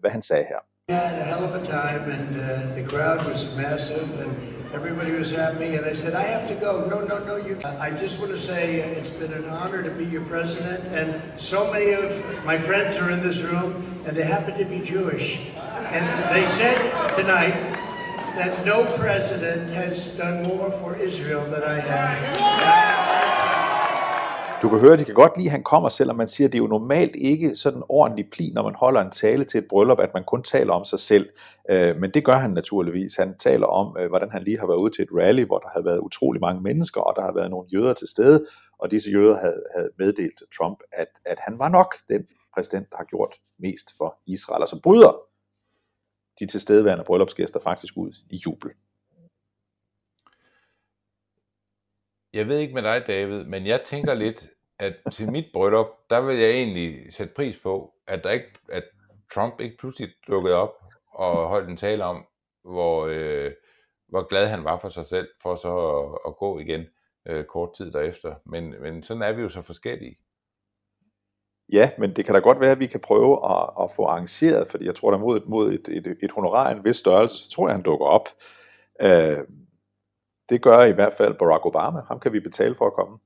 hvad 0.00 0.10
han 0.10 0.22
sagde 0.22 0.46
her. 0.52 0.60
We 0.88 0.96
had 0.96 1.18
a 1.24 1.26
hell 1.32 1.44
of 1.48 1.54
a 1.62 1.64
time, 1.80 2.04
and 2.16 2.30
uh, 2.36 2.46
the 2.78 2.84
crowd 2.92 3.20
was 3.30 3.40
massive, 3.64 4.08
and 4.22 4.32
everybody 4.78 5.12
was 5.22 5.30
happy. 5.42 5.70
And 5.78 5.84
I 5.92 5.94
said, 6.02 6.12
I 6.24 6.26
have 6.34 6.44
to 6.52 6.56
go. 6.66 6.72
No, 6.92 6.98
no, 7.12 7.16
no, 7.30 7.36
you. 7.46 7.54
I 7.86 7.90
just 8.04 8.14
want 8.20 8.32
to 8.36 8.40
say 8.50 8.62
it's 8.98 9.14
been 9.22 9.34
an 9.40 9.46
honor 9.58 9.82
to 9.88 9.92
be 10.00 10.06
your 10.14 10.26
president, 10.34 10.80
and 10.98 11.08
so 11.52 11.60
many 11.74 11.90
of 12.04 12.08
my 12.50 12.58
friends 12.68 12.92
are 13.02 13.10
in 13.16 13.20
this 13.28 13.40
room, 13.50 13.70
and 14.06 14.12
they 14.16 14.26
happen 14.36 14.54
to 14.62 14.66
be 14.74 14.78
Jewish. 14.94 15.26
And 15.96 16.04
they 16.34 16.44
said 16.58 16.78
tonight 17.20 17.56
that 18.40 18.52
no 18.72 18.78
president 19.02 19.70
has 19.82 20.16
done 20.22 20.36
more 20.50 20.70
for 20.80 20.90
Israel 21.08 21.44
than 21.52 21.62
I 21.76 21.78
have. 21.92 22.99
Du 24.62 24.68
kan 24.68 24.78
høre, 24.78 24.96
de 24.96 25.04
kan 25.04 25.14
godt 25.14 25.36
lide, 25.36 25.48
at 25.48 25.52
han 25.52 25.62
kommer, 25.62 25.88
selvom 25.88 26.16
man 26.16 26.28
siger, 26.28 26.48
at 26.48 26.52
det 26.52 26.58
er 26.58 26.62
jo 26.62 26.66
normalt 26.66 27.14
ikke 27.16 27.56
sådan 27.56 27.82
ordentlig 27.88 28.30
pli, 28.30 28.50
når 28.54 28.62
man 28.62 28.74
holder 28.74 29.00
en 29.00 29.10
tale 29.10 29.44
til 29.44 29.58
et 29.58 29.68
bryllup, 29.68 30.00
at 30.00 30.14
man 30.14 30.24
kun 30.24 30.42
taler 30.42 30.72
om 30.72 30.84
sig 30.84 30.98
selv. 30.98 31.28
Øh, 31.70 31.96
men 31.96 32.10
det 32.10 32.24
gør 32.24 32.34
han 32.34 32.50
naturligvis. 32.50 33.16
Han 33.16 33.38
taler 33.38 33.66
om, 33.66 33.96
øh, 34.00 34.08
hvordan 34.08 34.30
han 34.30 34.42
lige 34.42 34.58
har 34.58 34.66
været 34.66 34.78
ude 34.78 34.94
til 34.96 35.02
et 35.02 35.08
rally, 35.12 35.44
hvor 35.44 35.58
der 35.58 35.68
har 35.72 35.80
været 35.80 35.98
utrolig 35.98 36.40
mange 36.40 36.62
mennesker, 36.62 37.00
og 37.00 37.16
der 37.16 37.22
har 37.22 37.32
været 37.32 37.50
nogle 37.50 37.68
jøder 37.72 37.94
til 37.94 38.08
stede, 38.08 38.46
og 38.78 38.90
disse 38.90 39.10
jøder 39.10 39.36
havde, 39.38 39.62
havde 39.76 39.90
meddelt 39.98 40.42
Trump, 40.58 40.78
at, 40.92 41.08
at 41.24 41.38
han 41.38 41.58
var 41.58 41.68
nok 41.68 41.94
den 42.08 42.26
præsident, 42.54 42.90
der 42.90 42.96
har 42.96 43.04
gjort 43.04 43.34
mest 43.58 43.88
for 43.98 44.18
Israel. 44.26 44.62
Og 44.62 44.68
så 44.68 44.80
bryder 44.82 45.12
de 46.40 46.46
tilstedeværende 46.46 47.04
bryllupsgæster 47.04 47.60
faktisk 47.60 47.94
ud 47.96 48.12
i 48.30 48.36
jubel. 48.46 48.70
Jeg 52.32 52.48
ved 52.48 52.58
ikke 52.58 52.74
med 52.74 52.82
dig, 52.82 53.04
David, 53.06 53.44
men 53.44 53.66
jeg 53.66 53.80
tænker 53.84 54.14
lidt, 54.14 54.48
at 54.78 54.94
til 55.12 55.32
mit 55.32 55.44
bryllup, 55.52 55.86
der 56.10 56.20
vil 56.20 56.36
jeg 56.36 56.50
egentlig 56.50 57.12
sætte 57.12 57.34
pris 57.34 57.56
på, 57.62 57.94
at, 58.06 58.24
der 58.24 58.30
ikke, 58.30 58.52
at 58.68 58.84
Trump 59.34 59.60
ikke 59.60 59.76
pludselig 59.78 60.10
dukkede 60.26 60.54
op 60.54 60.74
og 61.12 61.48
holdt 61.48 61.68
en 61.68 61.76
tale 61.76 62.04
om, 62.04 62.26
hvor, 62.64 63.06
øh, 63.06 63.52
hvor 64.08 64.28
glad 64.28 64.48
han 64.48 64.64
var 64.64 64.78
for 64.78 64.88
sig 64.88 65.06
selv, 65.06 65.28
for 65.42 65.56
så 65.56 65.88
at, 65.88 66.18
at 66.26 66.36
gå 66.36 66.58
igen 66.58 66.86
øh, 67.28 67.44
kort 67.44 67.74
tid 67.76 67.92
derefter. 67.92 68.34
Men, 68.46 68.74
men 68.82 69.02
sådan 69.02 69.22
er 69.22 69.32
vi 69.32 69.42
jo 69.42 69.48
så 69.48 69.62
forskellige. 69.62 70.16
Ja, 71.72 71.90
men 71.98 72.16
det 72.16 72.24
kan 72.24 72.34
da 72.34 72.40
godt 72.40 72.60
være, 72.60 72.70
at 72.70 72.78
vi 72.80 72.86
kan 72.86 73.00
prøve 73.00 73.50
at, 73.50 73.70
at 73.82 73.90
få 73.96 74.04
arrangeret, 74.04 74.68
fordi 74.68 74.86
jeg 74.86 74.94
tror, 74.94 75.10
der 75.10 75.18
mod, 75.18 75.40
mod 75.46 75.72
et, 75.72 75.88
et, 75.88 76.16
et 76.22 76.30
honorar 76.30 76.70
en 76.70 76.84
vis 76.84 76.96
størrelse, 76.96 77.44
så 77.44 77.50
tror 77.50 77.68
jeg, 77.68 77.76
han 77.76 77.84
dukker 77.84 78.06
op. 78.06 78.28
Øh, 79.02 79.38
det 80.50 80.62
gør 80.62 80.82
i 80.82 80.92
hvert 80.92 81.12
fald 81.12 81.34
Barack 81.34 81.66
Obama. 81.66 82.00
Ham 82.08 82.20
kan 82.20 82.32
vi 82.32 82.40
betale 82.40 82.74
for 82.74 82.86
at 82.86 82.92
komme, 82.92 83.18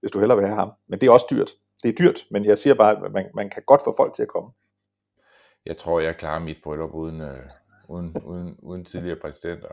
hvis 0.00 0.10
du 0.10 0.18
hellere 0.18 0.38
vil 0.38 0.46
have 0.46 0.58
ham. 0.58 0.72
Men 0.88 1.00
det 1.00 1.06
er 1.06 1.10
også 1.12 1.26
dyrt. 1.30 1.50
Det 1.82 1.88
er 1.88 1.92
dyrt, 1.92 2.26
men 2.30 2.44
jeg 2.44 2.58
siger 2.58 2.74
bare, 2.74 3.04
at 3.04 3.12
man, 3.12 3.30
man 3.34 3.50
kan 3.50 3.62
godt 3.66 3.80
få 3.84 3.94
folk 3.96 4.14
til 4.14 4.22
at 4.22 4.28
komme. 4.28 4.50
Jeg 5.66 5.76
tror, 5.76 6.00
jeg 6.00 6.16
klarer 6.16 6.38
mit 6.38 6.56
bryllup 6.64 6.94
uden, 6.94 7.20
øh, 7.20 7.48
uden, 7.88 8.16
uden, 8.24 8.56
uden 8.58 8.84
tidligere 8.84 9.18
præsidenter. 9.22 9.68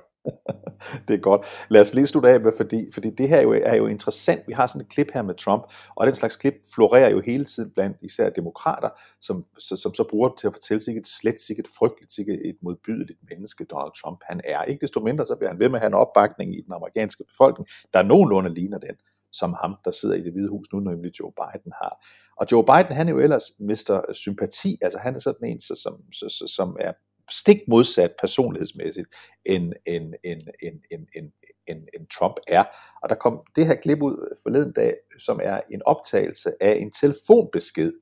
det 1.08 1.14
er 1.14 1.20
godt. 1.20 1.46
Lad 1.70 1.82
os 1.82 1.94
lige 1.94 2.08
slutte 2.08 2.30
af 2.30 2.42
med, 2.42 2.52
fordi, 2.58 2.92
fordi 2.94 3.10
det 3.10 3.30
her 3.30 3.42
jo, 3.42 3.52
er 3.64 3.76
jo 3.76 3.88
interessant. 3.88 4.48
Vi 4.48 4.54
har 4.54 4.68
sådan 4.68 4.82
et 4.82 4.90
klip 4.90 5.08
her 5.14 5.22
med 5.22 5.36
Trump, 5.36 5.64
og 5.96 6.08
den 6.08 6.16
slags 6.16 6.36
klip 6.36 6.54
florerer 6.74 7.10
jo 7.10 7.22
hele 7.22 7.46
tiden 7.46 7.72
blandt 7.72 7.98
især 8.02 8.30
demokrater, 8.30 8.90
som, 9.22 9.46
som, 9.58 9.78
som 9.78 9.94
så 9.94 10.04
bruger 10.10 10.30
dem 10.30 10.38
til 10.38 10.48
at 10.48 10.54
fortælle 10.54 10.84
sig 10.84 10.98
et 10.98 11.08
slet, 11.08 11.40
sikkert 11.40 11.68
frygteligt, 11.78 12.12
sikkert 12.12 12.40
et 12.46 12.58
modbydeligt 12.62 13.20
menneske, 13.30 13.64
Donald 13.64 14.02
Trump 14.02 14.20
han 14.24 14.42
er. 14.44 14.64
Ikke 14.64 14.82
desto 14.82 15.00
mindre, 15.00 15.26
så 15.26 15.36
bliver 15.36 15.52
han 15.52 15.60
ved 15.60 15.70
med 15.70 15.76
at 15.76 15.82
have 15.82 15.88
en 15.88 15.94
opbakning 15.94 16.58
i 16.58 16.62
den 16.62 16.74
amerikanske 16.74 17.24
befolkning, 17.24 17.68
der 17.94 18.02
nogenlunde 18.02 18.54
ligner 18.54 18.78
den, 18.78 18.96
som 19.32 19.54
ham, 19.54 19.76
der 19.86 19.92
sidder 19.92 20.16
i 20.16 20.22
det 20.22 20.34
hvide 20.34 20.50
hus 20.50 20.68
nu, 20.74 20.80
nemlig 20.80 21.20
Joe 21.20 21.32
Biden 21.32 21.72
har. 21.82 22.06
Og 22.40 22.46
Joe 22.52 22.66
Biden, 22.66 22.96
han 22.98 23.08
er 23.08 23.12
jo 23.12 23.20
ellers 23.20 23.44
mister 23.60 24.02
sympati, 24.14 24.78
altså 24.82 25.00
han 25.00 25.16
er 25.16 25.20
sådan 25.20 25.50
en, 25.50 25.60
som, 25.60 25.76
som, 26.14 26.30
som 26.48 26.78
er 26.80 26.94
stik 27.30 27.58
modsat 27.68 28.12
personlighedsmæssigt, 28.20 29.08
end, 29.46 29.74
end, 29.88 30.14
end, 30.24 30.42
end, 30.64 30.82
end, 30.92 31.08
end, 31.16 31.32
end, 31.68 31.88
end 31.94 32.08
Trump 32.08 32.36
er. 32.48 32.64
Og 33.04 33.10
der 33.10 33.16
kom 33.16 33.42
det 33.56 33.66
her 33.66 33.76
klip 33.76 34.02
ud 34.02 34.38
forleden 34.44 34.74
dag, 34.74 34.94
som 35.20 35.40
er 35.44 35.62
en 35.72 35.82
optagelse 35.86 36.52
af 36.64 36.78
en 36.80 36.92
telefonbesked, 36.92 37.94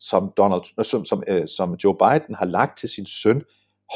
som, 0.00 0.32
Donald, 0.36 0.62
øh, 0.78 0.84
som, 0.84 1.04
som, 1.04 1.22
øh, 1.28 1.48
som 1.48 1.74
Joe 1.84 1.96
Biden 1.96 2.34
har 2.34 2.46
lagt 2.46 2.78
til 2.78 2.88
sin 2.88 3.06
søn 3.06 3.42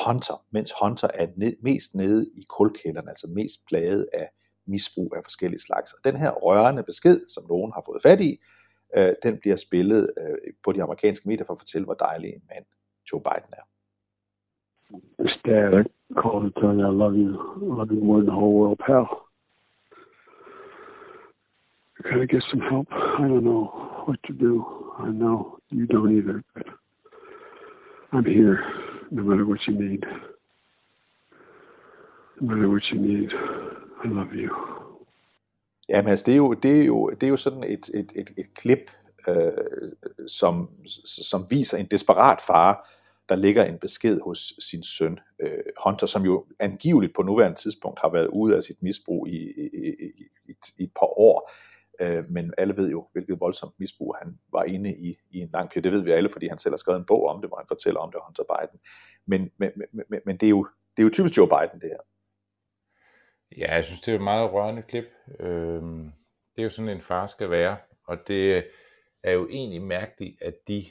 Hunter, 0.07 0.45
mens 0.53 0.73
Hunter 0.83 1.09
er 1.15 1.27
ned, 1.37 1.57
mest 1.63 1.95
nede 1.95 2.31
i 2.35 2.45
kulkælderen, 2.49 3.09
altså 3.09 3.27
mest 3.27 3.61
plaget 3.67 4.09
af 4.13 4.29
misbrug 4.67 5.15
af 5.17 5.25
forskellige 5.25 5.61
slags. 5.61 5.93
Og 5.93 5.99
den 6.05 6.17
her 6.17 6.31
rørende 6.31 6.83
besked, 6.83 7.21
som 7.29 7.45
nogen 7.49 7.73
har 7.73 7.83
fået 7.87 8.03
fat 8.03 8.21
i, 8.21 8.41
øh, 8.97 9.13
den 9.23 9.39
bliver 9.41 9.57
spillet 9.57 10.11
øh, 10.19 10.53
på 10.65 10.73
de 10.73 10.83
amerikanske 10.83 11.29
medier 11.29 11.47
for 11.47 11.53
at 11.53 11.59
fortælle, 11.59 11.85
hvor 11.85 11.95
dejlig 11.95 12.31
en 12.31 12.43
mand 12.55 12.65
Joe 13.13 13.21
Biden 13.21 13.53
er. 13.53 13.78
It's 15.19 15.31
Dad. 15.45 15.75
I 15.75 16.21
called 16.21 16.55
to 16.55 16.61
tell 16.61 16.75
you 16.75 16.87
I 16.87 16.91
love 16.91 17.15
you. 17.17 17.31
I 17.63 17.75
love 17.77 17.91
you 17.93 18.01
more 18.01 18.19
than 18.19 18.27
the 18.27 18.33
whole 18.33 18.55
world, 18.55 18.79
pal. 18.87 19.27
Can 22.05 22.23
I 22.23 22.27
get 22.27 22.43
some 22.51 22.61
help? 22.61 22.87
I 22.93 23.23
don't 23.29 23.45
know 23.45 23.65
what 24.07 24.19
to 24.29 24.33
do. 24.33 24.65
I 24.99 25.09
know 25.09 25.59
you 25.71 25.87
don't 25.87 26.17
either, 26.17 26.43
but 26.55 26.67
I'm 28.13 28.25
here 28.25 28.59
no 29.11 29.23
matter 29.23 29.45
what 29.47 29.59
you 29.67 29.75
need. 29.75 30.05
No 32.41 32.49
matter 32.49 32.69
what 32.69 32.83
you 32.93 32.99
need, 33.01 33.31
I 34.05 34.09
love 34.09 34.33
you. 34.35 34.51
Jamen 35.89 36.11
altså, 36.11 36.25
det 36.27 36.33
er 36.33 36.37
jo, 36.37 36.55
det 36.55 36.81
er 36.81 36.85
jo, 36.85 37.11
det 37.11 37.23
er 37.23 37.29
jo 37.29 37.37
sådan 37.37 37.65
et, 37.65 37.91
et, 37.95 38.13
et, 38.15 38.31
et 38.37 38.55
klip, 38.55 38.91
øh, 39.29 39.53
som, 40.27 40.69
som 41.05 41.41
viser 41.51 41.79
en 41.79 41.87
desperat 41.87 42.41
far, 42.47 42.89
der 43.29 43.37
ligger 43.37 43.65
en 43.65 43.79
besked 43.79 44.21
hos 44.21 44.53
sin 44.71 44.83
søn 44.83 45.19
øh, 45.41 45.65
Hunter, 45.85 46.07
som 46.07 46.23
jo 46.23 46.47
angiveligt 46.59 47.15
på 47.15 47.23
nuværende 47.23 47.59
tidspunkt 47.59 48.01
har 48.01 48.09
været 48.09 48.27
ude 48.27 48.57
af 48.57 48.63
sit 48.63 48.83
misbrug 48.83 49.29
i, 49.29 49.37
i, 49.37 49.69
i, 49.75 50.13
i, 50.49 50.55
i 50.79 50.83
et 50.83 50.93
par 50.95 51.19
år. 51.19 51.51
Øh, 52.01 52.25
men 52.31 52.55
alle 52.59 52.77
ved 52.77 52.91
jo, 52.91 53.07
hvilket 53.13 53.41
voldsomt 53.41 53.75
misbrug 53.79 54.17
han 54.23 54.39
var 54.53 54.65
inde 54.65 54.95
i 54.97 55.19
i 55.31 55.39
en 55.39 55.51
lang 55.53 55.71
periode. 55.71 55.85
Det 55.85 55.93
ved 55.93 56.05
vi 56.05 56.11
alle, 56.11 56.31
fordi 56.31 56.49
han 56.49 56.59
selv 56.59 56.73
har 56.73 56.77
skrevet 56.77 56.99
en 56.99 57.07
bog 57.07 57.27
om 57.27 57.41
det, 57.41 57.51
hvor 57.51 57.57
han 57.57 57.67
fortæller 57.69 58.01
om 58.01 58.13
det, 58.13 58.21
Hunter 58.25 58.43
Biden. 58.43 58.81
Men, 59.27 59.51
men, 59.57 59.71
men, 59.93 60.21
men 60.27 60.37
det, 60.37 60.47
er 60.47 60.51
jo, 60.51 60.69
det 60.97 61.03
er 61.03 61.05
jo 61.05 61.11
typisk 61.11 61.37
Joe 61.37 61.49
Biden, 61.49 61.81
det 61.81 61.89
her. 61.89 62.03
Ja, 63.57 63.75
jeg 63.75 63.85
synes, 63.85 64.01
det 64.01 64.13
er 64.13 64.17
et 64.17 64.23
meget 64.23 64.53
rørende 64.53 64.83
klip. 64.83 65.05
Øh, 65.41 65.83
det 66.57 66.59
er 66.59 66.63
jo 66.63 66.71
sådan, 66.71 66.89
en 66.89 67.03
far 67.03 67.27
skal 67.27 67.51
være. 67.51 67.77
Og 68.07 68.19
det 68.29 68.65
er 69.23 69.33
jo 69.33 69.49
egentlig 69.49 69.83
mærkeligt, 69.83 70.43
at 70.43 70.55
de 70.69 70.85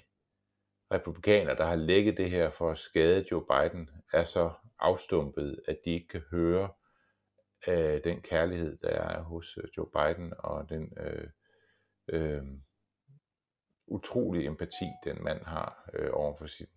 republikaner, 0.91 1.53
der 1.53 1.65
har 1.65 1.75
lægget 1.75 2.17
det 2.17 2.31
her 2.31 2.49
for 2.49 2.71
at 2.71 2.77
skade 2.77 3.25
Joe 3.31 3.45
Biden, 3.45 3.89
er 4.13 4.23
så 4.23 4.51
afstumpet, 4.79 5.59
at 5.67 5.77
de 5.85 5.91
ikke 5.91 6.07
kan 6.07 6.23
høre 6.31 6.69
øh, 7.67 8.03
den 8.03 8.21
kærlighed, 8.21 8.77
der 8.77 8.89
er 8.89 9.21
hos 9.21 9.57
øh, 9.57 9.63
Joe 9.77 9.89
Biden, 9.93 10.33
og 10.39 10.69
den 10.69 10.97
øh, 10.99 11.29
øh, 12.07 12.43
utrolige 13.87 14.47
empati, 14.47 14.85
den 15.03 15.23
mand 15.23 15.45
har 15.45 15.89
øh, 15.93 16.09
over 16.13 16.35
for 16.35 16.47
sin, 16.47 16.67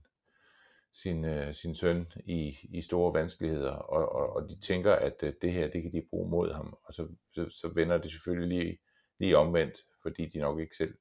sin, 0.92 1.24
øh, 1.24 1.54
sin 1.54 1.74
søn 1.74 2.12
i, 2.26 2.56
i 2.62 2.82
store 2.82 3.14
vanskeligheder, 3.14 3.72
og, 3.72 4.12
og, 4.12 4.32
og 4.32 4.48
de 4.48 4.60
tænker, 4.60 4.92
at 4.92 5.22
øh, 5.22 5.32
det 5.42 5.52
her, 5.52 5.68
det 5.68 5.82
kan 5.82 5.92
de 5.92 6.06
bruge 6.10 6.30
mod 6.30 6.52
ham, 6.52 6.78
og 6.84 6.94
så, 6.94 7.08
så, 7.32 7.48
så 7.48 7.68
vender 7.74 7.98
det 7.98 8.10
selvfølgelig 8.10 8.58
lige, 8.58 8.78
lige 9.18 9.36
omvendt, 9.36 9.78
fordi 10.02 10.26
de 10.26 10.38
nok 10.38 10.60
ikke 10.60 10.76
selv 10.76 10.94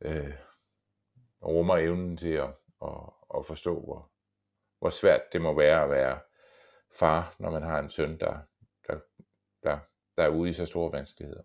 øh, 0.00 0.34
rummer 1.48 1.76
evnen 1.76 2.16
til 2.16 2.28
at, 2.28 2.48
at, 2.82 2.98
at 3.36 3.46
forstå, 3.46 3.80
hvor, 3.80 4.10
hvor 4.78 4.90
svært 4.90 5.20
det 5.32 5.40
må 5.40 5.54
være 5.54 5.84
at 5.84 5.90
være 5.90 6.18
far, 6.98 7.34
når 7.38 7.50
man 7.50 7.62
har 7.62 7.78
en 7.78 7.90
søn, 7.90 8.18
der, 8.18 8.38
der, 8.86 8.98
der, 9.62 9.78
der 10.16 10.22
er 10.22 10.28
ude 10.28 10.50
i 10.50 10.52
så 10.52 10.66
store 10.66 10.92
vanskeligheder. 10.92 11.42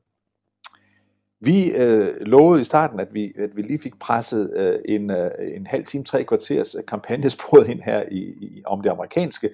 Vi 1.44 1.72
øh, 1.76 2.22
lovede 2.22 2.62
i 2.62 2.64
starten, 2.64 3.00
at 3.00 3.14
vi, 3.14 3.34
at 3.38 3.56
vi 3.56 3.62
lige 3.62 3.80
fik 3.80 4.00
presset 4.00 4.54
øh, 4.56 4.80
en, 4.86 5.12
øh, 5.12 5.32
en 5.40 5.68
halv 5.68 5.86
time, 5.86 6.04
tre 6.04 6.24
kvarters 6.24 6.76
øh, 6.76 6.86
kampagnesporet 6.86 7.70
ind 7.70 7.82
her 7.82 8.04
i, 8.12 8.20
i, 8.20 8.64
om 8.66 8.82
det 8.82 8.90
amerikanske 8.90 9.50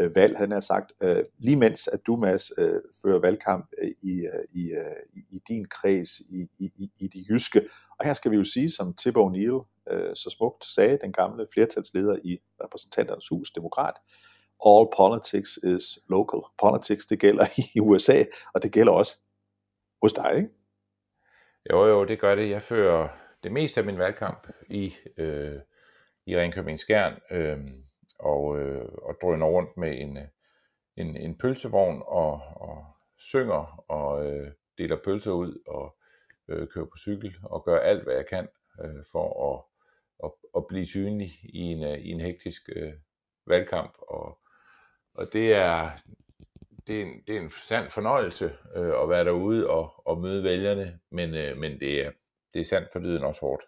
øh, 0.00 0.14
valg, 0.14 0.38
han 0.38 0.50
har 0.50 0.60
sagt, 0.60 0.92
øh, 1.00 1.24
lige 1.38 1.56
mens 1.56 1.88
at 1.88 2.00
du, 2.06 2.16
Mads, 2.16 2.52
øh, 2.58 2.80
fører 3.02 3.18
valgkamp 3.18 3.72
øh, 3.82 3.90
i, 4.02 4.20
øh, 4.20 4.44
i, 4.52 4.72
øh, 4.72 5.22
i 5.30 5.42
din 5.48 5.64
kreds 5.64 6.20
i, 6.20 6.48
i, 6.58 6.90
i 7.00 7.08
de 7.08 7.24
jyske. 7.28 7.68
Og 7.98 8.06
her 8.06 8.12
skal 8.12 8.30
vi 8.30 8.36
jo 8.36 8.44
sige, 8.44 8.70
som 8.70 8.94
Tip 8.94 9.16
O'Neill 9.16 9.92
øh, 9.92 10.16
så 10.16 10.34
smukt 10.38 10.64
sagde, 10.64 10.98
den 11.02 11.12
gamle 11.12 11.46
flertalsleder 11.52 12.16
i 12.24 12.38
repræsentanternes 12.64 13.28
hus, 13.28 13.50
demokrat, 13.50 13.94
all 14.66 14.86
politics 14.96 15.56
is 15.56 15.98
local. 16.08 16.40
Politics, 16.62 17.06
det 17.06 17.18
gælder 17.18 17.46
i 17.74 17.80
USA, 17.80 18.24
og 18.54 18.62
det 18.62 18.72
gælder 18.72 18.92
også 18.92 19.16
hos 20.02 20.12
dig, 20.12 20.32
ikke? 20.36 20.48
Jo, 21.70 21.86
jo, 21.86 22.04
det 22.04 22.20
gør 22.20 22.34
det. 22.34 22.50
Jeg 22.50 22.62
fører 22.62 23.08
det 23.42 23.52
meste 23.52 23.80
af 23.80 23.86
min 23.86 23.98
valgkamp 23.98 24.48
i, 24.70 24.94
øh, 25.16 25.58
i 26.26 26.36
Ringkøbing 26.36 26.78
Skjern, 26.78 27.14
øh, 27.30 27.58
og, 28.20 28.60
øh, 28.60 28.88
og 29.02 29.16
drøner 29.22 29.46
rundt 29.46 29.76
med 29.76 30.00
en, 30.00 30.16
øh, 30.16 30.24
en, 30.96 31.16
en 31.16 31.38
pølsevogn 31.38 32.02
og, 32.06 32.32
og 32.56 32.84
synger 33.18 33.84
og 33.88 34.26
øh, 34.26 34.52
deler 34.78 34.96
pølser 35.04 35.32
ud 35.32 35.62
og 35.66 35.96
øh, 36.48 36.68
kører 36.68 36.86
på 36.86 36.96
cykel 36.98 37.34
og 37.42 37.64
gør 37.64 37.78
alt, 37.78 38.04
hvad 38.04 38.14
jeg 38.14 38.26
kan 38.26 38.48
øh, 38.84 39.04
for 39.12 39.26
at, 39.50 39.64
at, 40.24 40.32
at 40.56 40.66
blive 40.68 40.86
synlig 40.86 41.30
i 41.42 41.58
en, 41.58 41.84
øh, 41.84 41.98
i 41.98 42.08
en 42.08 42.20
hektisk 42.20 42.68
øh, 42.76 42.92
valgkamp. 43.46 43.94
Og, 43.98 44.38
og 45.14 45.32
det 45.32 45.54
er, 45.54 45.90
det 46.86 47.00
er, 47.00 47.02
en, 47.02 47.22
det 47.26 47.36
er 47.36 47.40
en 47.40 47.50
sand 47.50 47.90
fornøjelse 47.90 48.44
øh, 48.76 49.02
at 49.02 49.08
være 49.08 49.24
derude 49.24 49.70
og, 49.70 50.06
og 50.06 50.20
møde 50.20 50.44
vælgerne, 50.44 51.00
men, 51.10 51.34
øh, 51.34 51.56
men 51.56 51.80
det, 51.80 52.06
er, 52.06 52.10
det 52.54 52.60
er 52.60 52.64
sandt 52.64 52.88
for 52.92 52.98
lyden 52.98 53.22
også 53.22 53.40
hårdt. 53.40 53.64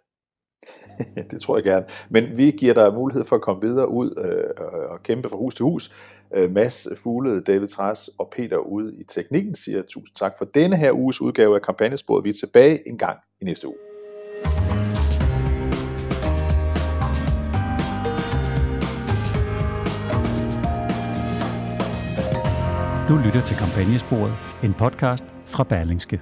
det 1.30 1.40
tror 1.42 1.56
jeg 1.56 1.64
gerne. 1.64 1.86
Men 2.10 2.36
vi 2.36 2.50
giver 2.50 2.74
dig 2.74 2.94
mulighed 2.94 3.24
for 3.24 3.36
at 3.36 3.42
komme 3.42 3.62
videre 3.62 3.88
ud 3.88 4.14
øh, 4.18 4.90
og 4.90 5.02
kæmpe 5.02 5.28
fra 5.28 5.36
hus 5.36 5.54
til 5.54 5.64
hus. 5.64 5.92
Øh, 6.34 6.50
Mads 6.50 6.88
Fuglede, 6.96 7.40
David 7.40 7.68
Træs 7.68 8.10
og 8.18 8.32
Peter 8.36 8.56
ude 8.56 8.94
i 8.98 9.04
teknikken 9.04 9.54
siger 9.54 9.82
tusind 9.82 10.16
tak 10.16 10.38
for 10.38 10.44
denne 10.44 10.76
her 10.76 10.92
uges 10.92 11.20
udgave 11.20 11.54
af 11.54 11.62
kampagnesporet. 11.62 12.24
Vi 12.24 12.30
er 12.30 12.34
tilbage 12.34 12.88
en 12.88 12.98
gang 12.98 13.18
i 13.40 13.44
næste 13.44 13.68
uge. 13.68 13.76
Du 23.08 23.16
lytter 23.24 23.42
til 23.46 23.56
Kampagnesporet, 23.56 24.32
en 24.64 24.74
podcast 24.74 25.24
fra 25.46 25.64
Berlingske. 25.64 26.20